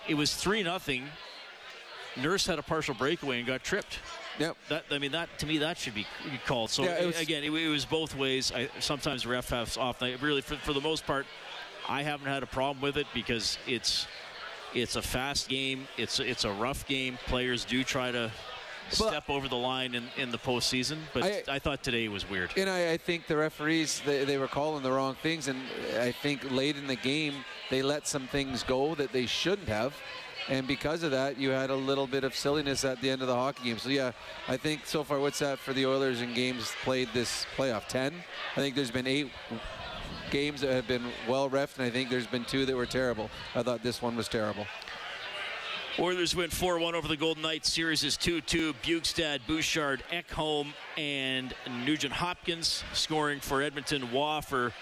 it 0.07 0.14
was 0.14 0.37
three 0.37 0.62
nothing. 0.62 1.07
Nurse 2.16 2.46
had 2.46 2.61
a 2.61 2.62
partial 2.62 2.94
breakaway 2.94 3.38
and 3.38 3.46
got 3.46 3.64
tripped. 3.64 3.98
Yep. 4.38 4.57
That 4.68 4.85
I 4.90 4.99
mean, 4.99 5.12
that 5.12 5.29
to 5.38 5.47
me 5.47 5.59
that 5.59 5.79
should 5.79 5.94
be 5.94 6.07
called. 6.47 6.70
So 6.70 6.85
Yeah, 6.85 7.03
it 7.03 7.07
was- 7.07 7.20
again, 7.20 7.44
it, 7.44 7.53
it 7.53 7.68
was 7.68 7.85
both 7.85 8.16
ways. 8.16 8.53
I, 8.55 8.68
sometimes 8.81 9.27
ref 9.27 9.49
has 9.51 9.77
off 9.77 10.01
night. 10.01 10.20
Really, 10.20 10.40
for, 10.40 10.57
for 10.57 10.73
the 10.73 10.81
most 10.81 11.07
part, 11.07 11.27
I 11.88 12.03
haven't 12.03 12.27
had 12.27 12.42
a 12.42 12.47
problem 12.47 12.81
with 12.83 12.97
it 12.97 13.07
because 13.14 13.59
it's 13.66 14.07
it's 14.75 14.97
a 14.97 15.03
fast 15.03 15.49
game. 15.49 15.87
It's 15.97 16.18
it's 16.20 16.44
a 16.44 16.51
rough 16.53 16.87
game. 16.87 17.18
Players 17.27 17.64
do 17.64 17.85
try 17.85 18.11
to 18.11 18.31
step 18.90 19.31
over 19.31 19.49
the 19.49 19.57
line 19.57 19.94
in, 19.94 20.05
in 20.18 20.31
the 20.31 20.37
postseason, 20.38 20.99
but 21.14 21.23
I, 21.23 21.42
I- 21.49 21.59
thought 21.59 21.83
today 21.83 22.09
was 22.09 22.29
weird. 22.29 22.51
And 22.57 22.68
I, 22.68 22.92
I 22.92 22.97
think 22.99 23.27
the 23.27 23.37
referees 23.37 24.03
they, 24.05 24.25
they 24.25 24.37
were 24.37 24.47
calling 24.49 24.83
the 24.83 24.92
wrong 24.92 25.16
things, 25.23 25.49
and 25.49 25.59
I 25.99 26.12
think 26.12 26.51
late 26.51 26.77
in 26.77 26.87
the 26.87 26.97
game 26.97 27.35
they 27.70 27.83
let 27.83 28.07
some 28.07 28.27
things 28.27 28.62
go 28.62 28.94
that 28.97 29.11
they 29.12 29.25
shouldn't 29.27 29.68
have, 29.68 29.94
and 30.48 30.66
because 30.66 31.02
of 31.02 31.11
that, 31.12 31.38
you 31.38 31.50
had 31.50 31.70
a 31.70 31.74
little 31.74 32.07
bit 32.07 32.24
of 32.24 32.35
silliness 32.35 32.85
at 32.85 33.00
the 33.00 33.11
end 33.11 33.22
of 33.22 33.28
the 33.28 33.35
hockey 33.35 33.64
game. 33.64 33.78
So 33.78 33.88
yeah, 33.88 34.12
I 34.48 34.57
think 34.57 34.87
so 34.87 35.04
far, 35.04 35.18
what's 35.18 35.38
that 35.38 35.59
for 35.59 35.72
the 35.72 35.87
Oilers 35.87 36.20
in 36.20 36.35
games 36.35 36.72
played 36.85 37.09
this 37.14 37.46
playoff? 37.57 37.87
Ten. 37.88 38.12
I 38.57 38.61
think 38.61 38.74
there's 38.74 38.90
been 38.90 39.07
eight 39.07 39.30
games 40.30 40.61
that 40.61 40.72
have 40.72 40.87
been 40.87 41.04
well 41.28 41.48
refed, 41.48 41.78
and 41.78 41.87
I 41.87 41.90
think 41.90 42.11
there's 42.11 42.26
been 42.26 42.44
two 42.44 42.66
that 42.66 42.76
were 42.76 42.87
terrible. 42.87 43.30
I 43.54 43.62
thought 43.62 43.83
this 43.83 44.02
one 44.02 44.16
was 44.16 44.28
terrible. 44.28 44.66
Oilers 45.96 46.35
win 46.35 46.50
4-1 46.50 46.94
over 46.94 47.07
the 47.07 47.16
Golden 47.16 47.44
Knights. 47.44 47.72
Series 47.72 48.02
is 48.02 48.16
2-2. 48.16 48.74
Bjugstad, 48.83 49.46
Bouchard, 49.46 50.02
Ekholm, 50.11 50.72
and 50.98 51.54
Nugent 51.85 52.12
Hopkins 52.12 52.83
scoring 52.92 53.38
for 53.38 53.62
Edmonton. 53.62 54.11
Waugh 54.11 54.40
for 54.40 54.72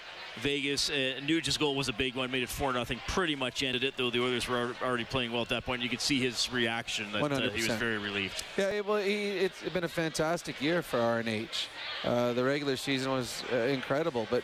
Vegas. 0.41 0.89
Uh, 0.89 1.19
Nugent's 1.25 1.57
goal 1.57 1.75
was 1.75 1.89
a 1.89 1.93
big 1.93 2.15
one, 2.15 2.31
made 2.31 2.43
it 2.43 2.49
4-0. 2.49 2.99
Pretty 3.07 3.35
much 3.35 3.63
ended 3.63 3.83
it, 3.83 3.95
though 3.97 4.09
the 4.09 4.21
Oilers 4.21 4.47
were 4.47 4.75
already 4.81 5.05
playing 5.05 5.31
well 5.31 5.41
at 5.41 5.49
that 5.49 5.65
point. 5.65 5.81
You 5.81 5.89
could 5.89 6.01
see 6.01 6.19
his 6.19 6.51
reaction 6.51 7.11
that 7.11 7.31
uh, 7.31 7.49
he 7.49 7.67
was 7.67 7.77
very 7.77 7.97
relieved. 7.97 8.43
Yeah, 8.57 8.81
well, 8.81 8.97
he, 8.97 9.29
it's 9.29 9.61
been 9.69 9.83
a 9.83 9.89
fantastic 9.89 10.61
year 10.61 10.81
for 10.81 10.97
RNH. 10.99 11.67
Uh, 12.03 12.33
the 12.33 12.43
regular 12.43 12.75
season 12.75 13.11
was 13.11 13.43
uh, 13.51 13.55
incredible, 13.55 14.27
but 14.29 14.43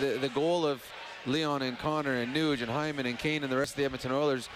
the 0.00 0.18
the 0.20 0.28
goal 0.28 0.66
of 0.66 0.82
Leon 1.26 1.62
and 1.62 1.78
Connor 1.78 2.14
and 2.14 2.34
Nuge 2.34 2.62
and 2.62 2.70
Hyman 2.70 3.06
and 3.06 3.18
Kane 3.18 3.42
and 3.42 3.52
the 3.52 3.56
rest 3.56 3.72
of 3.72 3.76
the 3.76 3.84
Edmonton 3.84 4.12
Oilers 4.12 4.48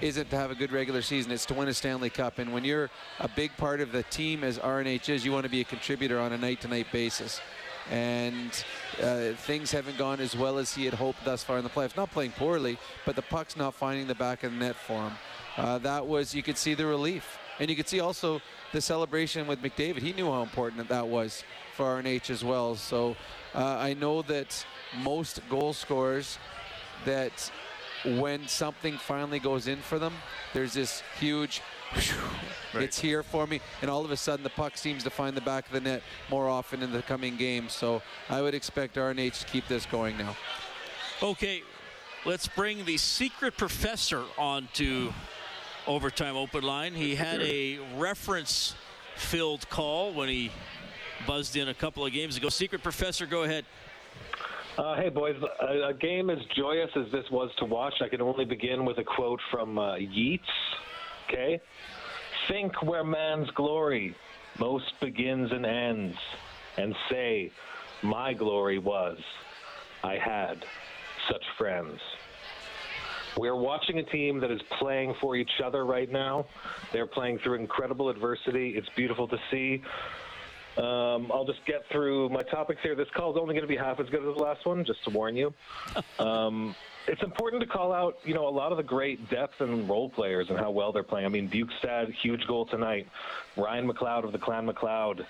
isn't 0.00 0.30
to 0.30 0.36
have 0.36 0.50
a 0.50 0.54
good 0.54 0.72
regular 0.72 1.00
season. 1.00 1.30
It's 1.30 1.46
to 1.46 1.54
win 1.54 1.68
a 1.68 1.74
Stanley 1.74 2.10
Cup. 2.10 2.38
And 2.38 2.52
when 2.52 2.64
you're 2.64 2.90
a 3.20 3.28
big 3.28 3.56
part 3.56 3.80
of 3.80 3.92
the 3.92 4.02
team 4.04 4.42
as 4.42 4.58
RNH 4.58 5.08
is, 5.08 5.24
you 5.24 5.32
want 5.32 5.44
to 5.44 5.50
be 5.50 5.60
a 5.60 5.64
contributor 5.64 6.18
on 6.18 6.32
a 6.32 6.38
night-to-night 6.38 6.88
basis. 6.92 7.40
And 7.90 8.64
uh, 9.02 9.32
things 9.32 9.72
haven't 9.72 9.98
gone 9.98 10.20
as 10.20 10.36
well 10.36 10.58
as 10.58 10.74
he 10.74 10.84
had 10.84 10.94
hoped 10.94 11.24
thus 11.24 11.42
far 11.42 11.58
in 11.58 11.64
the 11.64 11.70
playoffs. 11.70 11.96
Not 11.96 12.10
playing 12.10 12.32
poorly, 12.32 12.78
but 13.04 13.16
the 13.16 13.22
puck's 13.22 13.56
not 13.56 13.74
finding 13.74 14.06
the 14.06 14.14
back 14.14 14.44
of 14.44 14.52
the 14.52 14.58
net 14.58 14.76
for 14.76 15.02
him. 15.02 15.12
Uh, 15.56 15.78
that 15.78 16.06
was, 16.06 16.34
you 16.34 16.42
could 16.42 16.56
see 16.56 16.74
the 16.74 16.86
relief. 16.86 17.38
And 17.58 17.68
you 17.68 17.76
could 17.76 17.88
see 17.88 18.00
also 18.00 18.40
the 18.72 18.80
celebration 18.80 19.46
with 19.46 19.62
McDavid. 19.62 19.98
He 19.98 20.12
knew 20.12 20.30
how 20.30 20.42
important 20.42 20.88
that 20.88 21.06
was 21.06 21.44
for 21.76 22.02
RNH 22.02 22.30
as 22.30 22.42
well. 22.42 22.74
So 22.76 23.16
uh, 23.54 23.76
I 23.78 23.94
know 23.94 24.22
that 24.22 24.64
most 25.02 25.40
goal 25.48 25.72
scorers 25.72 26.38
that 27.04 27.50
when 28.04 28.48
something 28.48 28.96
finally 28.96 29.38
goes 29.38 29.68
in 29.68 29.78
for 29.78 29.98
them, 29.98 30.14
there's 30.54 30.72
this 30.72 31.02
huge, 31.18 31.62
it's 32.74 32.98
here 32.98 33.22
for 33.22 33.46
me, 33.46 33.60
and 33.80 33.90
all 33.90 34.04
of 34.04 34.10
a 34.10 34.16
sudden 34.16 34.42
the 34.42 34.50
puck 34.50 34.76
seems 34.76 35.04
to 35.04 35.10
find 35.10 35.36
the 35.36 35.40
back 35.40 35.66
of 35.66 35.72
the 35.72 35.80
net 35.80 36.02
more 36.30 36.48
often 36.48 36.82
in 36.82 36.92
the 36.92 37.02
coming 37.02 37.36
games. 37.36 37.72
So 37.72 38.02
I 38.28 38.42
would 38.42 38.54
expect 38.54 38.96
RNH 38.96 39.40
to 39.40 39.46
keep 39.46 39.68
this 39.68 39.86
going 39.86 40.16
now. 40.16 40.36
Okay, 41.22 41.62
let's 42.24 42.48
bring 42.48 42.84
the 42.84 42.96
secret 42.96 43.56
professor 43.56 44.24
on 44.38 44.68
to 44.74 45.12
overtime 45.86 46.36
open 46.36 46.62
line. 46.62 46.94
He 46.94 47.14
had 47.14 47.40
a 47.42 47.78
reference 47.96 48.74
filled 49.16 49.68
call 49.68 50.12
when 50.12 50.28
he 50.28 50.50
buzzed 51.26 51.56
in 51.56 51.68
a 51.68 51.74
couple 51.74 52.04
of 52.04 52.12
games 52.12 52.36
ago. 52.36 52.48
Secret 52.48 52.82
Professor, 52.82 53.26
go 53.26 53.42
ahead. 53.42 53.64
Uh, 54.78 54.96
hey, 54.96 55.10
boys. 55.10 55.36
A, 55.60 55.88
a, 55.88 55.94
game 55.94 56.30
as 56.30 56.38
joyous 56.56 56.90
as 56.96 57.10
this 57.12 57.24
was 57.30 57.50
to 57.58 57.64
watch, 57.64 57.94
I 58.00 58.08
can 58.08 58.22
only 58.22 58.44
begin 58.44 58.84
with 58.84 58.98
a 58.98 59.04
quote 59.04 59.40
from 59.50 59.78
uh, 59.78 59.96
Yeats. 59.96 60.48
Okay? 61.28 61.60
Think 62.48 62.82
where 62.82 63.04
man's 63.04 63.50
glory 63.50 64.14
most 64.58 64.92
begins 65.00 65.50
and 65.52 65.64
ends, 65.64 66.16
and 66.76 66.94
say, 67.10 67.50
My 68.02 68.32
glory 68.32 68.78
was, 68.78 69.18
I 70.02 70.16
had 70.16 70.64
such 71.30 71.44
friends. 71.56 72.00
We're 73.38 73.56
watching 73.56 73.98
a 73.98 74.02
team 74.02 74.40
that 74.40 74.50
is 74.50 74.60
playing 74.78 75.14
for 75.20 75.36
each 75.36 75.60
other 75.64 75.86
right 75.86 76.10
now. 76.10 76.44
They're 76.92 77.06
playing 77.06 77.38
through 77.38 77.54
incredible 77.54 78.10
adversity. 78.10 78.74
It's 78.76 78.88
beautiful 78.94 79.26
to 79.28 79.38
see. 79.50 79.82
Um, 80.76 81.30
I'll 81.32 81.44
just 81.44 81.64
get 81.66 81.84
through 81.90 82.30
my 82.30 82.42
topics 82.42 82.80
here. 82.82 82.94
This 82.94 83.08
call 83.14 83.32
is 83.32 83.38
only 83.38 83.54
going 83.54 83.62
to 83.62 83.68
be 83.68 83.76
half 83.76 84.00
as 84.00 84.08
good 84.08 84.26
as 84.26 84.34
the 84.36 84.42
last 84.42 84.64
one, 84.64 84.84
just 84.84 85.04
to 85.04 85.10
warn 85.10 85.36
you. 85.36 85.52
Um, 86.18 86.74
it's 87.08 87.22
important 87.22 87.62
to 87.62 87.68
call 87.68 87.92
out, 87.92 88.16
you 88.24 88.32
know, 88.32 88.46
a 88.46 88.50
lot 88.50 88.70
of 88.70 88.76
the 88.76 88.82
great 88.82 89.28
depth 89.28 89.60
and 89.60 89.88
role 89.88 90.08
players 90.08 90.50
and 90.50 90.58
how 90.58 90.70
well 90.70 90.92
they're 90.92 91.02
playing. 91.02 91.26
I 91.26 91.28
mean, 91.28 91.48
Bjugstad, 91.48 92.12
huge 92.14 92.46
goal 92.46 92.64
tonight. 92.64 93.08
Ryan 93.56 93.90
McLeod 93.90 94.24
of 94.24 94.32
the 94.32 94.38
Clan 94.38 94.66
McLeod. 94.66 95.26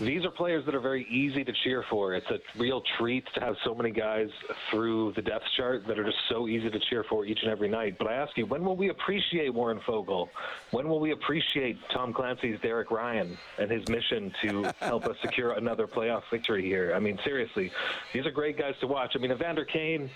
These 0.00 0.24
are 0.24 0.30
players 0.30 0.64
that 0.66 0.74
are 0.74 0.80
very 0.80 1.06
easy 1.08 1.44
to 1.44 1.52
cheer 1.62 1.84
for. 1.88 2.14
It's 2.14 2.30
a 2.30 2.38
real 2.58 2.82
treat 2.98 3.24
to 3.34 3.40
have 3.40 3.54
so 3.64 3.74
many 3.74 3.90
guys 3.90 4.28
through 4.70 5.12
the 5.12 5.22
depth 5.22 5.44
chart 5.56 5.86
that 5.86 5.98
are 5.98 6.04
just 6.04 6.18
so 6.28 6.48
easy 6.48 6.70
to 6.70 6.78
cheer 6.90 7.04
for 7.04 7.24
each 7.24 7.40
and 7.42 7.50
every 7.50 7.68
night. 7.68 7.96
But 7.98 8.08
I 8.08 8.14
ask 8.14 8.36
you, 8.36 8.46
when 8.46 8.64
will 8.64 8.76
we 8.76 8.88
appreciate 8.88 9.52
Warren 9.52 9.80
Foegele? 9.86 10.28
When 10.70 10.88
will 10.88 11.00
we 11.00 11.12
appreciate 11.12 11.78
Tom 11.92 12.12
Clancy's 12.12 12.58
Derek 12.60 12.90
Ryan 12.90 13.36
and 13.58 13.70
his 13.70 13.86
mission 13.88 14.32
to 14.42 14.72
help 14.80 15.04
us 15.06 15.16
secure 15.22 15.52
another 15.52 15.86
playoff 15.86 16.22
victory 16.30 16.64
here? 16.64 16.92
I 16.94 16.98
mean, 16.98 17.18
seriously, 17.24 17.70
these 18.12 18.26
are 18.26 18.30
great 18.30 18.58
guys 18.58 18.74
to 18.80 18.86
watch. 18.86 19.12
I 19.14 19.18
mean, 19.18 19.30
Evander 19.30 19.64
Kane 19.64 20.10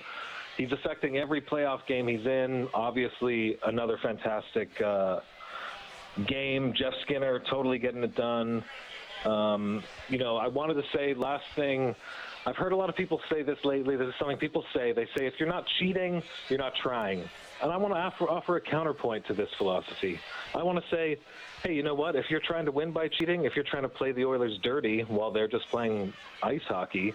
he's 0.57 0.73
affecting 0.73 1.19
every 1.19 1.41
playoff 1.41 1.87
game 1.87 2.09
he's 2.09 2.27
in. 2.27 2.69
Obviously, 2.75 3.59
another 3.67 3.99
fantastic 4.03 4.81
uh, 4.81 5.21
game. 6.27 6.73
Jeff 6.73 6.95
Skinner 7.03 7.41
totally 7.51 7.79
getting 7.79 8.03
it 8.03 8.15
done. 8.15 8.65
Um, 9.27 9.83
you 10.09 10.19
know, 10.19 10.37
I 10.37 10.47
wanted 10.47 10.75
to 10.75 10.85
say 10.95 11.15
last 11.15 11.45
thing. 11.55 11.95
I've 12.47 12.57
heard 12.57 12.71
a 12.71 12.77
lot 12.77 12.89
of 12.89 12.95
people 12.95 13.21
say 13.29 13.43
this 13.43 13.59
lately. 13.65 13.97
This 13.97 14.09
is 14.09 14.15
something 14.21 14.37
people 14.37 14.65
say. 14.73 14.93
They 14.93 15.07
say 15.17 15.27
if 15.27 15.35
you're 15.41 15.49
not 15.49 15.67
cheating, 15.81 16.23
you're 16.49 16.61
not 16.61 16.75
trying. 16.77 17.29
And 17.61 17.73
I 17.73 17.77
want 17.77 17.93
to 17.95 17.99
offer, 17.99 18.31
offer 18.31 18.57
a 18.57 18.61
counterpoint 18.61 19.27
to 19.27 19.35
this 19.35 19.49
philosophy. 19.59 20.21
I 20.55 20.63
want 20.63 20.79
to 20.83 20.89
say, 20.95 21.19
hey, 21.65 21.75
you 21.75 21.83
know 21.83 21.95
what? 21.95 22.15
If 22.15 22.31
you're 22.31 22.41
trying 22.41 22.67
to 22.67 22.71
win 22.73 22.93
by 22.93 23.09
cheating, 23.09 23.47
if 23.47 23.57
you're 23.57 23.65
trying 23.65 23.83
to 23.83 23.89
play 23.89 24.13
the 24.13 24.25
Oilers 24.25 24.59
dirty 24.63 25.01
while 25.01 25.33
they're 25.33 25.49
just 25.49 25.69
playing 25.71 26.13
ice 26.43 26.63
hockey, 26.69 27.15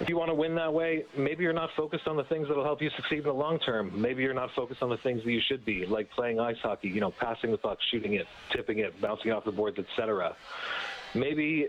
if 0.00 0.08
you 0.08 0.16
want 0.16 0.30
to 0.30 0.34
win 0.34 0.54
that 0.54 0.72
way, 0.72 1.04
maybe 1.14 1.44
you're 1.44 1.52
not 1.52 1.68
focused 1.76 2.08
on 2.08 2.16
the 2.16 2.24
things 2.24 2.48
that 2.48 2.56
will 2.56 2.64
help 2.64 2.80
you 2.80 2.88
succeed 2.96 3.18
in 3.18 3.24
the 3.24 3.34
long 3.34 3.58
term. 3.58 3.92
Maybe 4.00 4.22
you're 4.22 4.32
not 4.32 4.50
focused 4.56 4.82
on 4.82 4.88
the 4.88 4.96
things 4.96 5.22
that 5.24 5.30
you 5.30 5.42
should 5.46 5.62
be, 5.66 5.84
like 5.84 6.10
playing 6.12 6.40
ice 6.40 6.56
hockey, 6.62 6.88
you 6.88 7.00
know, 7.00 7.10
passing 7.10 7.50
the 7.50 7.58
puck, 7.58 7.76
shooting 7.90 8.14
it, 8.14 8.26
tipping 8.50 8.78
it, 8.78 8.98
bouncing 9.02 9.32
off 9.32 9.44
the 9.44 9.52
boards, 9.52 9.78
etc. 9.78 10.34
Maybe 11.14 11.68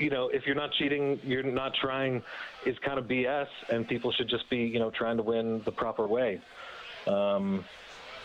you 0.00 0.10
know, 0.10 0.28
if 0.28 0.46
you're 0.46 0.56
not 0.56 0.72
cheating, 0.72 1.20
you're 1.22 1.42
not 1.42 1.74
trying 1.74 2.22
is 2.66 2.76
kind 2.84 2.98
of 2.98 3.04
BS, 3.06 3.46
and 3.68 3.86
people 3.86 4.10
should 4.12 4.28
just 4.28 4.48
be, 4.50 4.58
you 4.58 4.78
know, 4.78 4.90
trying 4.90 5.18
to 5.18 5.22
win 5.22 5.60
the 5.64 5.72
proper 5.72 6.06
way. 6.06 6.40
Um, 7.06 7.64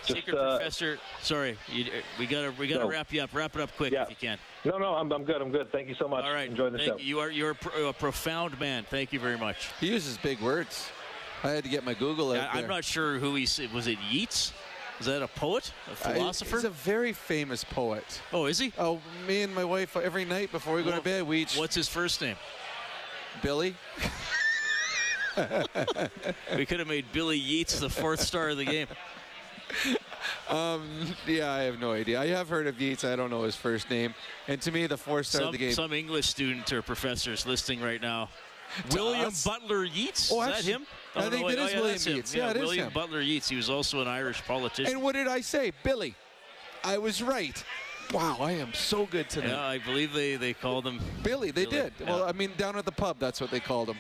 just, 0.06 0.20
Secret 0.20 0.38
uh, 0.38 0.58
Professor, 0.58 0.98
sorry, 1.22 1.58
you, 1.68 1.86
we 2.20 2.28
gotta 2.28 2.54
we 2.60 2.68
gotta 2.68 2.84
No. 2.84 2.90
wrap 2.90 3.12
you 3.12 3.22
up. 3.22 3.34
Wrap 3.34 3.56
it 3.56 3.62
up 3.62 3.76
quick 3.76 3.92
if 3.92 4.10
you 4.10 4.16
can. 4.16 4.38
No, 4.64 4.78
no, 4.78 4.94
I'm, 4.96 5.12
I'm 5.12 5.24
good. 5.24 5.42
I'm 5.42 5.52
good. 5.52 5.72
Thank 5.72 5.90
you 5.90 5.96
so 5.96 6.08
much. 6.08 6.24
All 6.24 6.34
right, 6.34 6.50
Enjoy 6.50 6.70
the 6.70 6.78
Thank 6.78 6.90
show. 6.90 6.98
you. 6.98 7.06
You 7.06 7.20
are 7.20 7.32
you're 7.32 7.52
a, 7.52 7.56
pro, 7.56 7.90
a 7.90 7.94
profound 7.94 8.60
man. 8.60 8.86
Thank 8.90 9.14
you 9.14 9.20
very 9.20 9.38
much. 9.38 9.72
He 9.80 9.88
uses 9.88 10.18
big 10.18 10.40
words. 10.42 10.90
I 11.44 11.50
had 11.50 11.64
to 11.64 11.70
get 11.70 11.84
my 11.84 11.94
Google 11.94 12.32
out 12.32 12.36
Yeah, 12.36 12.50
I'm 12.52 12.68
not 12.68 12.84
sure 12.84 13.18
who 13.20 13.36
he 13.36 13.46
said. 13.46 13.74
Was 13.74 13.88
it 13.88 13.98
Yeats? 14.10 14.54
Is 15.00 15.08
that 15.08 15.22
a 15.22 15.28
poet, 15.28 15.72
A 15.92 15.96
philosopher? 15.96 16.56
he's 16.56 16.64
a 16.64 16.70
very 16.70 17.12
famous 17.12 17.64
poet. 17.64 18.22
Oh, 18.32 18.46
is 18.46 18.58
he? 18.60 18.72
Oh, 18.78 19.02
me 19.28 19.42
and 19.42 19.54
my 19.54 19.66
wife 19.66 19.98
every 19.98 20.24
night 20.24 20.52
before 20.52 20.76
we 20.76 20.84
go 20.84 20.90
Well, 20.90 21.00
to 21.00 21.04
bed, 21.04 21.24
we 21.24 21.42
each. 21.42 21.58
What's 21.58 21.76
his 21.76 21.90
first 21.90 22.22
name? 22.22 22.38
Billy. 23.42 23.76
we 26.56 26.66
could 26.66 26.80
have 26.80 26.88
made 26.88 27.06
Billy 27.12 27.38
Yeats 27.38 27.80
the 27.80 27.90
fourth 27.90 28.22
star 28.22 28.50
of 28.50 28.58
the 28.58 28.66
game. 28.66 28.88
Um, 30.50 30.88
yeah, 31.28 31.52
I 31.52 31.62
have 31.64 31.80
no 31.80 31.92
idea. 31.92 32.20
I 32.20 32.28
have 32.28 32.50
heard 32.50 32.66
of 32.68 32.80
Yeats. 32.80 33.04
I 33.04 33.16
don't 33.16 33.30
know 33.30 33.44
his 33.44 33.56
first 33.56 33.90
name. 33.90 34.14
And 34.48 34.60
to 34.62 34.72
me, 34.72 34.86
the 34.88 34.98
fourth 34.98 35.28
star 35.28 35.42
Some, 35.42 35.48
of 35.48 35.52
the 35.54 35.58
game. 35.60 35.74
some 35.74 35.94
English 35.94 36.28
student 36.28 36.72
or 36.72 36.82
professor 36.82 37.32
is 37.34 37.46
listening 37.46 37.82
right 37.82 38.02
now. 38.02 38.30
William 38.92 39.28
us? 39.28 39.44
Butler 39.44 39.84
Yeats. 39.86 40.32
Oh, 40.32 40.42
is 40.42 40.50
actually, 40.50 40.72
that 40.74 40.80
him? 40.80 40.88
I 41.16 41.26
oh, 41.26 41.30
think 41.30 41.46
wait, 41.46 41.58
it 41.58 41.62
is 41.62 41.66
oh, 41.66 41.74
yeah, 41.74 41.82
William. 41.82 42.16
Yeats. 42.18 42.36
Yeah, 42.36 42.50
it 42.50 42.58
is 42.58 42.62
William 42.62 42.88
him. 42.88 42.94
Butler 42.94 43.22
Yeats. 43.22 43.50
He 43.50 43.56
was 43.56 43.70
also 43.70 44.02
an 44.02 44.08
Irish 44.08 44.44
politician. 44.44 44.94
And 44.94 45.02
what 45.02 45.16
did 45.16 45.28
I 45.28 45.42
say? 45.42 45.72
Billy. 45.84 46.16
I 46.84 46.98
was 46.98 47.22
right. 47.22 47.64
Wow, 48.14 48.38
I 48.40 48.52
am 48.52 48.74
so 48.74 49.06
good 49.06 49.30
today. 49.30 49.50
yeah, 49.50 49.66
I 49.66 49.80
believe 49.80 50.14
they, 50.14 50.36
they 50.36 50.54
called 50.54 50.86
him 50.86 51.00
Billy, 51.24 51.52
they 51.52 51.66
Billy, 51.66 51.78
did. 51.78 51.94
yeah. 52.00 52.06
Well, 52.06 52.24
I 52.24 52.34
mean, 52.34 52.52
down 52.58 52.78
at 52.78 52.86
the 52.86 52.92
pub, 52.92 53.18
that's 53.20 53.42
what 53.42 53.50
they 53.50 53.60
called 53.60 53.90
him. 53.90 53.98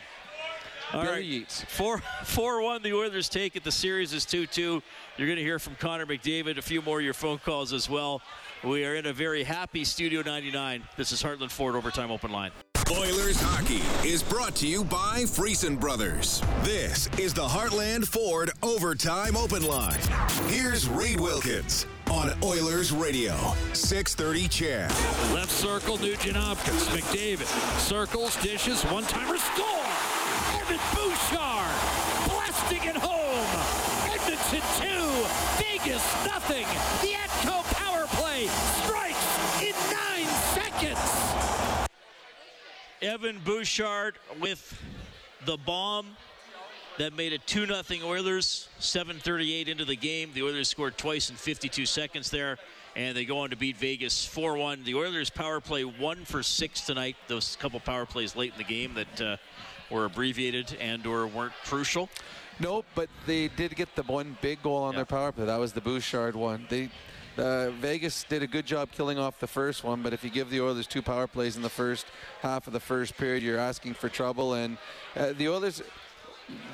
All 0.93 1.01
Billy 1.01 1.15
right. 1.15 1.25
Yeats. 1.25 1.63
Four, 1.63 2.01
four 2.23 2.61
one. 2.61 2.83
The 2.83 2.93
Oilers 2.93 3.27
take 3.27 3.55
it. 3.55 3.63
The 3.63 3.71
series 3.71 4.13
is 4.13 4.23
two 4.23 4.45
two. 4.45 4.83
You're 5.17 5.27
going 5.27 5.37
to 5.37 5.43
hear 5.43 5.57
from 5.57 5.75
Connor 5.75 6.05
McDavid. 6.05 6.57
A 6.57 6.61
few 6.61 6.81
more 6.83 6.99
of 6.99 7.05
your 7.05 7.15
phone 7.15 7.39
calls 7.39 7.73
as 7.73 7.89
well. 7.89 8.21
We 8.63 8.85
are 8.85 8.95
in 8.95 9.07
a 9.07 9.13
very 9.13 9.43
happy 9.43 9.83
Studio 9.83 10.21
99. 10.21 10.83
This 10.95 11.11
is 11.11 11.21
Heartland 11.21 11.51
Ford 11.51 11.75
Overtime 11.75 12.11
Open 12.11 12.31
Line. 12.31 12.51
Oilers 12.91 13.41
hockey 13.41 13.81
is 14.07 14.21
brought 14.21 14.55
to 14.57 14.67
you 14.67 14.83
by 14.83 15.23
Friesen 15.23 15.79
Brothers. 15.79 16.43
This 16.63 17.09
is 17.17 17.33
the 17.33 17.41
Heartland 17.41 18.05
Ford 18.05 18.51
Overtime 18.61 19.35
Open 19.35 19.63
Line. 19.63 19.99
Here's 20.47 20.87
Reed 20.87 21.19
Wilkins 21.19 21.87
on 22.11 22.31
Oilers 22.43 22.91
Radio, 22.91 23.33
630 23.73 24.47
CHED. 24.47 24.89
Left 25.33 25.49
circle, 25.49 25.97
Nugent 25.97 26.35
Hopkins. 26.35 26.83
McDavid 26.89 27.47
circles, 27.79 28.35
dishes, 28.43 28.83
one 28.83 29.03
timer, 29.05 29.37
score! 29.37 29.85
Evan 30.61 30.79
Bouchard 30.93 32.05
blasting 32.29 32.83
it 32.87 32.97
home. 32.97 33.49
Edmonton 34.13 34.61
two, 34.77 35.05
Vegas 35.57 36.05
nothing. 36.25 36.67
The 37.01 37.17
Atco 37.17 37.63
power 37.73 38.05
play 38.13 38.47
Evan 43.05 43.39
Bouchard 43.45 44.15
with 44.41 44.81
the 45.45 45.57
bomb 45.57 46.07
that 46.97 47.15
made 47.15 47.33
it 47.33 47.45
2 47.45 47.67
0 47.67 47.83
Oilers. 48.03 48.67
7.38 48.79 49.67
into 49.67 49.85
the 49.85 49.95
game. 49.95 50.31
The 50.33 50.41
Oilers 50.41 50.69
scored 50.69 50.97
twice 50.97 51.29
in 51.29 51.35
52 51.35 51.85
seconds 51.85 52.31
there, 52.31 52.57
and 52.95 53.15
they 53.15 53.23
go 53.23 53.37
on 53.37 53.51
to 53.51 53.55
beat 53.55 53.77
Vegas 53.77 54.25
4 54.25 54.57
1. 54.57 54.83
The 54.85 54.95
Oilers 54.95 55.29
power 55.29 55.61
play 55.61 55.83
1 55.83 56.25
for 56.25 56.41
6 56.41 56.81
tonight. 56.81 57.15
Those 57.27 57.55
couple 57.57 57.79
power 57.79 58.07
plays 58.07 58.35
late 58.35 58.53
in 58.53 58.57
the 58.57 58.63
game 58.63 58.95
that 58.95 59.21
uh, 59.21 59.37
were 59.91 60.05
abbreviated 60.05 60.75
and 60.81 61.05
or 61.05 61.27
weren't 61.27 61.53
crucial. 61.63 62.09
Nope, 62.59 62.87
but 62.95 63.09
they 63.27 63.49
did 63.49 63.75
get 63.75 63.95
the 63.95 64.03
one 64.03 64.35
big 64.41 64.63
goal 64.63 64.81
on 64.81 64.95
their 64.95 65.05
power 65.05 65.31
play. 65.31 65.45
That 65.45 65.59
was 65.59 65.73
the 65.73 65.81
Bouchard 65.81 66.35
one. 66.35 66.65
They 66.69 66.89
uh, 67.37 67.71
Vegas 67.71 68.23
did 68.23 68.43
a 68.43 68.47
good 68.47 68.65
job 68.65 68.91
killing 68.91 69.19
off 69.19 69.39
the 69.39 69.47
first 69.47 69.83
one, 69.83 70.01
but 70.01 70.13
if 70.13 70.23
you 70.23 70.29
give 70.29 70.49
the 70.49 70.61
Oilers 70.61 70.87
two 70.87 71.01
power 71.01 71.27
plays 71.27 71.55
in 71.55 71.61
the 71.61 71.69
first 71.69 72.05
half 72.41 72.67
of 72.67 72.73
the 72.73 72.79
first 72.79 73.17
period, 73.17 73.43
you're 73.43 73.59
asking 73.59 73.93
for 73.93 74.09
trouble. 74.09 74.53
And 74.53 74.77
uh, 75.15 75.33
the 75.37 75.49
Oilers, 75.49 75.81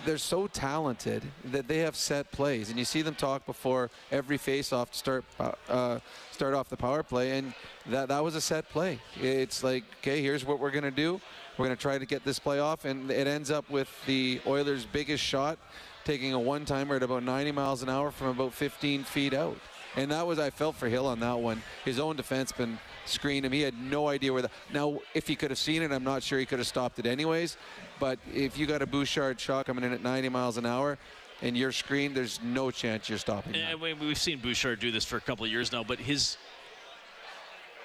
they're 0.05 0.17
so 0.17 0.47
talented 0.47 1.23
that 1.45 1.67
they 1.67 1.79
have 1.79 1.95
set 1.95 2.31
plays, 2.31 2.69
and 2.69 2.77
you 2.77 2.85
see 2.85 3.01
them 3.01 3.15
talk 3.15 3.45
before 3.45 3.89
every 4.11 4.37
face-off 4.37 4.91
to 4.91 4.97
start 4.97 5.25
uh, 5.69 5.99
start 6.31 6.53
off 6.53 6.69
the 6.69 6.77
power 6.77 7.03
play, 7.03 7.37
and 7.37 7.53
that 7.87 8.09
that 8.09 8.23
was 8.23 8.35
a 8.35 8.41
set 8.41 8.69
play. 8.69 8.99
It's 9.19 9.63
like, 9.63 9.83
okay, 10.01 10.21
here's 10.21 10.45
what 10.45 10.59
we're 10.59 10.71
gonna 10.71 10.91
do. 10.91 11.21
We're 11.57 11.65
gonna 11.65 11.75
try 11.75 11.97
to 11.97 12.05
get 12.05 12.23
this 12.23 12.39
play 12.39 12.59
off, 12.59 12.85
and 12.85 13.09
it 13.09 13.27
ends 13.27 13.51
up 13.51 13.69
with 13.69 13.89
the 14.05 14.41
Oilers' 14.45 14.85
biggest 14.85 15.23
shot 15.23 15.57
taking 16.03 16.33
a 16.33 16.39
one-timer 16.39 16.95
at 16.95 17.03
about 17.03 17.23
90 17.23 17.51
miles 17.51 17.83
an 17.83 17.89
hour 17.89 18.09
from 18.09 18.27
about 18.27 18.53
15 18.53 19.03
feet 19.03 19.33
out. 19.33 19.57
And 19.95 20.11
that 20.11 20.25
was 20.25 20.39
I 20.39 20.49
felt 20.49 20.75
for 20.75 20.87
Hill 20.87 21.05
on 21.05 21.19
that 21.19 21.39
one. 21.39 21.61
His 21.83 21.99
own 21.99 22.15
defenseman 22.15 22.77
screened 23.05 23.45
him. 23.45 23.51
He 23.51 23.61
had 23.61 23.73
no 23.77 24.07
idea 24.07 24.31
where 24.31 24.41
the. 24.43 24.49
Now, 24.73 24.99
if 25.13 25.27
he 25.27 25.35
could 25.35 25.51
have 25.51 25.59
seen 25.59 25.81
it, 25.81 25.91
I'm 25.91 26.03
not 26.03 26.23
sure 26.23 26.39
he 26.39 26.45
could 26.45 26.59
have 26.59 26.67
stopped 26.67 26.97
it 26.99 27.05
anyways. 27.05 27.57
But 27.99 28.17
if 28.33 28.57
you 28.57 28.65
got 28.65 28.81
a 28.81 28.85
Bouchard 28.87 29.39
shot 29.39 29.65
coming 29.65 29.83
in 29.83 29.91
at 29.91 30.01
90 30.01 30.29
miles 30.29 30.57
an 30.57 30.65
hour, 30.65 30.97
and 31.41 31.57
you're 31.57 31.71
screened, 31.73 32.15
there's 32.15 32.39
no 32.41 32.71
chance 32.71 33.09
you're 33.09 33.17
stopping. 33.17 33.53
that. 33.53 33.79
We- 33.79 33.93
we've 33.93 34.17
seen 34.17 34.39
Bouchard 34.39 34.79
do 34.79 34.91
this 34.91 35.03
for 35.03 35.17
a 35.17 35.21
couple 35.21 35.43
of 35.45 35.51
years 35.51 35.71
now, 35.71 35.83
but 35.83 35.99
his 35.99 36.37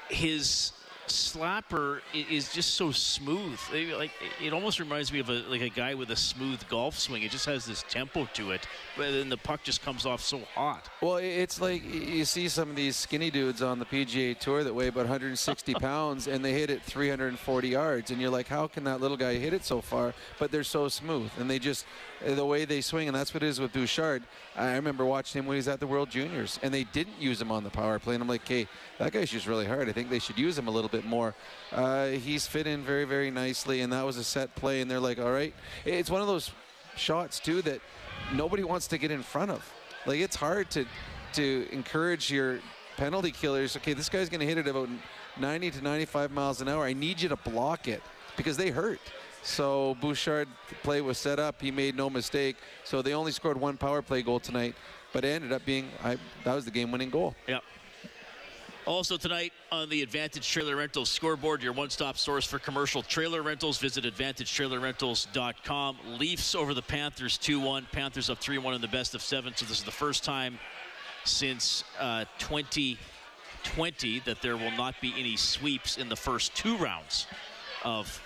his 0.08 0.72
slapper 1.08 2.00
is 2.12 2.52
just 2.52 2.74
so 2.74 2.90
smooth. 2.92 3.58
Like 3.72 4.10
it 4.42 4.52
almost 4.52 4.78
reminds 4.78 5.12
me 5.12 5.20
of 5.20 5.28
a 5.28 5.42
like 5.48 5.60
a 5.60 5.68
guy 5.68 5.94
with 5.94 6.10
a 6.10 6.16
smooth 6.16 6.66
golf 6.68 6.98
swing. 6.98 7.22
It 7.22 7.30
just 7.30 7.46
has 7.46 7.64
this 7.64 7.84
tempo 7.88 8.28
to 8.34 8.52
it, 8.52 8.66
but 8.96 9.10
then 9.10 9.28
the 9.28 9.36
puck 9.36 9.62
just 9.62 9.82
comes 9.82 10.06
off 10.06 10.20
so 10.20 10.40
hot. 10.54 10.88
Well, 11.00 11.16
it's 11.16 11.60
like 11.60 11.82
you 11.84 12.24
see 12.24 12.48
some 12.48 12.70
of 12.70 12.76
these 12.76 12.96
skinny 12.96 13.30
dudes 13.30 13.62
on 13.62 13.78
the 13.78 13.84
PGA 13.84 14.38
Tour 14.38 14.64
that 14.64 14.74
weigh 14.74 14.88
about 14.88 15.00
160 15.00 15.74
pounds 15.80 16.26
and 16.26 16.44
they 16.44 16.52
hit 16.52 16.70
it 16.70 16.82
340 16.82 17.68
yards, 17.68 18.10
and 18.10 18.20
you're 18.20 18.30
like, 18.30 18.48
how 18.48 18.66
can 18.66 18.84
that 18.84 19.00
little 19.00 19.16
guy 19.16 19.34
hit 19.34 19.52
it 19.52 19.64
so 19.64 19.80
far? 19.80 20.14
But 20.38 20.50
they're 20.50 20.64
so 20.64 20.88
smooth, 20.88 21.30
and 21.38 21.50
they 21.50 21.58
just 21.58 21.86
uh, 22.24 22.34
the 22.34 22.44
way 22.44 22.64
they 22.64 22.80
swing, 22.80 23.08
and 23.08 23.16
that's 23.16 23.34
what 23.34 23.42
it 23.42 23.46
is 23.46 23.60
with 23.60 23.72
Bouchard. 23.72 24.22
I 24.56 24.74
remember 24.74 25.04
watching 25.04 25.40
him 25.40 25.46
when 25.46 25.56
he 25.56 25.58
was 25.58 25.68
at 25.68 25.80
the 25.80 25.86
World 25.86 26.10
Juniors, 26.10 26.58
and 26.62 26.72
they 26.72 26.84
didn't 26.84 27.20
use 27.20 27.40
him 27.40 27.50
on 27.50 27.64
the 27.64 27.70
power 27.70 27.98
play, 27.98 28.14
and 28.14 28.22
I'm 28.22 28.28
like, 28.28 28.42
okay, 28.42 28.66
that 28.98 29.12
guy 29.12 29.24
shoots 29.24 29.46
really 29.46 29.66
hard. 29.66 29.88
I 29.88 29.92
think 29.92 30.08
they 30.08 30.18
should 30.18 30.38
use 30.38 30.56
him 30.58 30.68
a 30.68 30.70
little 30.70 30.88
bit 30.88 30.95
more. 31.04 31.34
Uh, 31.72 32.08
he's 32.08 32.46
fit 32.46 32.66
in 32.66 32.82
very, 32.82 33.04
very 33.04 33.30
nicely, 33.30 33.80
and 33.80 33.92
that 33.92 34.04
was 34.04 34.16
a 34.16 34.24
set 34.24 34.54
play, 34.54 34.80
and 34.80 34.90
they're 34.90 35.00
like, 35.00 35.18
all 35.18 35.32
right. 35.32 35.54
It's 35.84 36.10
one 36.10 36.20
of 36.20 36.26
those 36.26 36.50
shots 36.96 37.40
too 37.40 37.62
that 37.62 37.80
nobody 38.34 38.64
wants 38.64 38.86
to 38.88 38.98
get 38.98 39.10
in 39.10 39.22
front 39.22 39.50
of. 39.50 39.72
Like 40.06 40.20
it's 40.20 40.36
hard 40.36 40.70
to 40.70 40.86
to 41.34 41.68
encourage 41.70 42.30
your 42.30 42.60
penalty 42.96 43.30
killers. 43.30 43.76
Okay, 43.76 43.92
this 43.92 44.08
guy's 44.08 44.28
going 44.28 44.40
to 44.40 44.46
hit 44.46 44.58
it 44.58 44.66
about 44.66 44.88
90 45.38 45.70
to 45.72 45.82
95 45.82 46.30
miles 46.30 46.60
an 46.60 46.68
hour. 46.68 46.84
I 46.84 46.94
need 46.94 47.20
you 47.20 47.28
to 47.28 47.36
block 47.36 47.88
it 47.88 48.02
because 48.36 48.56
they 48.56 48.70
hurt. 48.70 49.00
So 49.42 49.96
Bouchard 50.00 50.48
play 50.82 51.00
was 51.00 51.18
set 51.18 51.38
up. 51.38 51.60
He 51.60 51.70
made 51.70 51.96
no 51.96 52.10
mistake. 52.10 52.56
So 52.84 53.02
they 53.02 53.14
only 53.14 53.32
scored 53.32 53.58
one 53.58 53.76
power 53.76 54.02
play 54.02 54.22
goal 54.22 54.40
tonight, 54.40 54.74
but 55.12 55.24
it 55.24 55.28
ended 55.28 55.52
up 55.52 55.64
being 55.64 55.88
I, 56.02 56.16
that 56.44 56.54
was 56.54 56.64
the 56.64 56.70
game-winning 56.70 57.10
goal. 57.10 57.34
Yep. 57.46 57.62
Also 58.86 59.16
tonight 59.16 59.52
on 59.72 59.88
the 59.88 60.00
Advantage 60.00 60.48
Trailer 60.48 60.76
Rentals 60.76 61.10
scoreboard, 61.10 61.60
your 61.60 61.72
one-stop 61.72 62.16
source 62.16 62.46
for 62.46 62.60
commercial 62.60 63.02
trailer 63.02 63.42
rentals. 63.42 63.78
Visit 63.78 64.04
AdvantageTrailerRentals.com. 64.04 65.96
Leafs 66.18 66.54
over 66.54 66.72
the 66.72 66.82
Panthers 66.82 67.36
2-1. 67.36 67.90
Panthers 67.90 68.30
up 68.30 68.40
3-1 68.40 68.76
in 68.76 68.80
the 68.80 68.86
best 68.86 69.16
of 69.16 69.22
seven. 69.22 69.52
So 69.56 69.66
this 69.66 69.78
is 69.78 69.84
the 69.84 69.90
first 69.90 70.22
time 70.22 70.60
since 71.24 71.82
uh, 71.98 72.26
2020 72.38 74.20
that 74.20 74.40
there 74.40 74.56
will 74.56 74.70
not 74.70 74.94
be 75.00 75.12
any 75.18 75.36
sweeps 75.36 75.98
in 75.98 76.08
the 76.08 76.14
first 76.14 76.54
two 76.54 76.76
rounds 76.76 77.26
of 77.84 78.22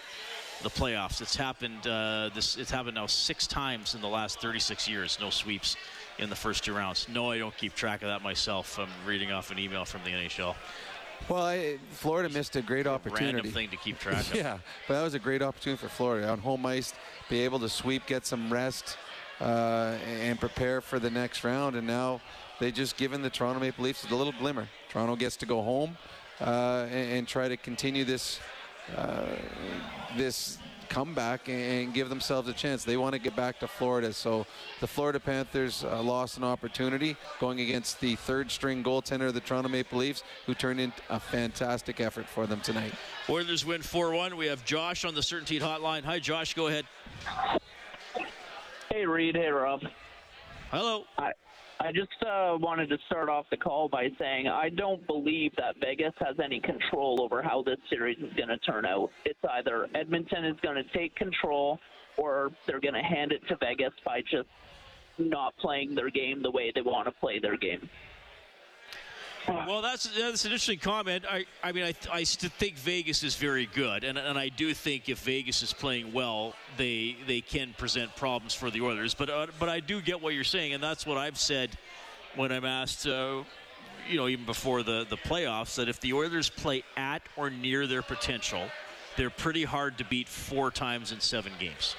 the 0.63 0.69
playoffs. 0.69 1.23
It's 1.23 1.37
happened. 1.37 1.87
Uh, 1.87 2.29
this 2.35 2.59
it's 2.59 2.71
happened 2.71 2.97
now 2.97 3.07
six 3.07 3.47
times 3.47 3.95
in 3.95 4.03
the 4.03 4.09
last 4.09 4.43
36 4.43 4.87
years. 4.87 5.17
No 5.19 5.31
sweeps 5.31 5.79
in 6.21 6.29
the 6.29 6.37
first 6.37 6.64
two 6.64 6.75
rounds. 6.75 7.09
No, 7.09 7.31
I 7.31 7.39
don't 7.39 7.57
keep 7.57 7.75
track 7.75 8.03
of 8.03 8.09
that 8.09 8.23
myself. 8.23 8.79
I'm 8.79 8.89
reading 9.07 9.33
off 9.33 9.51
an 9.51 9.59
email 9.59 9.85
from 9.85 10.05
the 10.05 10.11
NHL. 10.11 10.55
Well, 11.29 11.45
I, 11.45 11.79
Florida 11.91 12.29
missed 12.29 12.57
a 12.57 12.62
great 12.62 12.87
opportunity. 12.87 13.37
Random 13.37 13.53
thing 13.53 13.71
to 13.71 13.77
keep 13.77 13.99
track 13.99 14.21
of. 14.21 14.35
Yeah, 14.35 14.59
but 14.87 14.95
that 14.95 15.03
was 15.03 15.14
a 15.14 15.18
great 15.18 15.43
opportunity 15.43 15.81
for 15.81 15.89
Florida 15.89 16.29
on 16.29 16.39
home 16.39 16.64
ice, 16.66 16.95
be 17.29 17.41
able 17.41 17.59
to 17.61 17.68
sweep, 17.68 18.07
get 18.07 18.27
some 18.27 18.53
rest, 18.53 18.97
uh, 19.41 19.97
and 20.07 20.39
prepare 20.39 20.81
for 20.81 20.99
the 20.99 21.11
next 21.11 21.45
round. 21.45 21.77
And 21.77 21.87
now 21.87 22.21
they 22.59 22.71
just 22.71 22.97
given 22.97 23.23
the 23.23 23.31
Toronto 23.31 23.61
Maple 23.61 23.85
Leafs 23.85 24.05
a 24.11 24.14
little 24.14 24.33
glimmer. 24.33 24.68
Toronto 24.89 25.16
gets 25.16 25.37
to 25.39 25.47
go 25.47 25.62
home 25.62 25.97
uh, 26.41 26.87
and, 26.91 27.12
and 27.12 27.29
try 27.29 27.49
to 27.49 27.57
continue 27.57 28.05
this 28.05 28.41
uh, 28.97 29.27
this 30.16 30.59
comeback 30.91 31.49
and 31.49 31.95
give 31.95 32.11
themselves 32.11 32.49
a 32.49 32.53
chance. 32.53 32.84
They 32.84 32.99
want 32.99 33.14
to 33.14 33.18
get 33.18 33.34
back 33.34 33.59
to 33.61 33.68
Florida. 33.68 34.12
So 34.12 34.45
the 34.80 34.86
Florida 34.86 35.18
Panthers 35.18 35.84
uh, 35.84 36.03
lost 36.03 36.36
an 36.36 36.45
opportunity 36.45 37.16
going 37.38 37.61
against 37.61 38.01
the 38.01 38.16
third 38.16 38.51
string 38.51 38.84
goaltender 38.84 39.28
of 39.28 39.34
the 39.34 39.41
Toronto 39.41 39.70
Maple 39.70 39.99
Leafs, 39.99 40.22
who 40.45 40.55
turned 40.55 40.80
in 40.80 40.93
a 41.09 41.18
fantastic 41.18 42.01
effort 42.01 42.26
for 42.26 42.47
them 42.47 42.61
tonight. 42.61 42.93
Oilers 43.30 43.64
win 43.64 43.80
4-1. 43.80 44.34
We 44.34 44.47
have 44.47 44.64
Josh 44.66 45.07
on 45.07 45.14
the 45.14 45.22
Certainty 45.22 45.59
Hotline. 45.59 46.05
Hi, 46.05 46.18
Josh. 46.18 46.53
Go 46.53 46.66
ahead. 46.66 46.84
Hey, 48.91 49.07
Reed. 49.07 49.36
Hey, 49.36 49.49
Rob. 49.49 49.82
Hello. 50.70 51.05
I, 51.16 51.32
I 51.83 51.93
just 51.93 52.22
uh, 52.22 52.59
wanted 52.61 52.91
to 52.91 52.99
start 53.07 53.31
off 53.31 53.47
the 53.51 53.57
call 53.57 53.89
by 53.89 54.11
saying 54.18 54.49
I 54.49 54.68
don't 54.68 55.05
believe 55.07 55.53
that 55.57 55.76
Vegas 55.81 56.12
has 56.18 56.37
any 56.39 56.61
control 56.61 57.22
over 57.22 57.41
how 57.41 57.62
this 57.62 57.78
series 57.89 58.18
is 58.18 58.33
going 58.35 58.51
to 58.51 58.59
turn 58.59 58.85
out. 58.85 59.11
It's 59.24 59.39
either 59.55 59.89
Edmonton 59.95 60.45
is 60.45 60.57
going 60.62 60.76
to 60.76 60.85
take 60.93 61.16
control 61.16 61.81
or 62.18 62.51
they're 62.66 62.81
going 62.81 62.95
to 62.95 63.03
hand 63.03 63.33
it 63.33 63.41
to 63.49 63.57
Vegas 63.61 63.95
by 64.05 64.20
just 64.20 64.49
not 65.16 65.57
playing 65.57 65.95
their 65.95 66.11
game 66.11 66.43
the 66.43 66.51
way 66.51 66.70
they 66.74 66.83
want 66.83 67.07
to 67.07 67.12
play 67.12 67.39
their 67.39 67.57
game. 67.57 67.89
Well, 69.51 69.83
that's 69.83 70.07
that's 70.07 70.45
an 70.45 70.53
interesting 70.53 70.79
comment. 70.79 71.25
I, 71.29 71.45
I 71.63 71.73
mean, 71.73 71.85
I, 71.85 71.95
I 72.13 72.25
think 72.25 72.77
Vegas 72.77 73.23
is 73.23 73.37
very 73.37 73.67
good, 73.67 74.05
and, 74.05 74.19
and 74.19 74.39
I 74.39 74.49
do 74.49 74.73
think 74.75 75.09
if 75.09 75.19
Vegas 75.21 75.63
is 75.63 75.73
playing 75.73 76.13
well, 76.13 76.55
they 76.77 77.17
they 77.27 77.41
can 77.41 77.75
present 77.77 78.15
problems 78.17 78.55
for 78.55 78.71
the 78.71 78.81
Oilers. 78.83 79.15
But 79.15 79.31
uh, 79.31 79.47
but 79.59 79.69
I 79.69 79.81
do 79.81 80.01
get 80.01 80.21
what 80.23 80.35
you're 80.35 80.45
saying, 80.45 80.73
and 80.73 80.83
that's 80.83 81.07
what 81.07 81.19
I've 81.19 81.39
said 81.39 81.71
when 82.37 82.53
I'm 82.53 82.65
asked, 82.65 83.07
uh, 83.07 83.43
you 84.09 84.17
know, 84.17 84.29
even 84.29 84.47
before 84.47 84.83
the 84.83 85.07
the 85.09 85.17
playoffs, 85.17 85.75
that 85.77 85.89
if 85.89 86.01
the 86.01 86.13
Oilers 86.13 86.49
play 86.49 86.85
at 86.97 87.23
or 87.37 87.51
near 87.51 87.87
their 87.87 88.03
potential, 88.03 88.65
they're 89.17 89.31
pretty 89.31 89.65
hard 89.65 89.99
to 89.99 90.05
beat 90.05 90.29
four 90.29 90.71
times 90.71 91.13
in 91.13 91.21
seven 91.21 91.53
games. 91.59 91.97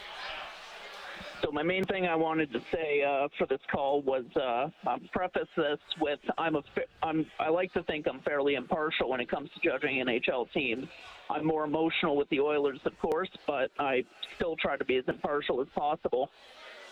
So 1.44 1.52
my 1.52 1.64
main 1.64 1.84
thing 1.86 2.06
I 2.06 2.16
wanted 2.16 2.52
to 2.54 2.62
say 2.72 3.04
uh, 3.04 3.28
for 3.38 3.48
this 3.48 3.62
call 3.72 4.02
was 4.04 4.26
uh, 4.36 4.70
I'll 4.88 5.00
preface 5.12 5.48
this 5.58 5.80
with 6.00 6.20
I'm 6.38 6.56
a 6.56 6.64
I'm 7.02 7.26
I 7.40 7.50
like 7.50 7.74
to 7.74 7.84
think 7.84 8.08
I'm 8.08 8.20
fairly 8.20 8.56
impartial 8.56 9.10
when 9.10 9.20
it 9.20 9.30
comes 9.30 9.50
to 9.56 9.60
judging 9.68 10.06
NHL 10.06 10.52
teams. 10.52 10.88
I'm 11.32 11.46
more 11.46 11.64
emotional 11.64 12.16
with 12.16 12.30
the 12.30 12.42
Oilers, 12.42 12.80
of 12.86 12.98
course, 13.00 13.30
but 13.48 13.72
I 13.80 14.04
still 14.36 14.56
try 14.56 14.78
to 14.78 14.86
be 14.86 14.98
as 14.98 15.06
impartial 15.08 15.62
as 15.62 15.68
possible. 15.76 16.30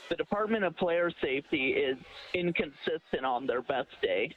The 0.09 0.15
Department 0.15 0.63
of 0.63 0.75
Player 0.77 1.11
Safety 1.21 1.73
is 1.73 1.97
inconsistent 2.33 3.25
on 3.25 3.45
their 3.45 3.61
best 3.61 3.89
day, 4.01 4.33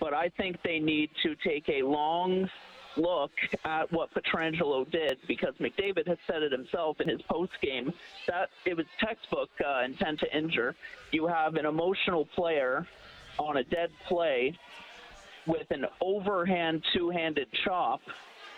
but 0.00 0.12
I 0.12 0.28
think 0.36 0.56
they 0.62 0.80
need 0.80 1.10
to 1.22 1.34
take 1.36 1.66
a 1.70 1.82
long 1.82 2.50
look 2.96 3.30
at 3.64 3.90
what 3.92 4.10
Pietrangelo 4.14 4.90
did 4.90 5.18
because 5.26 5.54
McDavid 5.60 6.06
has 6.06 6.18
said 6.26 6.42
it 6.42 6.52
himself 6.52 7.00
in 7.00 7.08
his 7.08 7.22
post 7.22 7.52
game 7.62 7.92
that 8.26 8.50
it 8.64 8.76
was 8.76 8.86
textbook 8.98 9.50
uh, 9.64 9.82
intent 9.84 10.20
to 10.20 10.36
injure. 10.36 10.74
You 11.12 11.26
have 11.26 11.54
an 11.54 11.66
emotional 11.66 12.26
player 12.26 12.86
on 13.38 13.58
a 13.58 13.64
dead 13.64 13.90
play 14.08 14.58
with 15.46 15.70
an 15.70 15.86
overhand 16.00 16.84
two-handed 16.92 17.48
chop 17.64 18.00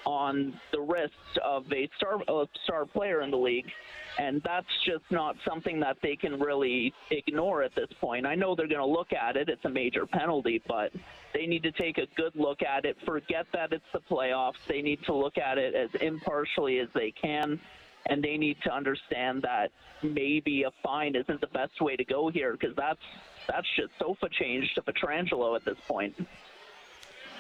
on 0.05 0.59
the 0.73 0.81
wrist 0.81 1.13
of 1.45 1.71
a 1.73 1.89
star 1.97 2.21
a 2.29 2.47
star 2.65 2.85
player 2.87 3.23
in 3.23 3.31
the 3.31 3.37
league, 3.37 3.71
and 4.19 4.43
that's 4.45 4.67
just 4.85 5.05
not 5.11 5.37
something 5.47 5.81
that 5.81 5.97
they 6.03 6.17
can 6.17 6.39
really 6.39 6.93
ignore 7.11 7.63
at 7.63 7.75
this 7.75 7.89
point. 8.01 8.27
I 8.27 8.35
know 8.35 8.55
they're 8.55 8.69
going 8.69 8.81
to 8.81 8.87
look 8.87 9.13
at 9.13 9.37
it; 9.37 9.49
it's 9.49 9.65
a 9.65 9.71
major 9.71 10.07
penalty, 10.07 10.63
but 10.67 10.93
they 11.33 11.47
need 11.47 11.63
to 11.63 11.73
take 11.73 11.99
a 11.99 12.07
good 12.17 12.35
look 12.35 12.63
at 12.63 12.85
it. 12.85 12.97
Forget 13.07 13.47
that 13.53 13.73
it's 13.73 13.85
the 13.93 14.01
playoffs. 14.01 14.65
They 14.67 14.83
need 14.83 15.03
to 15.05 15.15
look 15.15 15.39
at 15.39 15.59
it 15.59 15.75
as 15.75 15.91
impartially 16.01 16.79
as 16.79 16.89
they 16.95 17.11
can, 17.11 17.61
and 18.07 18.23
they 18.23 18.37
need 18.37 18.59
to 18.65 18.73
understand 18.73 19.43
that 19.43 19.71
maybe 20.03 20.65
a 20.65 20.71
fine 20.83 21.15
isn't 21.15 21.41
the 21.41 21.47
best 21.49 21.81
way 21.81 21.97
to 21.97 22.05
go 22.05 22.29
here 22.29 22.53
because 22.53 22.77
that's 22.77 23.03
that's 23.47 23.67
just 23.77 23.93
sofa 23.99 24.29
change 24.31 24.73
to 24.75 24.83
Pietrangelo 24.83 25.57
at 25.57 25.65
this 25.65 25.79
point. 25.87 26.15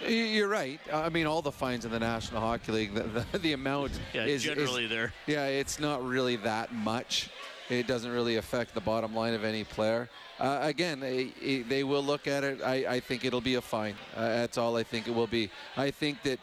You're 0.07 0.49
right. 0.49 0.81
I 0.93 1.09
mean, 1.09 1.27
all 1.27 1.43
the 1.43 1.53
fines 1.53 1.85
in 1.85 1.91
the 1.91 2.01
National 2.01 2.41
Hockey 2.41 2.73
League, 2.73 2.95
the, 2.95 3.25
the, 3.33 3.39
the 3.39 3.53
amount 3.53 3.93
Yeah, 4.13 4.25
is 4.25 4.43
generally 4.43 4.85
is- 4.85 4.91
there. 4.91 5.13
Yeah, 5.27 5.47
it's 5.47 5.79
not 5.79 6.05
really 6.05 6.37
that 6.37 6.73
much. 6.75 7.31
It 7.69 7.87
doesn't 7.87 8.11
really 8.11 8.37
affect 8.37 8.75
the 8.75 8.81
bottom 8.81 9.15
line 9.15 9.33
of 9.35 9.45
any 9.45 9.65
player. 9.65 10.11
Uh, 10.39 10.59
again, 10.63 10.99
they, 11.01 11.63
they 11.69 11.85
will 11.85 12.03
look 12.03 12.27
at 12.27 12.43
it. 12.45 12.61
I, 12.63 12.75
I 12.97 13.01
think 13.01 13.25
it'll 13.25 13.41
be 13.41 13.55
a 13.55 13.61
fine. 13.63 13.95
Uh, 14.17 14.29
that's 14.29 14.59
all 14.59 14.77
I 14.77 14.83
think 14.83 15.07
it 15.07 15.15
will 15.15 15.29
be. 15.29 15.51
I 15.77 15.91
think 15.91 16.23
that 16.25 16.41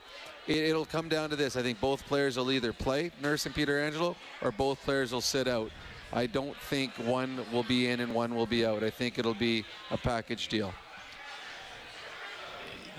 it, 0.48 0.58
it'll 0.58 0.86
come 0.86 1.10
down 1.10 1.30
to 1.30 1.36
this. 1.36 1.56
I 1.58 1.62
think 1.62 1.80
both 1.82 2.06
players 2.08 2.38
will 2.38 2.52
either 2.52 2.72
play 2.74 3.12
Nurse 3.22 3.46
and 3.46 3.54
Pietrangelo, 3.54 4.16
or 4.42 4.52
both 4.52 4.82
players 4.84 5.12
will 5.12 5.22
sit 5.22 5.48
out. 5.48 5.70
I 6.14 6.26
don't 6.26 6.56
think 6.70 6.94
one 6.94 7.42
will 7.52 7.64
be 7.64 7.90
in 7.90 8.00
and 8.00 8.16
one 8.16 8.34
will 8.34 8.48
be 8.48 8.66
out. 8.66 8.84
I 8.84 8.90
think 8.90 9.20
it'll 9.20 9.36
be 9.36 9.66
a 9.92 9.98
package 9.98 10.48
deal. 10.48 10.74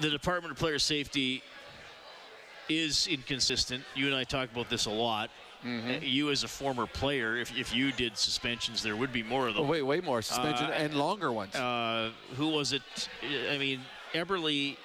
The 0.00 0.10
Department 0.10 0.52
of 0.52 0.58
Player 0.58 0.78
Safety 0.78 1.42
is 2.68 3.06
inconsistent. 3.06 3.84
You 3.94 4.06
and 4.06 4.14
I 4.14 4.24
talk 4.24 4.50
about 4.50 4.70
this 4.70 4.86
a 4.86 4.90
lot. 4.90 5.30
Mm-hmm. 5.64 5.90
Uh, 5.90 5.92
You, 6.00 6.30
as 6.30 6.42
a 6.44 6.48
former 6.48 6.86
player, 6.86 7.36
if, 7.36 7.56
if 7.58 7.74
you 7.74 7.92
did 7.92 8.16
suspensions, 8.16 8.82
there 8.82 8.96
would 8.96 9.12
be 9.12 9.22
more 9.22 9.48
of 9.48 9.54
them. 9.56 9.64
Oh, 9.64 9.66
way, 9.66 9.82
way 9.82 10.00
more 10.00 10.22
suspension 10.22 10.66
Uh, 10.66 10.70
and 10.74 10.94
longer 10.94 11.30
ones. 11.32 11.54
Uh, 11.54 12.12
who 12.36 12.48
was 12.48 12.72
it? 12.72 12.82
I 13.50 13.58
mean, 13.58 13.80
Eberle. 14.14 14.76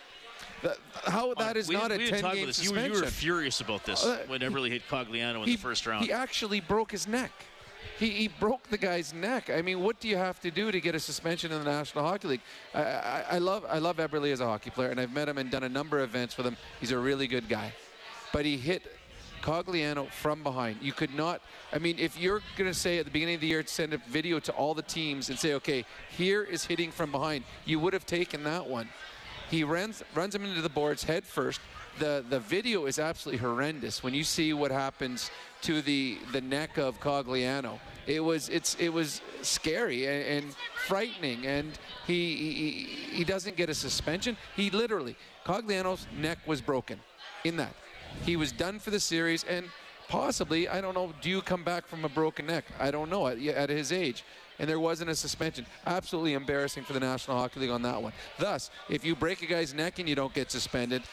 how 1.06 1.34
that 1.36 1.56
is 1.56 1.70
we, 1.70 1.76
not 1.76 1.92
a 1.92 1.98
we 1.98 2.06
didn't 2.06 2.22
talk 2.22 2.32
10-game 2.34 2.44
about 2.44 2.48
this. 2.48 2.64
You, 2.64 2.72
were- 2.74 2.86
you 2.88 3.02
were 3.02 3.08
furious 3.08 3.62
about 3.62 3.86
this 3.86 4.04
Uh, 4.04 4.24
when 4.28 4.42
Eberle 4.42 4.70
hit 4.70 4.82
Cogliano 4.90 5.38
in 5.44 5.44
he, 5.48 5.56
the 5.56 5.62
first 5.62 5.86
round. 5.86 6.04
He 6.04 6.12
actually 6.12 6.60
broke 6.60 6.92
his 6.92 7.08
neck. 7.08 7.32
He, 8.00 8.10
he 8.10 8.28
broke 8.28 8.70
the 8.70 8.78
guy's 8.78 9.14
neck. 9.14 9.50
I 9.50 9.62
mean, 9.62 9.82
what 9.82 10.00
do 10.00 10.08
you 10.08 10.18
have 10.18 10.40
to 10.42 10.52
do 10.52 10.72
to 10.72 10.82
get 10.82 10.96
a 10.96 11.00
suspension 11.00 11.52
in 11.52 11.64
the 11.64 11.70
National 11.70 12.04
Hockey 12.04 12.28
League? 12.28 12.42
I, 12.74 12.82
I, 12.82 13.26
I 13.32 13.38
love 13.38 13.66
I 13.70 13.80
love 13.80 13.98
Eberle 13.98 14.32
as 14.32 14.40
a 14.42 14.46
hockey 14.46 14.70
player, 14.70 14.90
and 14.90 15.00
I've 15.00 15.14
met 15.14 15.30
him 15.30 15.38
and 15.38 15.50
done 15.50 15.64
a 15.64 15.70
number 15.70 16.00
of 16.00 16.10
events 16.10 16.38
with 16.38 16.46
him. 16.46 16.58
He's 16.80 16.92
a 16.92 16.98
really 17.00 17.28
good 17.28 17.48
guy. 17.48 17.74
but 18.34 18.46
he 18.46 18.58
hit 18.58 18.84
Cogliano 19.42 20.10
from 20.12 20.44
behind. 20.44 20.80
You 20.82 20.92
could 20.92 21.16
not. 21.16 21.42
I 21.72 21.78
mean, 21.80 21.98
if 22.00 22.20
you're 22.20 22.42
going 22.58 22.70
to 22.70 22.78
say 22.78 22.98
at 23.00 23.06
the 23.06 23.12
beginning 23.12 23.36
of 23.36 23.42
the 23.42 23.48
year, 23.48 23.64
send 23.66 23.94
a 23.94 23.98
video 24.10 24.40
to 24.42 24.52
all 24.52 24.74
the 24.74 24.82
teams 24.82 25.30
and 25.30 25.40
say, 25.40 25.54
okay, 25.54 25.86
here 26.10 26.44
is 26.44 26.66
hitting 26.66 26.92
from 26.92 27.12
behind, 27.12 27.46
you 27.64 27.80
would 27.80 27.94
have 27.94 28.06
taken 28.06 28.44
that 28.44 28.68
one. 28.68 28.90
He 29.50 29.64
runs 29.64 30.04
runs 30.14 30.34
him 30.36 30.44
into 30.44 30.62
the 30.62 30.70
boards 30.70 31.04
head 31.04 31.24
first. 31.24 31.62
The 32.00 32.26
the 32.30 32.40
video 32.40 32.88
is 32.88 33.00
absolutely 33.00 33.40
horrendous 33.40 34.04
when 34.04 34.14
you 34.14 34.24
see 34.24 34.54
what 34.54 34.72
happens 34.72 35.32
to 35.62 35.82
the 35.82 36.18
the 36.32 36.42
neck 36.42 36.78
of 36.78 37.00
Cogliano. 37.00 37.80
It 38.06 38.20
was 38.20 38.50
it's 38.50 38.76
it 38.80 38.90
was 38.90 39.22
scary 39.42 40.06
and, 40.06 40.46
and 40.46 40.56
frightening, 40.88 41.46
and 41.46 41.72
he, 42.06 42.36
he 42.36 42.70
he 43.18 43.24
doesn't 43.24 43.56
get 43.56 43.70
a 43.70 43.74
suspension. 43.74 44.36
He 44.56 44.70
literally 44.70 45.16
Cogliano's 45.46 46.06
neck 46.18 46.40
was 46.46 46.62
broken 46.62 47.00
in 47.44 47.58
that. 47.58 47.74
He 48.26 48.36
was 48.36 48.52
done 48.52 48.80
for 48.80 48.92
the 48.92 49.00
series, 49.00 49.44
and 49.46 49.66
possibly 50.10 50.68
I 50.68 50.82
don't 50.82 50.96
know. 50.96 51.14
Do 51.22 51.30
you 51.30 51.42
come 51.42 51.64
back 51.64 51.88
from 51.88 52.04
a 52.04 52.10
broken 52.10 52.48
neck? 52.48 52.66
I 52.80 52.92
don't 52.92 53.10
know 53.10 53.28
at, 53.28 53.40
at 53.40 53.70
his 53.70 53.92
age 53.92 54.24
and 54.60 54.70
there 54.70 54.80
wasn't 54.80 55.10
a 55.10 55.16
suspension. 55.16 55.66
Absolutely 55.86 56.34
embarrassing 56.34 56.84
for 56.84 56.94
the 56.94 57.00
National 57.00 57.38
Hockey 57.38 57.60
League 57.62 57.70
on 57.70 57.82
that 57.82 58.02
one. 58.02 58.14
Thus, 58.40 58.72
if 58.90 59.04
you 59.04 59.16
break 59.16 59.42
a 59.42 59.46
guy's 59.46 59.74
neck 59.74 60.00
and 60.00 60.08
you 60.08 60.16
don't 60.16 60.34
get 60.34 60.52
suspended, 60.52 61.04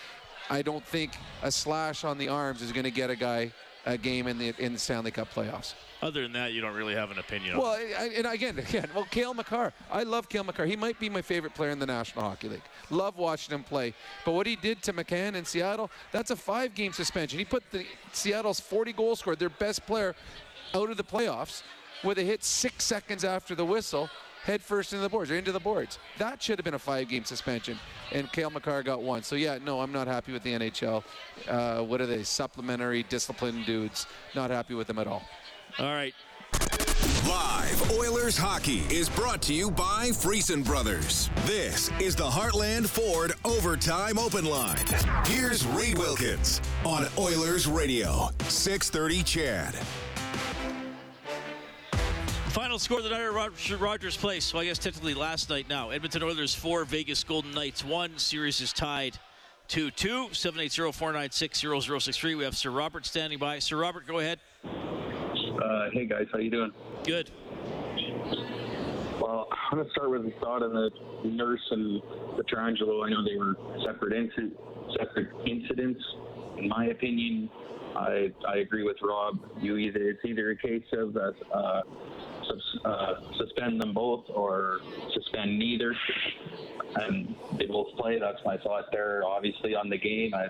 I 0.51 0.63
don't 0.63 0.85
think 0.85 1.13
a 1.43 1.51
slash 1.51 2.05
on 2.05 2.19
the 2.19 2.29
arms 2.29 2.63
is 2.63 2.73
going 2.73 2.85
to 2.85 2.91
get 2.91 3.11
a 3.11 3.17
guy 3.17 3.53
a 3.85 3.99
game 3.99 4.27
in 4.29 4.39
the 4.39 4.55
in 4.59 4.73
the 4.73 4.79
Stanley 4.79 5.11
Cup 5.11 5.33
playoffs. 5.33 5.75
Other 6.03 6.23
than 6.23 6.33
that, 6.33 6.53
you 6.53 6.61
don't 6.61 6.75
really 6.75 6.95
have 6.95 7.11
an 7.11 7.19
opinion. 7.19 7.57
Well, 7.59 7.73
on 7.73 7.79
I, 7.99 8.11
and 8.17 8.27
again, 8.27 8.59
again, 8.69 8.89
well, 8.95 9.07
Cale 9.11 9.35
Makar. 9.35 9.73
I 9.91 10.03
love 10.03 10.29
Cale 10.29 10.45
Makar. 10.45 10.67
He 10.67 10.77
might 10.77 10.99
be 10.99 11.09
my 11.09 11.23
favorite 11.23 11.55
player 11.55 11.71
in 11.71 11.79
the 11.79 11.87
National 11.87 12.25
Hockey 12.25 12.49
League. 12.49 12.63
Love 12.91 13.17
watching 13.17 13.55
him 13.55 13.63
play. 13.63 13.95
But 14.25 14.33
what 14.33 14.47
he 14.47 14.57
did 14.57 14.83
to 14.85 14.93
McCann 14.93 15.35
in 15.35 15.45
Seattle, 15.45 15.91
that's 16.11 16.31
a 16.31 16.37
five-game 16.37 16.93
suspension. 16.93 17.39
He 17.39 17.45
put 17.45 17.63
the 17.71 17.85
Seattle's 18.13 18.61
40 18.61 18.93
goal 18.93 19.17
scorer, 19.17 19.37
their 19.37 19.49
best 19.49 19.87
player, 19.87 20.15
out 20.75 20.91
of 20.91 20.97
the 20.97 21.05
playoffs 21.05 21.63
with 22.03 22.19
a 22.19 22.23
hit 22.23 22.43
six 22.43 22.85
seconds 22.85 23.25
after 23.25 23.55
the 23.55 23.65
whistle, 23.65 24.09
head 24.43 24.61
first 24.61 24.93
into 24.93 25.03
the 25.03 25.09
boards 25.09 25.31
or 25.31 25.37
into 25.37 25.53
the 25.53 25.61
boards. 25.61 25.99
That 26.19 26.43
should 26.43 26.59
have 26.59 26.65
been 26.65 26.75
a 26.75 26.79
five-game 26.79 27.25
suspension, 27.25 27.79
and 28.13 28.31
Cale 28.33 28.51
Makar 28.51 28.83
got 28.83 29.03
one. 29.03 29.23
So 29.23 29.37
yeah, 29.37 29.59
no, 29.65 29.81
I'm 29.81 29.93
not 29.93 30.07
happy 30.07 30.33
with 30.33 30.43
the 30.43 30.53
NHL. 30.53 31.05
Uh, 31.49 31.83
what 31.83 32.01
are 32.01 32.07
they? 32.07 32.23
Supplementary 32.23 33.03
discipline 33.05 33.63
dudes. 33.65 34.07
Not 34.35 34.51
happy 34.51 34.75
with 34.75 34.87
them 34.87 34.99
at 34.99 35.07
all. 35.07 35.23
All 35.79 35.87
right. 35.87 36.15
Live 37.27 37.91
Oilers 37.93 38.37
hockey 38.37 38.83
is 38.91 39.09
brought 39.09 39.41
to 39.43 39.55
you 39.55 39.71
by 39.71 40.09
Friesen 40.09 40.65
Brothers. 40.65 41.31
This 41.45 41.91
is 42.01 42.17
the 42.17 42.29
Heartland 42.29 42.87
Ford 42.87 43.33
Overtime 43.45 44.19
Open 44.19 44.45
Line. 44.45 44.85
Here's 45.27 45.65
Reed 45.69 45.97
Wilkins 45.97 46.61
on 46.85 47.07
Oilers 47.17 47.67
Radio, 47.67 48.31
630 48.49 49.23
CHED. 49.23 50.12
Final 52.53 52.79
score 52.79 52.99
of 52.99 53.05
the 53.05 53.09
night 53.09 53.23
at 53.23 53.81
Rogers 53.81 54.15
Place. 54.19 54.53
Well, 54.53 54.63
I 54.63 54.67
guess 54.67 54.77
technically 54.77 55.15
last 55.15 55.49
night 55.49 55.71
now. 55.71 55.89
Edmonton 55.89 56.23
Oilers 56.23 56.55
4, 56.55 56.85
Vegas 56.85 57.25
Golden 57.25 57.51
Knights 57.53 57.83
1. 57.83 58.19
Series 58.19 58.61
is 58.61 58.75
tied 58.75 59.19
2 59.69 59.91
2. 59.91 60.35
780 60.35 60.93
496 60.93 61.61
0063. 61.61 62.35
We 62.35 62.45
have 62.45 62.55
Sir 62.55 62.69
Robert 62.69 63.07
standing 63.07 63.39
by. 63.39 63.59
Sir 63.59 63.79
Robert, 63.79 64.07
go 64.07 64.19
ahead. 64.19 64.39
Uh, 64.65 65.89
hey, 65.95 66.05
guys. 66.05 66.27
How 66.31 66.41
you 66.41 66.51
doing? 66.51 66.73
Good. 67.05 67.31
Well, 69.19 69.49
I'm 69.51 69.79
going 69.79 69.87
to 69.87 69.91
start 69.93 70.11
with 70.11 70.25
the 70.25 70.35
thought 70.39 70.63
of 70.63 70.73
the 70.73 70.91
nurse 71.25 71.67
and 71.71 72.03
Pietrangelo. 72.37 73.07
I 73.07 73.09
know 73.09 73.25
they 73.25 73.39
were 73.39 73.55
separate, 73.83 74.13
inci- 74.13 74.53
separate 74.99 75.31
incidents. 75.47 76.05
In 76.59 76.69
my 76.69 76.89
opinion, 76.89 77.49
I, 77.97 78.31
I 78.47 78.57
agree 78.59 78.83
with 78.83 78.99
Rob. 79.03 79.39
You 79.59 79.79
either 79.79 80.01
it's 80.01 80.25
either 80.25 80.51
a 80.51 80.57
case 80.57 80.85
of 80.93 81.17
uh, 81.17 81.83
uh, 82.85 83.15
suspend 83.39 83.81
them 83.81 83.93
both 83.93 84.25
or 84.29 84.81
suspend 85.15 85.59
neither, 85.59 85.95
and 86.97 87.35
they 87.59 87.67
both 87.67 87.89
play. 87.97 88.19
That's 88.19 88.39
my 88.45 88.57
thought 88.59 88.87
there. 88.93 89.23
Obviously, 89.25 89.75
on 89.75 89.89
the 89.89 89.99
game, 89.99 90.35
I 90.35 90.47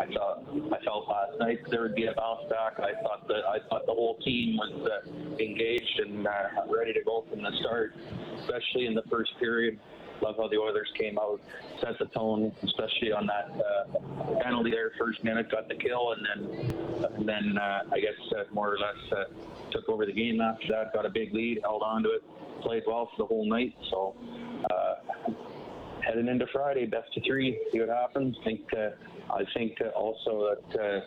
I 0.00 0.06
thought 0.06 0.44
I 0.72 0.84
felt 0.84 1.08
last 1.08 1.38
night 1.38 1.58
there 1.70 1.82
would 1.82 1.94
be 1.94 2.06
a 2.06 2.14
bounce 2.14 2.48
back. 2.48 2.78
I 2.78 3.00
thought 3.02 3.26
that 3.28 3.44
I 3.48 3.58
thought 3.68 3.86
the 3.86 3.94
whole 3.94 4.18
team 4.18 4.56
was 4.56 4.88
uh, 4.90 5.10
engaged 5.38 6.00
and 6.04 6.26
uh, 6.26 6.32
ready 6.68 6.92
to 6.92 7.02
go 7.04 7.24
from 7.30 7.42
the 7.42 7.52
start, 7.60 7.94
especially 8.38 8.86
in 8.86 8.94
the 8.94 9.04
first 9.10 9.30
period. 9.38 9.78
Love 10.22 10.36
how 10.36 10.48
the 10.48 10.58
Oilers 10.58 10.90
came 10.98 11.18
out, 11.18 11.40
set 11.80 11.98
the 11.98 12.06
tone, 12.06 12.52
especially 12.62 13.12
on 13.12 13.26
that 13.26 13.50
uh, 13.50 14.40
penalty 14.42 14.70
there, 14.70 14.92
first 14.98 15.22
minute, 15.24 15.50
got 15.50 15.68
the 15.68 15.74
kill, 15.74 16.12
and 16.12 16.26
then, 16.26 17.14
and 17.14 17.28
then 17.28 17.58
uh, 17.58 17.82
I 17.90 18.00
guess 18.00 18.14
uh, 18.36 18.44
more 18.52 18.74
or 18.74 18.78
less 18.78 19.12
uh, 19.12 19.24
took 19.70 19.88
over 19.88 20.04
the 20.04 20.12
game 20.12 20.40
after 20.40 20.68
that, 20.68 20.92
got 20.92 21.06
a 21.06 21.10
big 21.10 21.32
lead, 21.32 21.60
held 21.62 21.82
on 21.82 22.02
to 22.02 22.10
it, 22.10 22.22
played 22.60 22.82
well 22.86 23.06
for 23.06 23.22
the 23.22 23.26
whole 23.26 23.48
night. 23.48 23.74
So 23.90 24.14
uh, 24.70 25.32
heading 26.04 26.28
into 26.28 26.46
Friday, 26.52 26.86
best 26.86 27.16
of 27.16 27.24
three, 27.24 27.58
see 27.72 27.80
what 27.80 27.88
happens. 27.88 28.36
think 28.44 28.60
uh, 28.74 28.90
I 29.32 29.44
think 29.54 29.80
uh, 29.80 29.88
also 29.90 30.54
that 30.72 31.02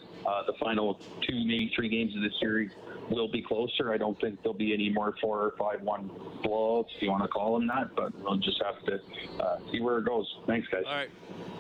the 0.48 0.54
final 0.60 0.96
two, 1.22 1.36
maybe 1.46 1.72
three 1.76 1.90
games 1.90 2.16
of 2.16 2.22
the 2.22 2.32
series 2.40 2.72
will 3.10 3.28
be 3.28 3.42
closer. 3.42 3.94
I 3.94 3.98
don't 3.98 4.20
think 4.20 4.42
there'll 4.44 4.58
be 4.58 4.74
any 4.74 4.90
more 4.90 5.16
four 5.22 5.40
or 5.40 5.54
five 5.58 5.82
one 5.82 6.10
blowouts, 6.44 6.88
if 6.96 7.02
you 7.02 7.12
want 7.12 7.24
to 7.24 7.28
call 7.28 7.58
them 7.58 7.68
that. 7.68 7.96
But 7.96 8.14
we'll 8.22 8.38
just 8.38 8.62
have 8.64 8.84
to 8.86 9.44
uh, 9.44 9.58
see 9.72 9.80
where 9.80 10.00
it 10.00 10.06
goes. 10.06 10.28
Thanks, 10.48 10.68
guys. 10.70 10.84
All 10.86 10.94
right. 10.94 11.10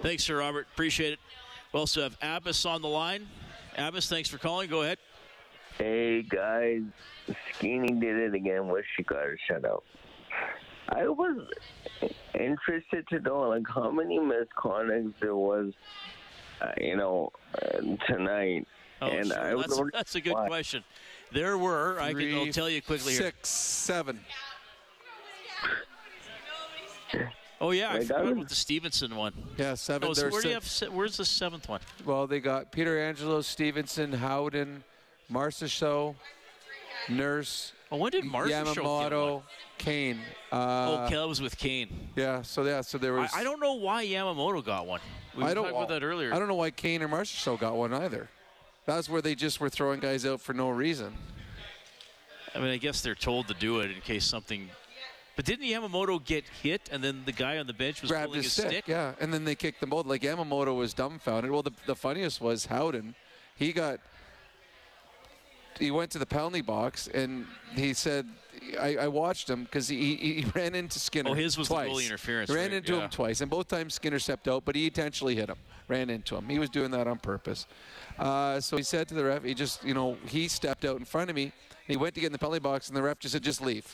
Thanks, 0.01 0.23
Sir 0.23 0.39
Robert. 0.39 0.67
Appreciate 0.73 1.13
it. 1.13 1.19
We 1.73 1.79
also 1.79 2.01
have 2.03 2.17
Abbas 2.21 2.65
on 2.65 2.81
the 2.81 2.87
line. 2.87 3.27
Abbas, 3.77 4.07
thanks 4.07 4.29
for 4.29 4.37
calling. 4.37 4.69
Go 4.69 4.83
ahead. 4.83 4.99
Hey 5.77 6.21
guys, 6.21 6.81
Skinny 7.53 7.93
did 7.99 8.15
it 8.15 8.35
again. 8.35 8.67
Wish 8.67 8.85
you 8.99 9.03
got 9.05 9.23
to 9.23 9.35
shut 9.47 9.65
up. 9.65 9.83
I 10.89 11.07
was 11.07 11.47
interested 12.35 13.07
to 13.07 13.19
know 13.21 13.49
like 13.49 13.63
how 13.67 13.89
many 13.89 14.19
misconducts 14.19 15.13
there 15.19 15.35
was, 15.35 15.73
uh, 16.61 16.73
you 16.79 16.95
know, 16.95 17.31
uh, 17.59 17.79
tonight. 18.05 18.67
Oh, 19.01 19.07
and 19.07 19.27
sure. 19.27 19.39
I 19.39 19.55
was 19.55 19.65
that's, 19.65 19.81
that's 19.93 20.15
a 20.15 20.21
good 20.21 20.33
why. 20.33 20.47
question. 20.47 20.83
There 21.33 21.57
were, 21.57 21.99
I 21.99 22.13
can 22.13 22.33
I'll 22.35 22.47
tell 22.47 22.69
you 22.69 22.81
quickly 22.81 23.13
here. 23.13 23.23
Six, 23.23 23.49
seven. 23.49 24.19
Oh, 27.61 27.71
yeah, 27.71 27.89
I 27.89 27.93
Like, 27.93 28.01
I 28.01 28.05
forgot 28.05 28.23
was- 28.23 28.31
about 28.33 28.49
the 28.49 28.55
Stephenson 28.55 29.15
one. 29.15 29.33
Yeah, 29.57 29.75
seven. 29.75 30.09
Oh, 30.09 30.13
so 30.13 30.29
where 30.29 30.41
do 30.41 30.49
you 30.49 30.53
have, 30.55 30.67
where's 30.91 31.15
the 31.17 31.23
seventh 31.25 31.69
one? 31.69 31.79
Well, 32.05 32.27
they 32.27 32.39
got 32.39 32.71
Peter 32.71 32.99
Angelo, 32.99 33.41
Stephenson, 33.41 34.11
Howden, 34.11 34.83
Marcia 35.29 36.13
Nurse. 37.09 37.71
Oh, 37.91 37.97
when 37.97 38.11
did 38.11 38.25
Marcia 38.25 38.49
get 38.49 38.65
Yamamoto, 38.65 39.43
Kane. 39.77 40.19
oh, 40.51 40.57
Uh, 40.57 41.09
Kel 41.09 41.29
was 41.29 41.41
with 41.41 41.57
Kane. 41.57 42.09
Yeah, 42.15 42.41
so 42.41 42.63
yeah, 42.63 42.81
so 42.81 42.97
there 42.97 43.13
was. 43.13 43.29
I, 43.33 43.41
I 43.41 43.43
don't 43.43 43.59
know 43.59 43.75
why 43.75 44.05
Yamamoto 44.05 44.65
got 44.65 44.85
one. 44.87 44.99
We 45.37 45.43
I 45.43 45.53
don't 45.53 45.65
talking 45.65 45.77
about 45.77 45.89
that 45.89 46.03
earlier. 46.03 46.33
I 46.33 46.39
don't 46.39 46.47
know 46.47 46.55
why 46.55 46.71
Kane 46.71 47.01
or 47.01 47.07
Marchessault 47.07 47.59
got 47.59 47.75
one 47.75 47.93
either. 47.93 48.29
That's 48.85 49.07
where 49.09 49.21
they 49.21 49.35
just 49.35 49.59
were 49.59 49.69
throwing 49.69 49.99
guys 49.99 50.25
out 50.25 50.41
for 50.41 50.53
no 50.53 50.69
reason. 50.69 51.13
I 52.55 52.59
mean, 52.59 52.69
I 52.69 52.77
guess 52.77 53.01
they're 53.01 53.15
told 53.15 53.47
to 53.47 53.53
do 53.53 53.79
it 53.79 53.91
in 53.91 54.01
case 54.01 54.25
something. 54.25 54.69
But 55.35 55.45
didn't 55.45 55.65
Yamamoto 55.65 56.23
get 56.23 56.43
hit, 56.61 56.89
and 56.91 57.03
then 57.03 57.23
the 57.25 57.31
guy 57.31 57.57
on 57.57 57.65
the 57.65 57.73
bench 57.73 58.01
was 58.01 58.11
grabbed 58.11 58.27
pulling 58.27 58.43
his 58.43 58.55
his 58.55 58.65
stick, 58.65 58.87
yeah, 58.87 59.13
and 59.19 59.33
then 59.33 59.45
they 59.45 59.55
kicked 59.55 59.79
them 59.79 59.89
both. 59.89 60.05
Like 60.05 60.21
Yamamoto 60.21 60.75
was 60.77 60.93
dumbfounded. 60.93 61.49
Well, 61.49 61.63
the, 61.63 61.71
the 61.87 61.95
funniest 61.95 62.39
was 62.41 62.67
Howden. 62.67 63.15
He 63.55 63.73
got. 63.73 63.99
He 65.79 65.89
went 65.89 66.11
to 66.11 66.19
the 66.19 66.25
penalty 66.27 66.61
box 66.61 67.07
and 67.07 67.47
he 67.75 67.95
said, 67.95 68.27
"I, 68.79 68.95
I 68.97 69.07
watched 69.07 69.49
him 69.49 69.63
because 69.63 69.87
he, 69.87 70.15
he 70.15 70.41
he 70.41 70.45
ran 70.53 70.75
into 70.75 70.99
Skinner. 70.99 71.31
Oh, 71.31 71.33
his 71.33 71.57
was 71.57 71.67
the 71.67 71.73
twice. 71.73 71.89
goalie 71.89 72.05
interference, 72.05 72.49
He 72.51 72.55
ran 72.55 72.65
right? 72.65 72.73
into 72.77 72.93
Yeah. 72.93 73.05
him 73.05 73.09
twice, 73.09 73.41
and 73.41 73.49
both 73.49 73.67
times 73.67 73.95
Skinner 73.95 74.19
stepped 74.19 74.47
out, 74.47 74.65
but 74.65 74.75
he 74.75 74.85
intentionally 74.85 75.35
hit 75.35 75.49
him, 75.49 75.57
ran 75.93 76.09
into 76.09 76.35
him. 76.35 76.49
He 76.49 76.59
was 76.59 76.69
doing 76.69 76.91
that 76.91 77.07
on 77.07 77.17
purpose. 77.19 77.67
Uh, 78.17 78.59
so 78.59 78.77
he 78.77 78.83
said 78.83 79.07
to 79.09 79.13
the 79.13 79.25
ref, 79.25 79.43
he 79.43 79.53
just, 79.53 79.83
you 79.83 79.93
know, 79.93 80.17
he 80.27 80.47
stepped 80.47 80.83
out 80.85 80.97
in 80.97 81.05
front 81.05 81.29
of 81.29 81.35
me. 81.35 81.51
He 81.87 81.97
went 81.97 82.15
to 82.15 82.21
get 82.21 82.27
in 82.27 82.31
the 82.31 82.39
penalty 82.39 82.59
box, 82.59 82.87
and 82.87 82.95
the 82.95 83.03
ref 83.03 83.19
just 83.19 83.33
said, 83.33 83.43
"Just 83.43 83.61
leave." 83.61 83.87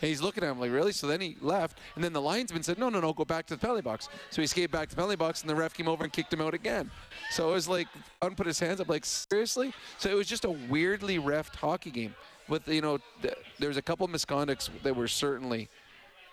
And 0.00 0.08
he's 0.08 0.20
looking 0.20 0.42
at 0.42 0.50
him 0.50 0.58
like, 0.58 0.72
really? 0.72 0.92
So 0.92 1.06
then 1.06 1.20
he 1.20 1.36
left, 1.40 1.78
and 1.94 2.02
then 2.02 2.12
the 2.12 2.20
linesman 2.20 2.64
said, 2.64 2.78
no, 2.78 2.88
no, 2.88 3.00
no, 3.00 3.12
go 3.12 3.24
back 3.24 3.46
to 3.46 3.54
the 3.54 3.60
penalty 3.60 3.82
box. 3.82 4.08
So 4.30 4.42
he 4.42 4.44
escaped 4.44 4.72
back 4.72 4.88
to 4.88 4.94
the 4.94 4.96
penalty 4.96 5.16
box, 5.16 5.42
and 5.42 5.50
the 5.50 5.54
ref 5.54 5.72
came 5.72 5.88
over 5.88 6.02
and 6.02 6.12
kicked 6.12 6.32
him 6.32 6.40
out 6.40 6.52
again. 6.52 6.90
So 7.30 7.50
it 7.50 7.54
was 7.54 7.68
like, 7.68 7.86
John 8.20 8.34
put 8.34 8.46
his 8.46 8.58
hands 8.58 8.80
up, 8.80 8.88
like, 8.88 9.04
seriously? 9.04 9.72
So 9.98 10.10
it 10.10 10.14
was 10.14 10.26
just 10.26 10.44
a 10.44 10.50
weirdly 10.50 11.18
refed 11.18 11.54
hockey 11.54 11.92
game. 11.92 12.14
With, 12.48 12.66
you 12.66 12.80
know, 12.80 12.98
th- 13.22 13.34
there 13.60 13.68
was 13.68 13.76
a 13.76 13.82
couple 13.82 14.08
misconducts 14.08 14.68
that 14.82 14.96
were 14.96 15.06
certainly 15.08 15.68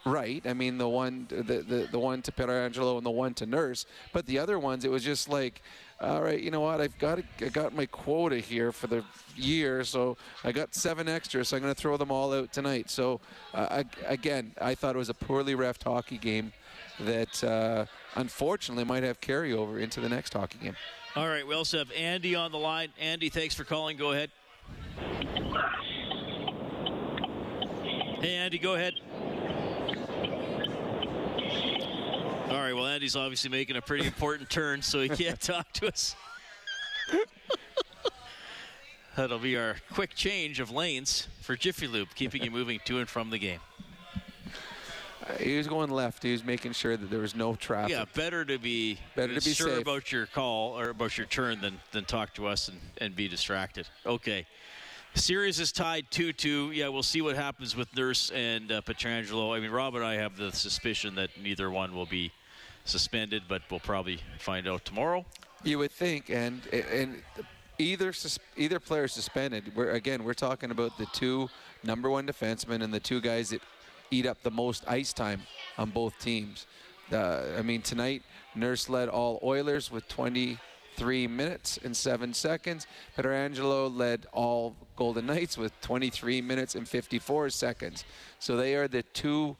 right. 0.05 0.41
I 0.45 0.53
mean, 0.53 0.77
the 0.77 0.87
one, 0.87 1.27
the, 1.29 1.41
the, 1.61 1.87
the 1.91 1.99
one 1.99 2.21
to 2.23 2.31
Pietrangelo 2.31 2.97
and 2.97 3.05
the 3.05 3.11
one 3.11 3.33
to 3.35 3.45
Nurse. 3.45 3.85
But 4.13 4.25
the 4.25 4.39
other 4.39 4.59
ones, 4.59 4.85
it 4.85 4.91
was 4.91 5.03
just 5.03 5.27
like, 5.27 5.61
all 6.01 6.21
right, 6.21 6.39
you 6.39 6.51
know 6.51 6.61
what? 6.61 6.81
I've 6.81 6.97
got 6.99 7.19
I 7.39 7.45
got 7.47 7.73
my 7.73 7.85
quota 7.85 8.37
here 8.37 8.71
for 8.71 8.87
the 8.87 9.03
year, 9.35 9.83
so 9.83 10.17
I 10.43 10.51
got 10.51 10.75
seven 10.75 11.07
extras. 11.07 11.49
So 11.49 11.57
I'm 11.57 11.63
going 11.63 11.73
to 11.73 11.79
throw 11.79 11.95
them 11.97 12.11
all 12.11 12.33
out 12.33 12.51
tonight. 12.51 12.89
So 12.89 13.21
uh, 13.53 13.67
ag- 13.71 13.97
again, 14.05 14.51
I 14.61 14.75
thought 14.75 14.95
it 14.95 14.99
was 14.99 15.09
a 15.09 15.13
poorly 15.13 15.55
refed 15.55 15.83
hockey 15.83 16.17
game 16.17 16.51
that 16.99 17.43
uh, 17.43 17.85
unfortunately 18.15 18.83
might 18.83 19.03
have 19.03 19.21
carryover 19.21 19.81
into 19.81 20.01
the 20.01 20.09
next 20.09 20.33
hockey 20.33 20.57
game. 20.61 20.75
All 21.15 21.27
right, 21.29 21.47
we 21.47 21.55
also 21.55 21.77
have 21.77 21.91
Andy 21.93 22.35
on 22.35 22.51
the 22.51 22.57
line. 22.57 22.89
Andy, 22.99 23.29
thanks 23.29 23.55
for 23.55 23.63
calling. 23.63 23.95
Go 23.95 24.11
ahead. 24.11 24.31
Hey, 28.19 28.35
Andy, 28.35 28.57
go 28.57 28.75
ahead. 28.75 28.93
All 32.49 32.57
right, 32.61 32.73
well, 32.73 32.85
Andy's 32.85 33.15
obviously 33.15 33.49
making 33.49 33.75
a 33.75 33.81
pretty 33.81 34.05
important 34.05 34.49
turn, 34.49 34.81
so 34.81 35.01
he 35.01 35.09
can't 35.09 35.39
talk 35.39 35.71
to 35.73 35.87
us. 35.87 36.15
That'll 39.15 39.39
be 39.39 39.57
our 39.57 39.77
quick 39.93 40.13
change 40.13 40.59
of 40.59 40.69
lanes 40.69 41.27
for 41.41 41.55
Jiffy 41.55 41.87
Lube, 41.87 42.09
keeping 42.15 42.43
you 42.43 42.51
moving 42.51 42.79
to 42.85 42.99
and 42.99 43.07
from 43.09 43.29
the 43.29 43.39
game. 43.39 43.61
Uh, 45.27 45.33
he 45.39 45.57
was 45.57 45.67
going 45.67 45.89
left. 45.89 46.21
He 46.21 46.33
was 46.33 46.43
making 46.43 46.73
sure 46.73 46.95
that 46.95 47.09
there 47.09 47.21
was 47.21 47.35
no 47.35 47.55
traffic. 47.55 47.91
Yeah, 47.91 48.05
better 48.13 48.45
to 48.45 48.59
be 48.59 48.99
Better 49.15 49.33
to 49.33 49.43
be 49.43 49.53
sure 49.53 49.69
safe. 49.69 49.81
about 49.81 50.11
your 50.11 50.27
call 50.27 50.77
or 50.77 50.89
about 50.89 51.17
your 51.17 51.25
turn 51.25 51.61
than 51.61 51.79
than 51.93 52.05
talk 52.05 52.35
to 52.35 52.45
us 52.45 52.67
and, 52.67 52.79
and 52.99 53.15
be 53.15 53.27
distracted. 53.27 53.87
Okay. 54.05 54.45
Series 55.15 55.61
is 55.61 55.71
tied 55.71 56.05
2-2. 56.11 56.75
Yeah, 56.75 56.89
we'll 56.89 57.01
see 57.01 57.21
what 57.21 57.37
happens 57.37 57.73
with 57.73 57.95
Nurse 57.95 58.31
and 58.31 58.69
uh, 58.69 58.81
Pietrangelo. 58.81 59.55
I 59.55 59.61
mean, 59.61 59.71
Rob 59.71 59.95
and 59.95 60.03
I 60.03 60.15
have 60.15 60.35
the 60.35 60.51
suspicion 60.51 61.15
that 61.15 61.29
neither 61.41 61.71
one 61.71 61.95
will 61.95 62.05
be 62.05 62.33
suspended, 62.83 63.43
but 63.47 63.61
we'll 63.71 63.79
probably 63.79 64.19
find 64.39 64.67
out 64.67 64.83
tomorrow. 64.83 65.25
You 65.63 65.79
would 65.79 65.91
think, 65.91 66.29
and 66.29 66.61
and 66.67 67.23
either 67.79 68.11
sus- 68.13 68.39
either 68.57 68.79
player 68.79 69.07
suspended. 69.07 69.71
We're 69.73 69.91
again, 69.91 70.23
we're 70.25 70.33
talking 70.33 70.69
about 70.69 70.97
the 70.97 71.05
two 71.07 71.49
number 71.83 72.09
one 72.09 72.27
defensemen 72.27 72.83
and 72.83 72.93
the 72.93 72.99
two 72.99 73.21
guys 73.21 73.49
that 73.49 73.61
eat 74.11 74.25
up 74.25 74.43
the 74.43 74.51
most 74.51 74.83
ice 74.87 75.13
time 75.13 75.41
on 75.77 75.89
both 75.91 76.19
teams. 76.19 76.67
Uh, 77.11 77.41
I 77.57 77.61
mean, 77.61 77.81
tonight 77.81 78.21
Nurse 78.53 78.89
led 78.89 79.09
all 79.09 79.39
Oilers 79.41 79.89
with 79.89 80.07
23 80.95 81.27
minutes 81.27 81.77
and 81.83 81.95
seven 81.95 82.33
seconds. 82.33 82.87
Pietrangelo 83.17 83.93
led 83.93 84.25
all 84.31 84.75
Golden 84.95 85.25
Knights 85.25 85.57
with 85.57 85.79
23 85.81 86.41
minutes 86.41 86.75
and 86.75 86.87
54 86.87 87.49
seconds. 87.49 88.05
So 88.39 88.55
they 88.55 88.75
are 88.75 88.87
the 88.87 89.03
two 89.03 89.57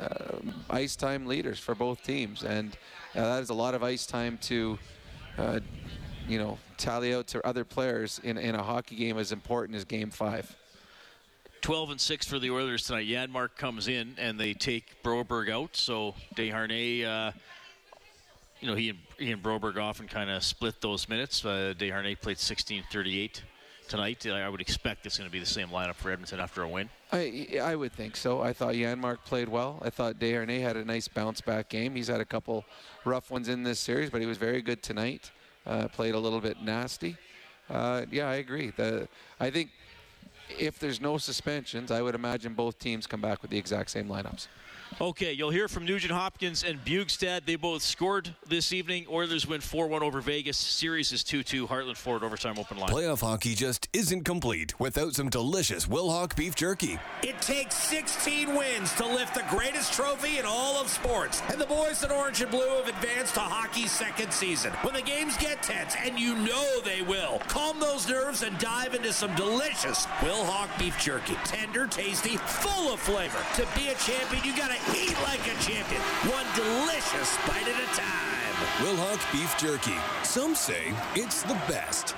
uh, 0.00 0.38
ice 0.70 0.96
time 0.96 1.26
leaders 1.26 1.58
for 1.58 1.74
both 1.74 2.02
teams, 2.02 2.42
and 2.42 2.74
uh, 3.14 3.20
that 3.20 3.42
is 3.42 3.50
a 3.50 3.54
lot 3.54 3.74
of 3.74 3.82
ice 3.82 4.06
time 4.06 4.38
to, 4.42 4.78
uh, 5.36 5.60
you 6.26 6.38
know, 6.38 6.58
tally 6.78 7.14
out 7.14 7.26
to 7.28 7.46
other 7.46 7.64
players 7.64 8.18
in, 8.24 8.38
in 8.38 8.54
a 8.54 8.62
hockey 8.62 8.96
game 8.96 9.18
as 9.18 9.30
important 9.30 9.76
as 9.76 9.84
Game 9.84 10.10
Five. 10.10 10.56
12 11.60 11.90
and 11.90 12.00
6 12.00 12.26
for 12.26 12.38
the 12.40 12.50
Oilers 12.50 12.86
tonight. 12.86 13.06
Janmark 13.06 13.50
comes 13.56 13.86
in 13.86 14.16
and 14.18 14.40
they 14.40 14.52
take 14.52 15.00
Broberg 15.04 15.48
out. 15.48 15.76
So 15.76 16.16
Desharnais, 16.34 17.04
uh, 17.04 17.30
you 18.62 18.68
know, 18.68 18.74
he 18.76 18.90
and, 18.90 18.98
he 19.18 19.32
and 19.32 19.42
Broberg 19.42 19.76
often 19.76 20.06
kind 20.06 20.30
of 20.30 20.42
split 20.42 20.80
those 20.80 21.08
minutes. 21.08 21.44
Uh, 21.44 21.74
Desharnais 21.76 22.18
played 22.18 22.38
16:38 22.38 23.42
tonight. 23.88 24.24
I 24.24 24.48
would 24.48 24.60
expect 24.60 25.04
it's 25.04 25.18
going 25.18 25.28
to 25.28 25.32
be 25.32 25.40
the 25.40 25.46
same 25.46 25.68
lineup 25.68 25.96
for 25.96 26.12
Edmonton 26.12 26.38
after 26.38 26.62
a 26.62 26.68
win. 26.68 26.88
I 27.10 27.58
I 27.60 27.74
would 27.74 27.92
think 27.92 28.16
so. 28.16 28.40
I 28.40 28.52
thought 28.52 28.74
Janmark 28.74 29.18
played 29.24 29.48
well. 29.48 29.80
I 29.82 29.90
thought 29.90 30.20
Desharnais 30.20 30.62
had 30.62 30.76
a 30.76 30.84
nice 30.84 31.08
bounce 31.08 31.40
back 31.40 31.68
game. 31.68 31.96
He's 31.96 32.06
had 32.06 32.20
a 32.20 32.24
couple 32.24 32.64
rough 33.04 33.32
ones 33.32 33.48
in 33.48 33.64
this 33.64 33.80
series, 33.80 34.10
but 34.10 34.20
he 34.20 34.26
was 34.28 34.38
very 34.38 34.62
good 34.62 34.80
tonight. 34.80 35.32
Uh, 35.66 35.88
played 35.88 36.14
a 36.14 36.18
little 36.18 36.40
bit 36.40 36.62
nasty. 36.62 37.16
Uh, 37.68 38.04
yeah, 38.12 38.28
I 38.28 38.36
agree. 38.36 38.70
The 38.70 39.08
I 39.40 39.50
think 39.50 39.70
if 40.56 40.78
there's 40.78 41.00
no 41.00 41.18
suspensions, 41.18 41.90
I 41.90 42.00
would 42.00 42.14
imagine 42.14 42.54
both 42.54 42.78
teams 42.78 43.08
come 43.08 43.20
back 43.20 43.42
with 43.42 43.50
the 43.50 43.58
exact 43.58 43.90
same 43.90 44.06
lineups. 44.06 44.46
Okay, 45.00 45.32
you'll 45.32 45.50
hear 45.50 45.68
from 45.68 45.84
Nugent 45.84 46.12
Hopkins 46.12 46.64
and 46.64 46.84
Bjugstad. 46.84 47.44
They 47.46 47.56
both 47.56 47.82
scored 47.82 48.34
this 48.46 48.72
evening. 48.72 49.06
Oilers 49.10 49.46
win 49.46 49.60
4 49.60 49.86
1 49.88 50.02
over 50.02 50.20
Vegas. 50.20 50.56
Series 50.56 51.12
is 51.12 51.24
2 51.24 51.42
2. 51.42 51.66
Heartland 51.66 51.96
Ford 51.96 52.22
overtime 52.22 52.58
open 52.58 52.76
line. 52.78 52.90
Playoff 52.90 53.20
hockey 53.20 53.54
just 53.54 53.88
isn't 53.92 54.24
complete 54.24 54.78
without 54.78 55.14
some 55.14 55.28
delicious 55.28 55.86
Wilhawk 55.86 56.36
beef 56.36 56.54
jerky. 56.54 56.98
It 57.22 57.40
takes 57.40 57.74
16 57.76 58.54
wins 58.54 58.92
to 58.94 59.06
lift 59.06 59.34
the 59.34 59.44
greatest 59.48 59.92
trophy 59.92 60.38
in 60.38 60.44
all 60.44 60.80
of 60.80 60.88
sports. 60.88 61.42
And 61.50 61.60
the 61.60 61.66
boys 61.66 62.02
in 62.04 62.10
orange 62.10 62.42
and 62.42 62.50
blue 62.50 62.68
have 62.76 62.88
advanced 62.88 63.34
to 63.34 63.40
hockey's 63.40 63.92
second 63.92 64.32
season. 64.32 64.72
When 64.82 64.94
the 64.94 65.02
games 65.02 65.36
get 65.36 65.62
tense, 65.62 65.94
and 65.98 66.18
you 66.18 66.34
know 66.36 66.80
they 66.84 67.02
will, 67.02 67.40
calm 67.48 67.80
those 67.80 68.08
nerves 68.08 68.42
and 68.42 68.56
dive 68.58 68.94
into 68.94 69.12
some 69.12 69.34
delicious 69.36 70.06
Wilhawk 70.20 70.76
beef 70.78 70.98
jerky. 70.98 71.34
Tender, 71.44 71.86
tasty, 71.86 72.36
full 72.36 72.92
of 72.92 73.00
flavor. 73.00 73.38
To 73.56 73.66
be 73.78 73.88
a 73.88 73.94
champion, 73.94 74.44
you 74.44 74.56
gotta 74.56 74.81
eat 74.90 75.16
like 75.22 75.44
a 75.46 75.56
champion. 75.60 76.00
One 76.30 76.46
delicious 76.54 77.36
bite 77.46 77.68
at 77.68 77.78
a 77.78 77.88
time. 77.94 78.32
Wilhawk 78.84 79.20
beef 79.32 79.56
jerky. 79.58 79.96
Some 80.22 80.54
say 80.54 80.92
it's 81.14 81.42
the 81.42 81.54
best. 81.68 82.14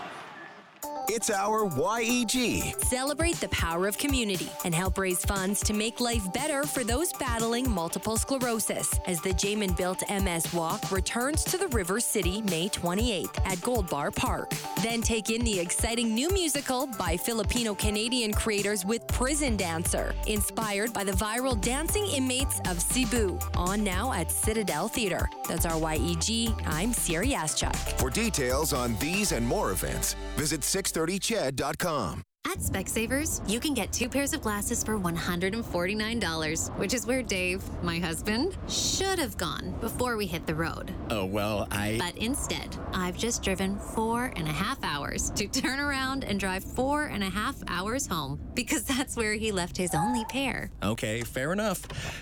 It's 1.07 1.28
our 1.28 1.68
YEG. 1.68 2.82
Celebrate 2.82 3.38
the 3.38 3.50
power 3.50 3.86
of 3.86 3.98
community 3.98 4.48
and 4.64 4.74
help 4.74 4.96
raise 4.96 5.22
funds 5.22 5.62
to 5.64 5.74
make 5.74 6.00
life 6.00 6.32
better 6.32 6.62
for 6.62 6.82
those 6.82 7.12
battling 7.12 7.70
multiple 7.70 8.16
sclerosis 8.16 8.98
as 9.07 9.20
the 9.20 9.28
Jayman 9.28 9.76
BUILT 9.76 10.02
MS 10.09 10.50
Walk 10.55 10.90
returns 10.90 11.44
to 11.44 11.59
the 11.59 11.68
River 11.68 12.00
City 12.00 12.40
May 12.42 12.70
28th 12.70 13.38
at 13.44 13.61
Gold 13.61 13.90
Bar 13.90 14.12
Park. 14.12 14.55
Then 14.82 15.02
take 15.02 15.28
in 15.28 15.44
the 15.44 15.61
exciting 15.61 16.14
new 16.14 16.30
musical 16.30 16.86
by 16.86 17.18
Filipino 17.18 17.74
Canadian 17.74 18.32
creators 18.32 18.86
with 18.86 19.07
Prison 19.07 19.59
Dancer, 19.59 20.14
inspired 20.26 20.94
by 20.94 21.05
the 21.05 21.12
viral 21.12 21.61
dancing 21.61 22.07
inmates 22.07 22.61
of 22.66 22.80
Cebu, 22.80 23.38
on 23.57 23.84
now 23.84 24.11
at 24.14 24.30
Citadel 24.30 24.88
Theater. 24.88 25.28
That's 25.48 25.66
our 25.66 25.78
YEG. 25.78 26.55
I'm 26.66 26.94
Siri 26.94 27.28
Yaschuk. 27.28 27.76
For 27.98 28.09
details 28.09 28.72
on 28.72 28.96
these 28.96 29.32
and 29.32 29.46
more 29.46 29.70
events, 29.70 30.16
visit 30.36 30.64
630ched.com. 30.95 32.22
At 32.47 32.59
Specsavers, 32.59 33.40
you 33.51 33.59
can 33.59 33.72
get 33.72 33.90
two 33.90 34.09
pairs 34.09 34.34
of 34.34 34.42
glasses 34.42 34.84
for 34.84 34.99
$149, 34.99 36.78
which 36.78 36.92
is 36.92 37.07
where 37.07 37.22
Dave, 37.22 37.62
my 37.82 37.99
husband, 37.99 38.57
should 38.68 39.18
have 39.18 39.36
gone 39.38 39.74
before 39.80 40.16
we 40.16 40.26
hit 40.26 40.47
the 40.47 40.55
road. 40.55 40.92
Oh, 41.11 41.24
well, 41.24 41.66
I. 41.70 41.97
But 41.99 42.16
instead, 42.18 42.76
I've 42.92 43.16
just 43.16 43.42
driven 43.42 43.78
four 43.78 44.30
and 44.36 44.47
a 44.47 44.53
half 44.53 44.78
hours 44.84 45.30
to 45.30 45.49
turn 45.49 45.80
around 45.80 46.22
and 46.24 46.38
drive 46.38 46.62
four 46.62 47.07
and 47.07 47.24
a 47.24 47.30
half 47.30 47.57
hours 47.66 48.07
home 48.07 48.38
because 48.55 48.84
that's 48.84 49.16
where 49.16 49.32
he 49.34 49.51
left 49.51 49.76
his 49.78 49.95
only 49.95 50.24
pair. 50.26 50.70
Okay, 50.82 51.22
fair 51.22 51.51
enough. 51.53 51.80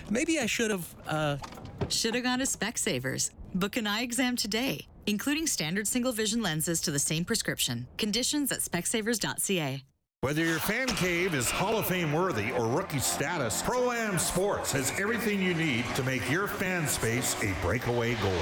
Maybe 0.09 0.39
I 0.39 0.45
should 0.45 0.71
have, 0.71 0.95
uh. 1.05 1.37
Should 1.89 2.15
have 2.15 2.23
gone 2.23 2.39
to 2.39 2.45
Specsavers. 2.45 3.31
Book 3.53 3.75
an 3.75 3.85
eye 3.85 4.01
exam 4.01 4.35
today, 4.37 4.87
including 5.05 5.47
standard 5.47 5.87
single 5.87 6.11
vision 6.11 6.41
lenses 6.41 6.81
to 6.81 6.91
the 6.91 6.99
same 6.99 7.25
prescription. 7.25 7.87
Conditions 7.97 8.51
at 8.51 8.59
specsavers.ca. 8.59 9.83
Whether 10.23 10.45
your 10.45 10.59
fan 10.59 10.87
cave 10.87 11.33
is 11.33 11.51
Hall 11.51 11.77
of 11.77 11.85
Fame 11.85 12.13
worthy 12.13 12.49
or 12.53 12.65
rookie 12.65 12.99
status, 12.99 13.61
Pro 13.61 13.91
Am 13.91 14.17
Sports 14.17 14.71
has 14.71 14.97
everything 14.97 15.41
you 15.41 15.53
need 15.53 15.83
to 15.95 16.03
make 16.03 16.31
your 16.31 16.47
fan 16.47 16.87
space 16.87 17.35
a 17.43 17.53
breakaway 17.61 18.13
goal. 18.15 18.41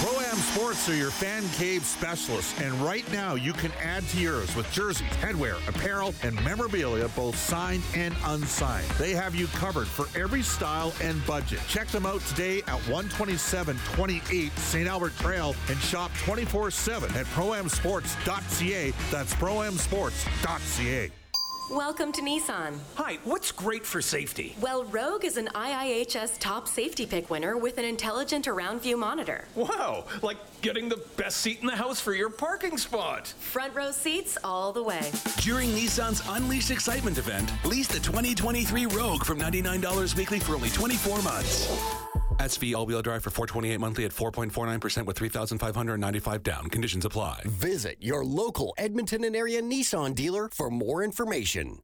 Pro 0.00 0.21
Am 0.32 0.38
Sports 0.38 0.88
are 0.88 0.96
your 0.96 1.10
fan 1.10 1.46
cave 1.58 1.84
specialists, 1.84 2.58
and 2.58 2.72
right 2.76 3.04
now 3.12 3.34
you 3.34 3.52
can 3.52 3.70
add 3.72 4.02
to 4.08 4.16
yours 4.16 4.56
with 4.56 4.70
jerseys, 4.72 5.06
headwear, 5.20 5.56
apparel, 5.68 6.14
and 6.22 6.34
memorabilia, 6.42 7.06
both 7.08 7.36
signed 7.36 7.82
and 7.94 8.14
unsigned. 8.24 8.88
They 8.92 9.12
have 9.12 9.34
you 9.34 9.46
covered 9.48 9.86
for 9.88 10.06
every 10.18 10.40
style 10.40 10.94
and 11.02 11.24
budget. 11.26 11.60
Check 11.68 11.88
them 11.88 12.06
out 12.06 12.22
today 12.22 12.60
at 12.60 12.80
12728 12.84 14.58
St. 14.58 14.88
Albert 14.88 15.18
Trail 15.18 15.54
and 15.68 15.78
shop 15.80 16.10
24 16.24 16.70
7 16.70 17.14
at 17.14 17.26
proamsports.ca. 17.26 18.94
That's 19.10 19.34
proamsports.ca. 19.34 21.21
Welcome 21.70 22.12
to 22.12 22.22
Nissan. 22.22 22.76
Hi, 22.96 23.18
what's 23.24 23.52
great 23.52 23.86
for 23.86 24.02
safety? 24.02 24.56
Well, 24.60 24.84
Rogue 24.84 25.24
is 25.24 25.36
an 25.36 25.48
IIHS 25.54 26.38
top 26.38 26.66
safety 26.66 27.06
pick 27.06 27.30
winner 27.30 27.56
with 27.56 27.78
an 27.78 27.84
intelligent 27.84 28.48
around 28.48 28.82
view 28.82 28.96
monitor. 28.96 29.46
Wow, 29.54 30.04
like 30.22 30.36
getting 30.60 30.88
the 30.88 31.02
best 31.16 31.38
seat 31.38 31.60
in 31.60 31.66
the 31.66 31.76
house 31.76 32.00
for 32.00 32.14
your 32.14 32.30
parking 32.30 32.76
spot. 32.76 33.28
Front 33.28 33.74
row 33.74 33.92
seats 33.92 34.36
all 34.42 34.72
the 34.72 34.82
way. 34.82 35.10
During 35.38 35.70
Nissan's 35.70 36.20
Unleash 36.28 36.70
Excitement 36.70 37.16
event, 37.16 37.50
lease 37.64 37.88
the 37.88 38.00
2023 38.00 38.86
Rogue 38.86 39.24
from 39.24 39.38
$99 39.38 40.16
weekly 40.16 40.40
for 40.40 40.56
only 40.56 40.70
24 40.70 41.22
months. 41.22 42.11
SV 42.42 42.74
all-wheel 42.74 43.02
drive 43.02 43.22
for 43.22 43.30
428 43.30 43.78
monthly 43.78 44.04
at 44.04 44.12
4.49% 44.12 45.06
with 45.06 45.16
3,595 45.16 46.42
down. 46.42 46.68
Conditions 46.68 47.04
apply. 47.04 47.42
Visit 47.46 47.96
your 48.00 48.24
local 48.24 48.74
Edmonton 48.78 49.24
and 49.24 49.36
area 49.36 49.62
Nissan 49.62 50.14
dealer 50.14 50.48
for 50.52 50.70
more 50.70 51.04
information. 51.04 51.78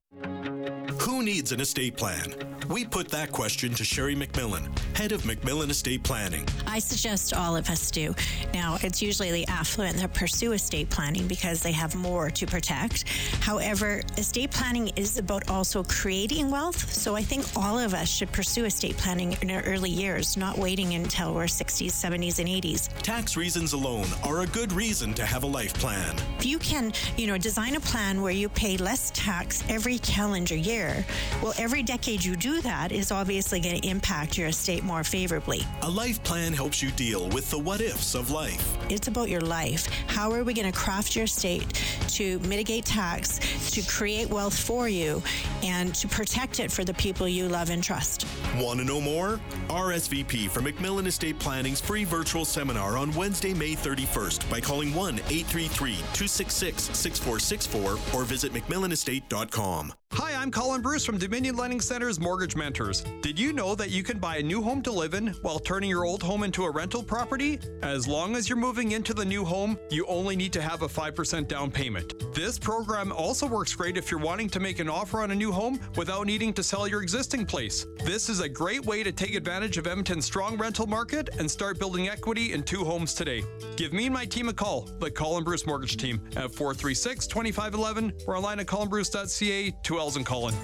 Who 1.00 1.17
needs 1.22 1.52
an 1.52 1.60
estate 1.60 1.96
plan? 1.96 2.34
we 2.68 2.84
put 2.84 3.08
that 3.08 3.32
question 3.32 3.72
to 3.74 3.84
Sherry 3.84 4.14
McMillan, 4.14 4.68
head 4.96 5.12
of 5.12 5.22
McMillan 5.22 5.70
Estate 5.70 6.02
Planning. 6.02 6.46
I 6.66 6.78
suggest 6.78 7.32
all 7.32 7.56
of 7.56 7.70
us 7.70 7.90
do. 7.90 8.14
Now, 8.52 8.76
it's 8.82 9.00
usually 9.00 9.32
the 9.32 9.46
affluent 9.48 9.96
that 9.96 10.12
pursue 10.12 10.52
estate 10.52 10.90
planning 10.90 11.26
because 11.26 11.62
they 11.62 11.72
have 11.72 11.94
more 11.94 12.28
to 12.30 12.46
protect. 12.46 13.08
However, 13.40 14.02
estate 14.18 14.50
planning 14.50 14.88
is 14.96 15.16
about 15.16 15.48
also 15.48 15.82
creating 15.84 16.50
wealth. 16.50 16.92
So 16.92 17.16
I 17.16 17.22
think 17.22 17.44
all 17.56 17.78
of 17.78 17.94
us 17.94 18.08
should 18.08 18.30
pursue 18.32 18.66
estate 18.66 18.96
planning 18.98 19.36
in 19.40 19.50
our 19.50 19.62
early 19.62 19.90
years, 19.90 20.36
not 20.36 20.58
waiting 20.58 20.94
until 20.94 21.34
we're 21.34 21.44
60s, 21.44 21.92
70s, 21.92 22.38
and 22.38 22.48
80s. 22.48 22.88
Tax 23.02 23.36
reasons 23.36 23.72
alone 23.72 24.06
are 24.24 24.40
a 24.40 24.46
good 24.46 24.72
reason 24.72 25.14
to 25.14 25.24
have 25.24 25.42
a 25.42 25.46
life 25.46 25.72
plan. 25.74 26.14
If 26.38 26.44
you 26.44 26.58
can, 26.58 26.92
you 27.16 27.26
know, 27.26 27.38
design 27.38 27.76
a 27.76 27.80
plan 27.80 28.20
where 28.20 28.32
you 28.32 28.50
pay 28.50 28.76
less 28.76 29.10
tax 29.14 29.64
every 29.70 29.98
calendar 29.98 30.56
year, 30.56 31.04
well, 31.42 31.54
every 31.58 31.82
decade 31.82 32.24
you 32.24 32.36
do 32.36 32.60
that 32.62 32.92
is 32.92 33.10
obviously 33.12 33.60
going 33.60 33.80
to 33.80 33.88
impact 33.88 34.36
your 34.36 34.48
estate 34.48 34.82
more 34.84 35.04
favorably. 35.04 35.62
A 35.82 35.90
life 35.90 36.22
plan 36.22 36.52
helps 36.52 36.82
you 36.82 36.90
deal 36.92 37.28
with 37.30 37.50
the 37.50 37.58
what 37.58 37.80
ifs 37.80 38.14
of 38.14 38.30
life. 38.30 38.76
It's 38.90 39.08
about 39.08 39.28
your 39.28 39.40
life. 39.40 39.86
How 40.06 40.32
are 40.32 40.44
we 40.44 40.54
going 40.54 40.70
to 40.70 40.78
craft 40.78 41.14
your 41.14 41.24
estate 41.24 41.72
to 42.08 42.38
mitigate 42.40 42.84
tax, 42.84 43.38
to 43.72 43.82
create 43.82 44.28
wealth 44.28 44.58
for 44.58 44.88
you, 44.88 45.22
and 45.62 45.94
to 45.94 46.08
protect 46.08 46.60
it 46.60 46.72
for 46.72 46.84
the 46.84 46.94
people 46.94 47.28
you 47.28 47.48
love 47.48 47.70
and 47.70 47.82
trust? 47.82 48.26
Want 48.56 48.78
to 48.80 48.84
know 48.84 49.00
more? 49.00 49.40
RSVP 49.68 50.48
for 50.48 50.60
McMillan 50.60 51.06
Estate 51.06 51.38
Planning's 51.38 51.80
free 51.80 52.04
virtual 52.04 52.44
seminar 52.44 52.96
on 52.96 53.14
Wednesday, 53.14 53.54
May 53.54 53.74
31st 53.74 54.50
by 54.50 54.60
calling 54.60 54.94
1 54.94 55.14
833 55.14 55.92
266 55.94 56.82
6464 56.96 58.18
or 58.18 58.24
visit 58.24 58.52
McMillanestate.com. 58.52 59.92
Hi, 60.12 60.27
I'm 60.38 60.52
Colin 60.52 60.82
Bruce 60.82 61.04
from 61.04 61.18
Dominion 61.18 61.56
Lending 61.56 61.80
Center's 61.80 62.20
Mortgage 62.20 62.54
Mentors. 62.54 63.02
Did 63.22 63.40
you 63.40 63.52
know 63.52 63.74
that 63.74 63.90
you 63.90 64.04
can 64.04 64.20
buy 64.20 64.36
a 64.36 64.42
new 64.42 64.62
home 64.62 64.82
to 64.82 64.92
live 64.92 65.14
in 65.14 65.28
while 65.42 65.58
turning 65.58 65.90
your 65.90 66.04
old 66.04 66.22
home 66.22 66.44
into 66.44 66.62
a 66.62 66.70
rental 66.70 67.02
property? 67.02 67.58
As 67.82 68.06
long 68.06 68.36
as 68.36 68.48
you're 68.48 68.56
moving 68.56 68.92
into 68.92 69.12
the 69.12 69.24
new 69.24 69.44
home, 69.44 69.76
you 69.90 70.06
only 70.06 70.36
need 70.36 70.52
to 70.52 70.62
have 70.62 70.82
a 70.82 70.88
5% 70.88 71.48
down 71.48 71.72
payment. 71.72 72.32
This 72.32 72.56
program 72.56 73.10
also 73.10 73.48
works 73.48 73.74
great 73.74 73.96
if 73.96 74.12
you're 74.12 74.20
wanting 74.20 74.48
to 74.50 74.60
make 74.60 74.78
an 74.78 74.88
offer 74.88 75.22
on 75.22 75.32
a 75.32 75.34
new 75.34 75.50
home 75.50 75.80
without 75.96 76.24
needing 76.24 76.52
to 76.52 76.62
sell 76.62 76.86
your 76.86 77.02
existing 77.02 77.44
place. 77.44 77.84
This 78.04 78.28
is 78.28 78.38
a 78.38 78.48
great 78.48 78.86
way 78.86 79.02
to 79.02 79.10
take 79.10 79.34
advantage 79.34 79.76
of 79.76 79.88
Edmonton's 79.88 80.24
strong 80.24 80.56
rental 80.56 80.86
market 80.86 81.30
and 81.40 81.50
start 81.50 81.80
building 81.80 82.08
equity 82.08 82.52
in 82.52 82.62
two 82.62 82.84
homes 82.84 83.12
today. 83.12 83.42
Give 83.76 83.92
me 83.92 84.06
and 84.06 84.14
my 84.14 84.24
team 84.24 84.48
a 84.48 84.52
call, 84.52 84.82
the 85.00 85.10
Colin 85.10 85.42
Bruce 85.42 85.66
Mortgage 85.66 85.96
Team, 85.96 86.20
at 86.36 86.54
436 86.54 87.26
2511 87.26 88.12
or 88.28 88.36
online 88.36 88.60
at 88.60 88.66
colinbruce.ca, 88.66 89.72
two 89.82 89.98
L's 89.98 90.14
and 90.14 90.27
Colin. 90.28 90.54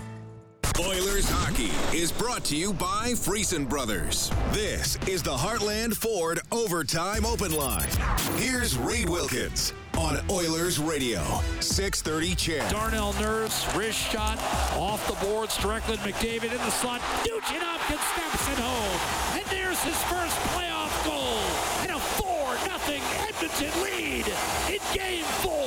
Oilers 0.79 1.27
hockey 1.27 1.71
is 1.97 2.13
brought 2.13 2.45
to 2.45 2.55
you 2.55 2.75
by 2.75 3.13
Friesen 3.13 3.67
Brothers. 3.67 4.31
This 4.53 4.99
is 5.09 5.23
the 5.23 5.35
Heartland 5.35 5.97
Ford 5.97 6.39
Overtime 6.53 7.25
Open 7.25 7.51
Line. 7.51 7.89
Here's 8.37 8.77
Reed 8.77 9.09
Wilkins 9.09 9.73
on 9.97 10.21
Oilers 10.31 10.79
Radio, 10.79 11.23
630 11.61 12.35
CHED. 12.35 12.71
Darnell 12.71 13.15
Nurse, 13.15 13.65
wrist 13.75 13.99
shot, 13.99 14.37
off 14.77 15.01
the 15.09 15.27
boards, 15.27 15.57
directly 15.57 15.97
to 15.97 16.03
McDavid 16.03 16.53
in 16.53 16.59
the 16.59 16.71
slot. 16.71 17.01
Nugent 17.27 17.63
Hopkins 17.63 18.01
snaps 18.13 18.47
it 18.53 18.61
home. 18.61 19.41
And 19.41 19.47
there's 19.49 19.81
his 19.83 19.97
first 20.13 20.37
playoff 20.53 20.93
goal. 21.07 21.41
And 21.81 21.93
a 21.93 22.01
4 22.21 22.69
nothing 22.69 23.01
Edmonton 23.17 23.83
lead 23.83 24.27
in 24.69 24.81
game 24.93 25.25
four. 25.41 25.64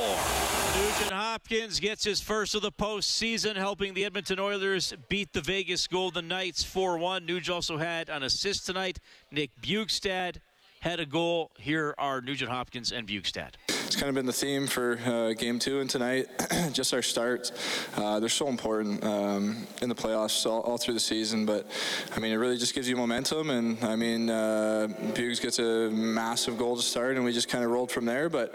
Hopkins 1.38 1.78
gets 1.78 2.02
his 2.02 2.20
first 2.20 2.56
of 2.56 2.62
the 2.62 2.72
postseason, 2.72 3.54
helping 3.54 3.94
the 3.94 4.04
Edmonton 4.04 4.40
Oilers 4.40 4.92
beat 5.08 5.32
the 5.32 5.40
Vegas 5.40 5.86
Golden 5.86 6.26
Knights 6.26 6.64
4 6.64 6.98
1. 6.98 7.28
Nuge 7.28 7.48
also 7.48 7.76
had 7.76 8.08
an 8.08 8.24
assist 8.24 8.66
tonight. 8.66 8.98
Nick 9.30 9.52
Bjugstad 9.62 10.38
had 10.80 11.00
a 11.00 11.06
goal. 11.06 11.50
Here 11.58 11.94
are 11.98 12.20
Nugent 12.20 12.50
Hopkins 12.50 12.92
and 12.92 13.06
Bjugstad. 13.06 13.54
It's 13.68 13.96
kind 13.96 14.08
of 14.08 14.14
been 14.14 14.26
the 14.26 14.32
theme 14.32 14.66
for 14.66 14.98
uh, 15.04 15.32
game 15.32 15.58
two 15.58 15.80
and 15.80 15.88
tonight. 15.88 16.26
just 16.72 16.92
our 16.94 17.02
starts. 17.02 17.52
Uh, 17.96 18.20
they're 18.20 18.28
so 18.28 18.48
important 18.48 19.02
um, 19.02 19.66
in 19.82 19.88
the 19.88 19.94
playoffs 19.94 20.46
all, 20.46 20.60
all, 20.60 20.76
through 20.76 20.94
the 20.94 21.00
season. 21.00 21.46
But 21.46 21.66
I 22.14 22.20
mean, 22.20 22.32
it 22.32 22.36
really 22.36 22.58
just 22.58 22.74
gives 22.74 22.88
you 22.88 22.96
momentum. 22.96 23.50
And 23.50 23.82
I 23.82 23.96
mean, 23.96 24.30
uh, 24.30 24.88
Buggs 25.14 25.40
gets 25.40 25.58
a 25.58 25.90
massive 25.90 26.58
goal 26.58 26.76
to 26.76 26.82
start, 26.82 27.16
and 27.16 27.24
we 27.24 27.32
just 27.32 27.48
kind 27.48 27.64
of 27.64 27.70
rolled 27.70 27.90
from 27.90 28.04
there. 28.04 28.28
But 28.28 28.54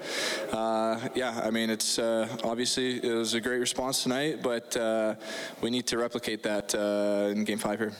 uh, 0.51 0.99
yeah, 1.15 1.41
I 1.43 1.49
mean, 1.49 1.69
it's 1.69 1.99
uh, 1.99 2.27
obviously 2.43 3.03
it 3.03 3.13
was 3.13 3.33
a 3.33 3.41
great 3.41 3.59
response 3.59 4.03
tonight, 4.03 4.43
but 4.43 4.77
uh, 4.77 5.15
we 5.61 5.71
need 5.71 5.87
to 5.87 5.97
replicate 5.97 6.43
that 6.43 6.73
in 6.75 7.43
game 7.43 7.57
five 7.57 7.79
here. 7.79 7.93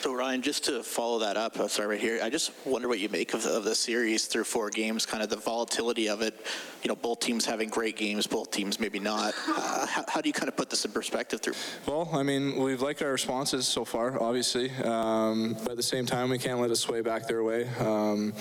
So 0.00 0.14
Ryan, 0.14 0.40
just 0.40 0.64
to 0.64 0.82
follow 0.82 1.18
that 1.18 1.36
up, 1.36 1.60
oh, 1.60 1.66
sorry, 1.66 1.88
right 1.88 2.00
here. 2.00 2.20
I 2.22 2.30
just 2.30 2.52
wonder 2.64 2.88
what 2.88 3.00
you 3.00 3.10
make 3.10 3.34
of 3.34 3.42
the, 3.42 3.50
of 3.50 3.64
the 3.64 3.74
series 3.74 4.24
through 4.24 4.44
four 4.44 4.70
games, 4.70 5.04
kind 5.04 5.22
of 5.22 5.28
the 5.28 5.36
volatility 5.36 6.08
of 6.08 6.22
it. 6.22 6.46
You 6.82 6.88
know, 6.88 6.96
both 6.96 7.20
teams 7.20 7.44
having 7.44 7.68
great 7.68 7.96
games, 7.96 8.26
both 8.26 8.50
teams 8.50 8.80
maybe 8.80 8.98
not. 8.98 9.34
Uh, 9.46 9.86
how, 9.86 10.04
how, 10.08 10.20
do 10.20 10.28
you 10.28 10.32
kind 10.32 10.48
of 10.48 10.56
put 10.56 10.70
this 10.70 10.84
in 10.84 10.92
perspective 10.92 11.40
through? 11.40 11.54
Well, 11.86 12.08
I 12.12 12.22
mean, 12.22 12.56
we've 12.56 12.80
liked 12.80 13.02
our 13.02 13.12
responses 13.12 13.68
so 13.68 13.84
far, 13.84 14.20
obviously, 14.22 14.70
um, 14.84 15.56
but 15.62 15.72
at 15.72 15.76
the 15.76 15.82
same 15.82 16.06
time, 16.06 16.30
we 16.30 16.38
can't 16.38 16.58
let 16.58 16.70
it 16.70 16.76
sway 16.76 17.02
back 17.02 17.28
their 17.28 17.44
way. 17.44 17.68
Um, 17.78 18.32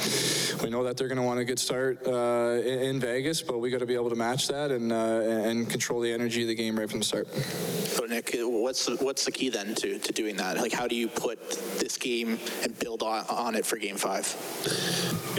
we 0.63 0.69
know 0.69 0.83
that 0.83 0.97
they're 0.97 1.07
going 1.07 1.17
to 1.17 1.23
want 1.23 1.39
a 1.39 1.45
good 1.45 1.59
start 1.59 2.05
uh, 2.07 2.61
in, 2.63 2.79
in, 2.79 2.99
Vegas, 2.99 3.41
but 3.41 3.59
we 3.59 3.69
got 3.69 3.79
to 3.79 3.85
be 3.85 3.95
able 3.95 4.09
to 4.09 4.15
match 4.15 4.47
that 4.47 4.71
and 4.71 4.91
uh, 4.91 4.95
and 4.95 5.69
control 5.69 5.99
the 5.99 6.11
energy 6.11 6.41
of 6.41 6.47
the 6.47 6.55
game 6.55 6.77
right 6.77 6.89
from 6.89 6.99
the 6.99 7.05
start. 7.05 7.27
So 7.29 8.05
Nick, 8.05 8.35
what's 8.35 8.85
the, 8.85 8.95
what's 8.97 9.25
the 9.25 9.31
key 9.31 9.49
then 9.49 9.75
to, 9.75 9.99
to 9.99 10.13
doing 10.13 10.35
that? 10.37 10.57
Like, 10.57 10.71
how 10.71 10.87
do 10.87 10.95
you 10.95 11.07
put 11.07 11.39
this 11.79 11.97
game 11.97 12.39
and 12.63 12.77
build 12.79 13.03
on, 13.03 13.25
on 13.29 13.55
it 13.55 13.65
for 13.65 13.77
game 13.77 13.97
five? 13.97 14.25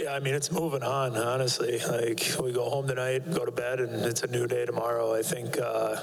Yeah, 0.00 0.14
I 0.14 0.20
mean, 0.20 0.34
it's 0.34 0.50
moving 0.50 0.82
on, 0.82 1.16
honestly. 1.16 1.78
Like, 1.78 2.26
we 2.42 2.52
go 2.52 2.68
home 2.68 2.86
tonight, 2.90 3.30
go 3.32 3.44
to 3.44 3.52
bed, 3.52 3.78
and 3.78 4.04
it's 4.04 4.24
a 4.24 4.26
new 4.26 4.48
day 4.48 4.66
tomorrow. 4.66 5.14
I 5.14 5.22
think, 5.22 5.56
uh, 5.60 5.94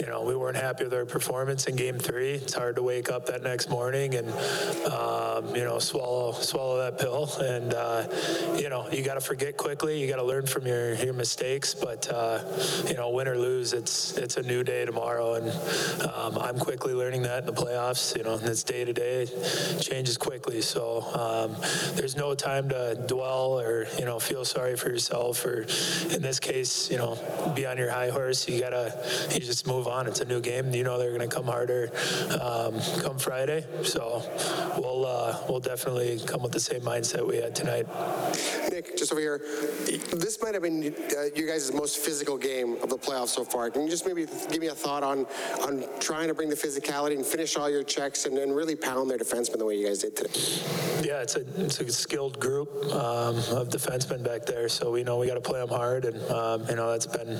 you 0.00 0.06
know, 0.06 0.24
we 0.24 0.34
weren't 0.34 0.56
happy 0.56 0.82
with 0.82 0.92
our 0.92 1.04
performance 1.04 1.66
in 1.66 1.76
game 1.76 2.00
three. 2.00 2.32
It's 2.32 2.52
hard 2.52 2.74
to 2.76 2.82
wake 2.82 3.08
up 3.10 3.26
that 3.26 3.44
next 3.44 3.70
morning 3.70 4.16
and, 4.16 4.28
um, 4.90 5.54
you 5.54 5.62
know, 5.62 5.78
swallow 5.78 6.32
swallow 6.32 6.78
that 6.78 6.98
pill. 6.98 7.30
And, 7.38 7.72
uh, 7.72 8.08
you 8.58 8.68
know, 8.68 8.88
you 8.90 9.04
got 9.04 9.14
to 9.14 9.20
forget 9.20 9.56
quickly. 9.56 10.00
You 10.00 10.08
got 10.08 10.16
to 10.16 10.24
learn 10.24 10.46
from 10.46 10.66
your, 10.66 10.94
your 10.94 11.14
mistakes. 11.14 11.74
But, 11.74 12.08
uh, 12.10 12.42
you 12.88 12.94
know, 12.94 13.10
win 13.10 13.28
or 13.28 13.38
lose, 13.38 13.72
it's 13.72 14.16
it's 14.16 14.36
a 14.36 14.42
new 14.42 14.64
day 14.64 14.84
tomorrow. 14.84 15.34
And 15.34 15.48
um, 16.10 16.38
I'm 16.38 16.58
quickly 16.58 16.92
learning 16.92 17.22
that 17.22 17.40
in 17.40 17.46
the 17.46 17.52
playoffs. 17.52 18.16
You 18.16 18.24
know, 18.24 18.40
it's 18.42 18.64
day 18.64 18.84
to 18.84 18.92
day 18.92 19.26
changes 19.80 20.18
quickly. 20.18 20.60
So 20.60 21.02
um, 21.14 21.56
there's 21.94 22.16
no 22.16 22.34
time 22.34 22.68
to 22.70 23.00
dwell 23.06 23.60
or 23.60 23.86
you 23.96 24.04
know 24.04 24.18
feel 24.18 24.44
sorry 24.44 24.76
for 24.76 24.88
yourself 24.88 25.44
or 25.44 25.66
in 26.16 26.22
this 26.22 26.40
case 26.40 26.90
you 26.90 26.96
know 26.96 27.16
be 27.54 27.66
on 27.66 27.78
your 27.78 27.90
high 27.90 28.10
horse. 28.10 28.48
You 28.48 28.60
gotta 28.60 28.92
you 29.32 29.40
just 29.40 29.66
move 29.66 29.86
on. 29.86 30.06
It's 30.06 30.20
a 30.20 30.24
new 30.24 30.40
game. 30.40 30.72
You 30.72 30.82
know 30.82 30.98
they're 30.98 31.12
gonna 31.12 31.28
come 31.28 31.44
harder 31.44 31.90
um, 32.40 32.80
come 33.00 33.18
Friday. 33.18 33.64
So 33.84 34.22
we'll 34.78 35.06
uh, 35.06 35.38
we'll 35.48 35.60
definitely 35.60 36.18
come 36.26 36.42
with 36.42 36.52
the 36.52 36.60
same 36.60 36.80
mindset 36.80 37.26
we 37.26 37.36
had 37.36 37.54
tonight. 37.54 37.86
Nick, 38.70 38.96
just 38.96 39.12
over 39.12 39.20
here, 39.20 39.38
this 40.12 40.40
might 40.42 40.54
have 40.54 40.62
been 40.62 40.94
uh, 41.16 41.24
you 41.34 41.46
guys' 41.46 41.72
most 41.72 41.98
physical 41.98 42.36
game 42.36 42.76
of 42.82 42.88
the 42.88 42.98
playoffs 42.98 43.28
so 43.28 43.44
far. 43.44 43.70
Can 43.70 43.82
you 43.82 43.90
just 43.90 44.06
maybe 44.06 44.26
give 44.50 44.60
me 44.60 44.68
a 44.68 44.74
thought 44.74 45.02
on 45.02 45.26
on 45.62 45.84
trying 46.00 46.28
to 46.28 46.34
bring 46.34 46.48
the 46.48 46.56
physicality 46.56 47.16
and 47.16 47.24
finish 47.24 47.56
all 47.56 47.68
your 47.68 47.84
checks 47.84 48.26
and, 48.26 48.38
and 48.38 48.56
really 48.56 48.74
pound 48.74 49.10
their 49.10 49.18
defensemen 49.18 49.58
the 49.58 49.66
way 49.66 49.76
you 49.76 49.86
guys 49.86 49.98
did 49.98 50.16
today? 50.16 50.30
Yeah, 51.02 51.22
it's 51.22 51.36
a 51.36 51.44
it's 51.62 51.80
a 51.80 51.92
skilled 51.92 52.40
group 52.40 52.68
um, 52.86 53.36
of 53.36 53.68
defensemen 53.68 54.24
back 54.24 54.46
there, 54.46 54.68
so 54.68 54.90
we 54.90 55.04
know 55.04 55.18
we 55.18 55.26
got 55.26 55.34
to 55.34 55.40
play 55.40 55.60
them 55.60 55.68
hard, 55.68 56.04
and 56.06 56.22
um, 56.30 56.64
you 56.68 56.76
know 56.76 56.90
that's 56.90 57.06
been 57.06 57.36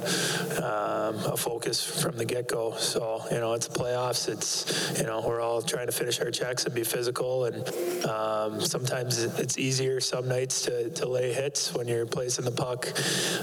um, 0.62 1.16
a 1.32 1.36
focus 1.36 1.84
from 1.84 2.16
the 2.16 2.24
get 2.24 2.48
go. 2.48 2.74
So 2.76 3.22
you 3.30 3.38
know 3.38 3.54
it's 3.54 3.68
playoffs. 3.68 4.28
It's 4.28 4.98
you 4.98 5.06
know 5.06 5.22
we're 5.26 5.40
all 5.40 5.62
trying 5.62 5.86
to 5.86 5.92
finish 5.92 6.20
our 6.20 6.30
checks 6.30 6.64
and 6.64 6.74
be 6.74 6.84
physical, 6.84 7.44
and 7.46 8.06
um, 8.06 8.60
sometimes 8.60 9.22
it's 9.22 9.58
easier 9.58 10.00
some 10.00 10.28
nights 10.28 10.62
to, 10.62 10.90
to 10.90 11.08
lay 11.08 11.32
hits 11.32 11.74
when 11.74 11.88
you're 11.88 12.06
placing 12.06 12.44
the 12.44 12.50
puck 12.50 12.92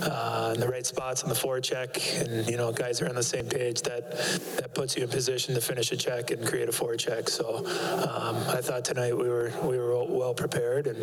uh, 0.01 0.51
in 0.53 0.59
the 0.59 0.67
right 0.67 0.85
spots 0.85 1.23
in 1.23 1.29
the 1.29 1.35
forecheck, 1.35 2.21
and 2.21 2.47
you 2.49 2.57
know 2.57 2.71
guys 2.71 3.01
are 3.01 3.09
on 3.09 3.15
the 3.15 3.23
same 3.23 3.47
page. 3.47 3.81
That 3.83 4.11
that 4.57 4.73
puts 4.73 4.95
you 4.95 5.03
in 5.03 5.09
position 5.09 5.55
to 5.55 5.61
finish 5.61 5.91
a 5.91 5.97
check 5.97 6.31
and 6.31 6.45
create 6.45 6.69
a 6.69 6.71
forecheck. 6.71 7.29
So 7.29 7.57
um, 7.57 8.35
I 8.47 8.61
thought 8.61 8.85
tonight 8.85 9.17
we 9.17 9.29
were 9.29 9.51
we 9.63 9.77
were 9.77 10.03
well 10.05 10.33
prepared, 10.33 10.87
and 10.87 10.97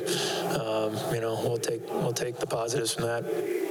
um, 0.60 0.96
you 1.14 1.20
know 1.20 1.40
we'll 1.42 1.58
take 1.58 1.88
we'll 1.90 2.12
take 2.12 2.38
the 2.38 2.46
positives 2.46 2.94
from 2.94 3.04
that. 3.04 3.69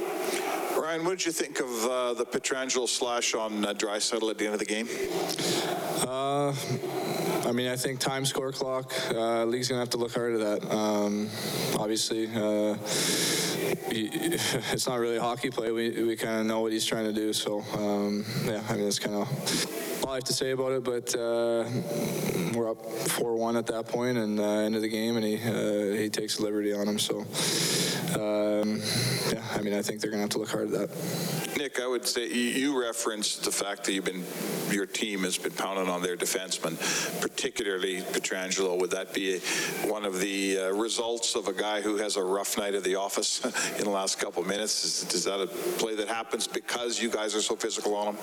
Ryan, 0.76 1.04
what 1.04 1.18
did 1.18 1.26
you 1.26 1.32
think 1.32 1.60
of 1.60 1.84
uh, 1.84 2.14
the 2.14 2.24
Pietrangelo 2.24 2.88
slash 2.88 3.34
on 3.34 3.64
uh, 3.64 3.74
Draisaitl 3.74 4.30
at 4.30 4.38
the 4.38 4.44
end 4.46 4.54
of 4.54 4.60
the 4.60 4.66
game? 4.66 4.88
Uh, 6.06 6.52
I 7.44 7.52
mean, 7.52 7.68
I 7.68 7.76
think 7.76 8.00
time 8.00 8.24
score 8.24 8.52
clock. 8.52 8.92
Uh, 9.10 9.44
league's 9.44 9.68
gonna 9.68 9.80
have 9.80 9.90
to 9.90 9.96
look 9.96 10.12
hard 10.12 10.34
at 10.34 10.40
that. 10.40 10.74
Um, 10.74 11.28
obviously, 11.78 12.26
uh, 12.26 12.74
he, 13.90 14.10
it's 14.72 14.86
not 14.86 14.98
really 14.98 15.18
hockey 15.18 15.50
play. 15.50 15.72
We 15.72 16.02
we 16.04 16.16
kind 16.16 16.40
of 16.40 16.46
know 16.46 16.60
what 16.60 16.72
he's 16.72 16.84
trying 16.84 17.04
to 17.04 17.12
do. 17.12 17.32
So 17.32 17.64
um, 17.74 18.24
yeah, 18.44 18.62
I 18.68 18.76
mean, 18.76 18.86
it's 18.86 18.98
kind 18.98 19.16
of 19.16 20.04
all 20.04 20.12
I 20.12 20.14
have 20.16 20.24
to 20.24 20.32
say 20.32 20.50
about 20.50 20.72
it. 20.72 20.84
But 20.84 21.14
uh, 21.14 21.64
we're 22.54 22.70
up 22.70 22.84
four-one 22.84 23.56
at 23.56 23.66
that 23.68 23.88
point, 23.88 24.18
and 24.18 24.38
uh, 24.38 24.44
end 24.44 24.76
of 24.76 24.82
the 24.82 24.88
game, 24.88 25.16
and 25.16 25.24
he 25.24 25.36
uh, 25.36 25.96
he 25.96 26.10
takes 26.10 26.40
liberty 26.40 26.72
on 26.72 26.86
him. 26.86 26.98
So 26.98 27.20
um, 28.14 28.82
yeah, 29.32 29.42
I 29.54 29.62
mean, 29.62 29.74
I 29.74 29.82
think 29.82 30.00
they're 30.00 30.10
gonna 30.10 30.22
have 30.22 30.30
to 30.30 30.38
look 30.38 30.50
hard 30.50 30.72
at 30.72 30.88
that. 30.88 31.49
Nick, 31.60 31.78
I 31.78 31.86
would 31.86 32.06
say 32.06 32.26
you, 32.26 32.80
referenced 32.80 33.44
the 33.44 33.52
fact 33.52 33.84
that 33.84 33.92
you've 33.92 34.06
been, 34.06 34.24
your 34.70 34.86
team 34.86 35.24
has 35.24 35.36
been 35.36 35.52
pounding 35.52 35.90
on 35.90 36.00
their 36.00 36.16
defensemen, 36.16 36.74
particularly 37.20 38.00
Pietrangelo. 38.00 38.80
Would 38.80 38.92
that 38.92 39.12
be 39.12 39.40
one 39.84 40.06
of 40.06 40.20
the 40.20 40.58
uh, 40.58 40.70
results 40.70 41.34
of 41.34 41.48
a 41.48 41.52
guy 41.52 41.82
who 41.82 41.98
has 41.98 42.16
a 42.16 42.24
rough 42.24 42.56
night 42.56 42.74
at 42.74 42.82
the 42.82 42.94
office 42.94 43.44
in 43.78 43.84
the 43.84 43.90
last 43.90 44.18
couple 44.18 44.40
of 44.40 44.48
minutes? 44.48 44.86
Is, 44.86 45.12
is 45.12 45.24
that 45.24 45.38
a 45.38 45.48
play 45.78 45.94
that 45.96 46.08
happens 46.08 46.46
because 46.46 46.98
you 46.98 47.10
guys 47.10 47.34
are 47.34 47.42
so 47.42 47.56
physical 47.56 47.94
on 47.94 48.14
him? 48.14 48.16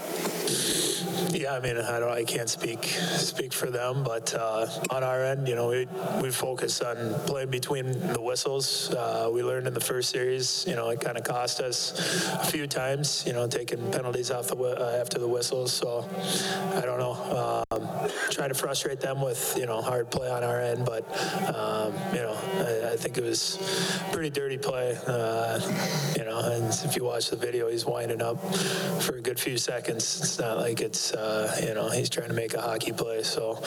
Yeah, 1.29 1.53
I 1.53 1.59
mean, 1.59 1.77
I 1.77 1.99
don't, 1.99 2.11
I 2.11 2.23
can't 2.23 2.49
speak 2.49 2.85
speak 2.85 3.53
for 3.53 3.69
them, 3.69 4.03
but 4.03 4.33
uh, 4.33 4.67
on 4.89 5.03
our 5.03 5.23
end, 5.23 5.47
you 5.47 5.55
know, 5.55 5.67
we 5.67 5.87
we 6.21 6.31
focus 6.31 6.81
on 6.81 7.13
playing 7.27 7.51
between 7.51 7.91
the 8.13 8.21
whistles. 8.21 8.93
Uh, 8.93 9.29
we 9.31 9.43
learned 9.43 9.67
in 9.67 9.73
the 9.73 9.79
first 9.79 10.09
series, 10.09 10.65
you 10.67 10.75
know, 10.75 10.89
it 10.89 10.99
kind 10.99 11.17
of 11.17 11.23
cost 11.23 11.59
us 11.59 11.93
a 12.41 12.45
few 12.45 12.65
times, 12.65 13.23
you 13.27 13.33
know, 13.33 13.45
taking 13.45 13.91
penalties 13.91 14.31
off 14.31 14.47
the 14.47 14.55
uh, 14.55 14.97
after 15.01 15.19
the 15.19 15.27
whistles. 15.27 15.73
So 15.73 16.07
I 16.73 16.81
don't 16.81 16.97
know. 16.97 17.65
Um, 17.69 18.09
try 18.31 18.47
to 18.47 18.53
frustrate 18.53 19.01
them 19.01 19.21
with 19.21 19.55
you 19.57 19.65
know 19.65 19.81
hard 19.81 20.09
play 20.09 20.29
on 20.29 20.45
our 20.45 20.61
end, 20.61 20.85
but 20.85 21.03
um, 21.53 21.93
you 22.13 22.21
know, 22.21 22.37
I, 22.55 22.93
I 22.93 22.95
think 22.95 23.17
it 23.17 23.23
was 23.23 23.59
pretty 24.13 24.29
dirty 24.29 24.57
play. 24.57 24.97
Uh, 25.05 25.59
you 26.17 26.23
know, 26.23 26.39
and 26.39 26.73
if 26.85 26.95
you 26.95 27.03
watch 27.03 27.29
the 27.29 27.35
video, 27.35 27.69
he's 27.69 27.85
winding 27.85 28.21
up 28.21 28.41
for 29.01 29.17
a 29.17 29.21
good 29.21 29.39
few 29.39 29.57
seconds. 29.57 30.19
It's 30.21 30.39
not 30.39 30.57
like 30.57 30.79
it's 30.79 31.13
uh, 31.13 31.59
you 31.61 31.73
know 31.73 31.89
he's 31.89 32.09
trying 32.09 32.29
to 32.29 32.33
make 32.35 32.53
a 32.53 32.61
hockey 32.61 32.93
play. 32.93 33.23
So 33.23 33.61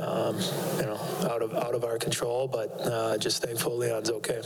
um, 0.00 0.38
you 0.78 0.86
know, 0.86 1.00
out 1.28 1.42
of 1.42 1.52
out 1.54 1.74
of 1.74 1.82
our 1.82 1.98
control, 1.98 2.46
but 2.46 2.80
uh, 2.86 3.18
just 3.18 3.42
thankful 3.42 3.76
Leon's 3.76 4.10
okay. 4.10 4.40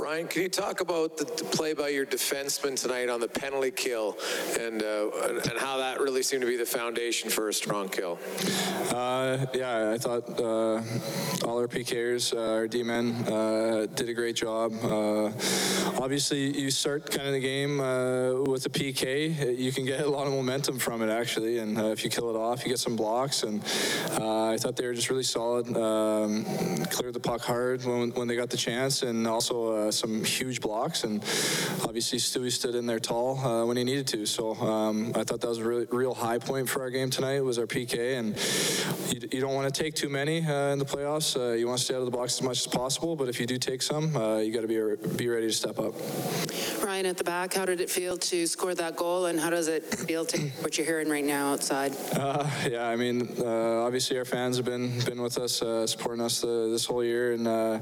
Ryan, 0.00 0.28
can 0.28 0.42
you 0.42 0.48
talk 0.48 0.80
about 0.80 1.16
the 1.16 1.24
play 1.26 1.74
by 1.74 1.88
your 1.88 2.06
defenseman 2.06 2.80
tonight 2.80 3.08
on 3.08 3.20
the 3.20 3.33
penalty 3.34 3.70
kill 3.70 4.16
and 4.58 4.82
uh, 4.82 5.10
and 5.48 5.58
how 5.58 5.78
that 5.78 6.00
really 6.00 6.22
seemed 6.22 6.42
to 6.42 6.46
be 6.46 6.56
the 6.56 6.66
foundation 6.66 7.30
for 7.30 7.48
a 7.48 7.52
strong 7.52 7.88
kill? 7.88 8.18
Uh, 8.90 9.44
yeah, 9.52 9.92
I 9.92 9.98
thought 9.98 10.40
uh, 10.40 10.80
all 11.46 11.58
our 11.58 11.68
PKers, 11.68 12.34
uh, 12.34 12.54
our 12.54 12.68
D-men, 12.68 13.12
uh, 13.28 13.86
did 13.94 14.08
a 14.08 14.14
great 14.14 14.36
job. 14.36 14.72
Obviously, 15.98 16.58
you 16.58 16.70
start 16.70 17.10
kind 17.10 17.28
of 17.28 17.34
the 17.34 17.40
game 17.40 17.78
with 18.48 18.66
a 18.66 18.70
PK, 18.70 19.58
you 19.58 19.72
can 19.72 19.84
get 19.84 20.00
a 20.00 20.08
lot 20.08 20.26
of 20.26 20.32
momentum 20.32 20.78
from 20.78 21.02
it 21.02 21.10
actually, 21.10 21.58
and 21.58 21.78
if 21.78 22.04
you 22.04 22.10
kill 22.10 22.30
it 22.30 22.36
off, 22.36 22.64
you 22.64 22.70
get 22.70 22.78
some 22.78 22.96
blocks. 22.96 23.42
And 23.42 23.62
I 24.12 24.56
thought 24.58 24.76
they 24.76 24.86
were 24.86 24.94
just 24.94 25.10
really 25.10 25.22
solid. 25.22 25.66
Um, 25.76 26.44
cleared 26.86 27.14
the 27.14 27.20
puck 27.20 27.40
hard 27.40 27.84
when, 27.84 28.10
when 28.12 28.28
they 28.28 28.36
got 28.36 28.50
the 28.50 28.56
chance, 28.56 29.02
and 29.02 29.26
also 29.26 29.90
some 29.90 30.24
huge 30.24 30.60
blocks. 30.60 31.04
And 31.04 31.20
obviously, 31.82 32.18
Stewie 32.18 32.52
stood 32.52 32.74
in 32.74 32.86
there 32.86 33.00
tall 33.00 33.23
uh, 33.32 33.66
when 33.66 33.76
he 33.76 33.84
needed 33.84 34.06
to. 34.08 34.26
So 34.26 34.54
um, 34.54 35.12
I 35.14 35.24
thought 35.24 35.40
that 35.40 35.48
was 35.48 35.58
a 35.58 35.64
really, 35.64 35.86
real 35.90 36.14
high 36.14 36.38
point 36.38 36.68
for 36.68 36.82
our 36.82 36.90
game 36.90 37.10
tonight. 37.10 37.40
Was 37.40 37.58
our 37.58 37.66
PK, 37.66 38.18
and 38.18 38.36
you, 39.12 39.28
you 39.32 39.40
don't 39.40 39.54
want 39.54 39.72
to 39.72 39.82
take 39.82 39.94
too 39.94 40.08
many 40.08 40.44
uh, 40.44 40.72
in 40.72 40.78
the 40.78 40.84
playoffs. 40.84 41.36
Uh, 41.36 41.54
you 41.54 41.66
want 41.66 41.78
to 41.78 41.84
stay 41.84 41.94
out 41.94 42.00
of 42.00 42.04
the 42.06 42.16
box 42.16 42.38
as 42.38 42.42
much 42.42 42.66
as 42.66 42.66
possible, 42.66 43.16
but 43.16 43.28
if 43.28 43.40
you 43.40 43.46
do 43.46 43.58
take 43.58 43.82
some, 43.82 44.14
uh, 44.16 44.38
you 44.38 44.52
got 44.52 44.60
to 44.60 44.68
be 44.68 44.74
be 45.16 45.28
ready 45.28 45.46
to 45.46 45.52
step 45.52 45.78
up. 45.78 45.94
Ryan 46.84 47.06
at 47.06 47.16
the 47.16 47.24
back, 47.24 47.54
how 47.54 47.64
did 47.64 47.80
it 47.80 47.90
feel 47.90 48.16
to 48.16 48.46
score 48.46 48.74
that 48.74 48.96
goal, 48.96 49.26
and 49.26 49.40
how 49.40 49.50
does 49.50 49.68
it 49.68 49.84
feel 49.84 50.24
to 50.26 50.38
what 50.60 50.76
you're 50.76 50.86
hearing 50.86 51.08
right 51.08 51.24
now 51.24 51.52
outside? 51.52 51.96
Uh, 52.12 52.48
yeah, 52.68 52.88
I 52.88 52.96
mean, 52.96 53.28
uh, 53.38 53.84
obviously 53.84 54.18
our 54.18 54.24
fans 54.24 54.56
have 54.56 54.66
been 54.66 55.00
been 55.00 55.22
with 55.22 55.38
us, 55.38 55.62
uh, 55.62 55.86
supporting 55.86 56.22
us 56.22 56.40
this 56.40 56.84
whole 56.84 57.04
year, 57.04 57.32
and 57.32 57.46
uh, 57.46 57.78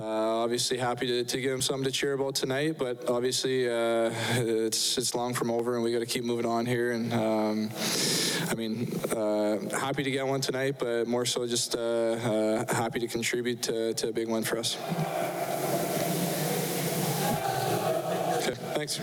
uh, 0.00 0.42
obviously 0.42 0.78
happy 0.78 1.06
to, 1.06 1.24
to 1.24 1.40
give 1.40 1.50
them 1.50 1.62
something 1.62 1.84
to 1.84 1.90
cheer 1.90 2.12
about 2.12 2.34
tonight. 2.34 2.76
But 2.78 3.08
obviously, 3.08 3.68
uh, 3.68 4.10
it's 4.48 4.98
it's 4.98 5.14
long 5.14 5.34
from 5.34 5.50
over, 5.50 5.74
and 5.74 5.82
we 5.82 5.92
got 5.92 6.00
to 6.00 6.06
keep 6.06 6.24
moving 6.24 6.46
on 6.46 6.66
here. 6.66 6.92
And 6.92 7.12
um, 7.12 7.70
I 8.48 8.54
mean, 8.54 8.92
uh, 9.10 9.58
happy 9.76 10.02
to 10.02 10.10
get 10.10 10.26
one 10.26 10.40
tonight, 10.40 10.76
but 10.78 11.06
more 11.06 11.24
so 11.24 11.46
just 11.46 11.76
uh, 11.76 11.78
uh, 11.78 12.74
happy 12.74 13.00
to 13.00 13.08
contribute 13.08 13.62
to, 13.62 13.94
to 13.94 14.08
a 14.08 14.12
big 14.12 14.28
win 14.28 14.42
for 14.42 14.58
us. 14.58 14.76
Okay, 18.38 18.54
thanks. 18.74 18.98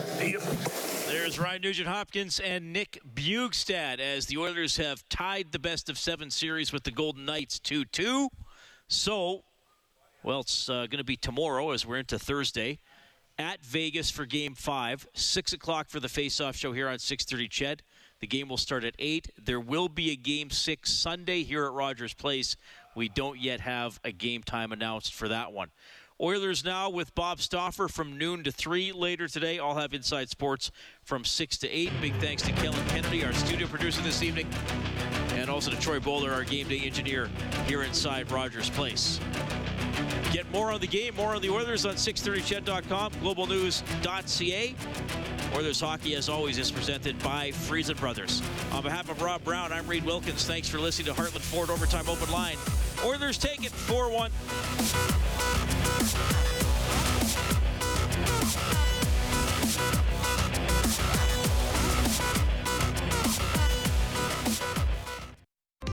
There's 1.08 1.39
Ryan 1.39 1.62
Nugent 1.62 1.88
Hopkins 1.88 2.39
and 2.39 2.74
Nick 2.74 3.00
Bjugstad 3.16 4.00
as 4.00 4.28
the 4.28 4.38
Oilers 4.38 4.78
have 4.78 5.08
tied 5.10 5.52
the 5.52 5.60
best 5.60 5.89
of 5.89 5.98
seven 5.98 6.30
series 6.30 6.72
with 6.72 6.84
the 6.84 6.92
Golden 6.92 7.26
Knights 7.26 7.60
2 7.60 7.86
2. 7.86 8.30
So, 8.88 9.44
well, 10.24 10.42
it's 10.42 10.70
uh, 10.70 10.88
going 10.88 10.98
to 10.98 11.04
be 11.04 11.18
tomorrow 11.18 11.72
as 11.72 11.86
we're 11.86 11.98
into 11.98 12.20
Thursday 12.20 12.80
at 13.42 13.66
Vegas 13.66 14.10
for 14.12 14.26
game 14.26 14.54
five, 14.54 15.08
6 15.14 15.54
o'clock 15.54 15.89
for 15.89 16.00
the 16.00 16.08
face-off 16.08 16.56
show 16.56 16.72
here 16.72 16.88
on 16.88 17.00
630 17.00 17.50
Ched. 17.50 17.80
The 18.20 18.28
game 18.28 18.48
will 18.48 18.58
start 18.58 18.84
at 18.84 18.94
8. 19.00 19.32
There 19.44 19.60
will 19.60 19.89
be 19.89 20.12
a 20.12 20.16
game 20.16 20.52
six 20.52 20.92
Sunday 20.92 21.42
here 21.42 21.66
at 21.66 21.74
Rogers 21.74 22.14
Place. 22.14 22.56
We 22.96 23.10
don't 23.10 23.39
yet 23.39 23.60
have 23.62 24.00
a 24.04 24.12
game 24.12 24.44
time 24.44 24.72
announced 24.72 25.14
for 25.14 25.28
that 25.28 25.52
one. 25.52 25.70
Oilers 26.22 26.64
now 26.64 26.88
with 26.88 27.16
Bob 27.16 27.42
Stauffer 27.42 27.88
from 27.88 28.16
noon 28.16 28.44
to 28.44 28.52
3 28.52 28.92
later 28.92 29.28
today. 29.28 29.58
I'll 29.58 29.74
have 29.76 29.92
Inside 29.96 30.30
Sports 30.30 30.72
from 31.04 31.26
6 31.26 31.58
to 31.58 31.70
8. 31.70 31.92
Big 32.00 32.14
thanks 32.18 32.44
to 32.44 32.52
Kellen 32.52 32.86
Kennedy, 32.90 33.26
our 33.26 33.34
studio 33.34 33.66
producer 33.66 34.04
this 34.04 34.22
evening, 34.22 34.48
and 35.32 35.50
also 35.50 35.72
to 35.72 35.80
Troy 35.80 36.00
Bowler, 36.00 36.32
our 36.32 36.44
game 36.44 36.68
day 36.68 36.82
engineer 36.82 37.28
here 37.66 37.82
inside 37.82 38.30
Rogers 38.32 38.70
Place. 38.70 39.20
Get 40.32 40.50
more 40.52 40.72
on 40.72 40.80
the 40.80 40.88
game, 40.88 41.16
more 41.16 41.34
on 41.34 41.42
the 41.42 41.50
Oilers 41.50 41.88
on 41.88 41.96
630ched.com, 41.96 43.14
globalnews.ca. 43.14 44.76
Oilers 45.56 45.82
hockey, 45.82 46.16
as 46.16 46.30
always, 46.30 46.60
is 46.60 46.72
presented 46.72 47.18
by 47.24 47.50
Friesen 47.50 48.00
Brothers. 48.00 48.44
On 48.72 48.84
behalf 48.84 49.10
of 49.10 49.22
Rob 49.24 49.44
Brown, 49.44 49.74
I'm 49.74 49.88
Reid 49.88 50.06
Wilkins. 50.06 50.46
Thanks 50.46 50.70
for 50.70 50.80
listening 50.80 51.14
to 51.14 51.20
Heartland 51.20 51.42
Ford 51.42 51.72
Overtime 51.72 52.08
Open 52.08 52.32
Line. 52.32 52.58
Oilers 53.04 53.38
take 53.38 53.64
it 53.64 53.72
4 53.72 54.12
1. 54.12 54.32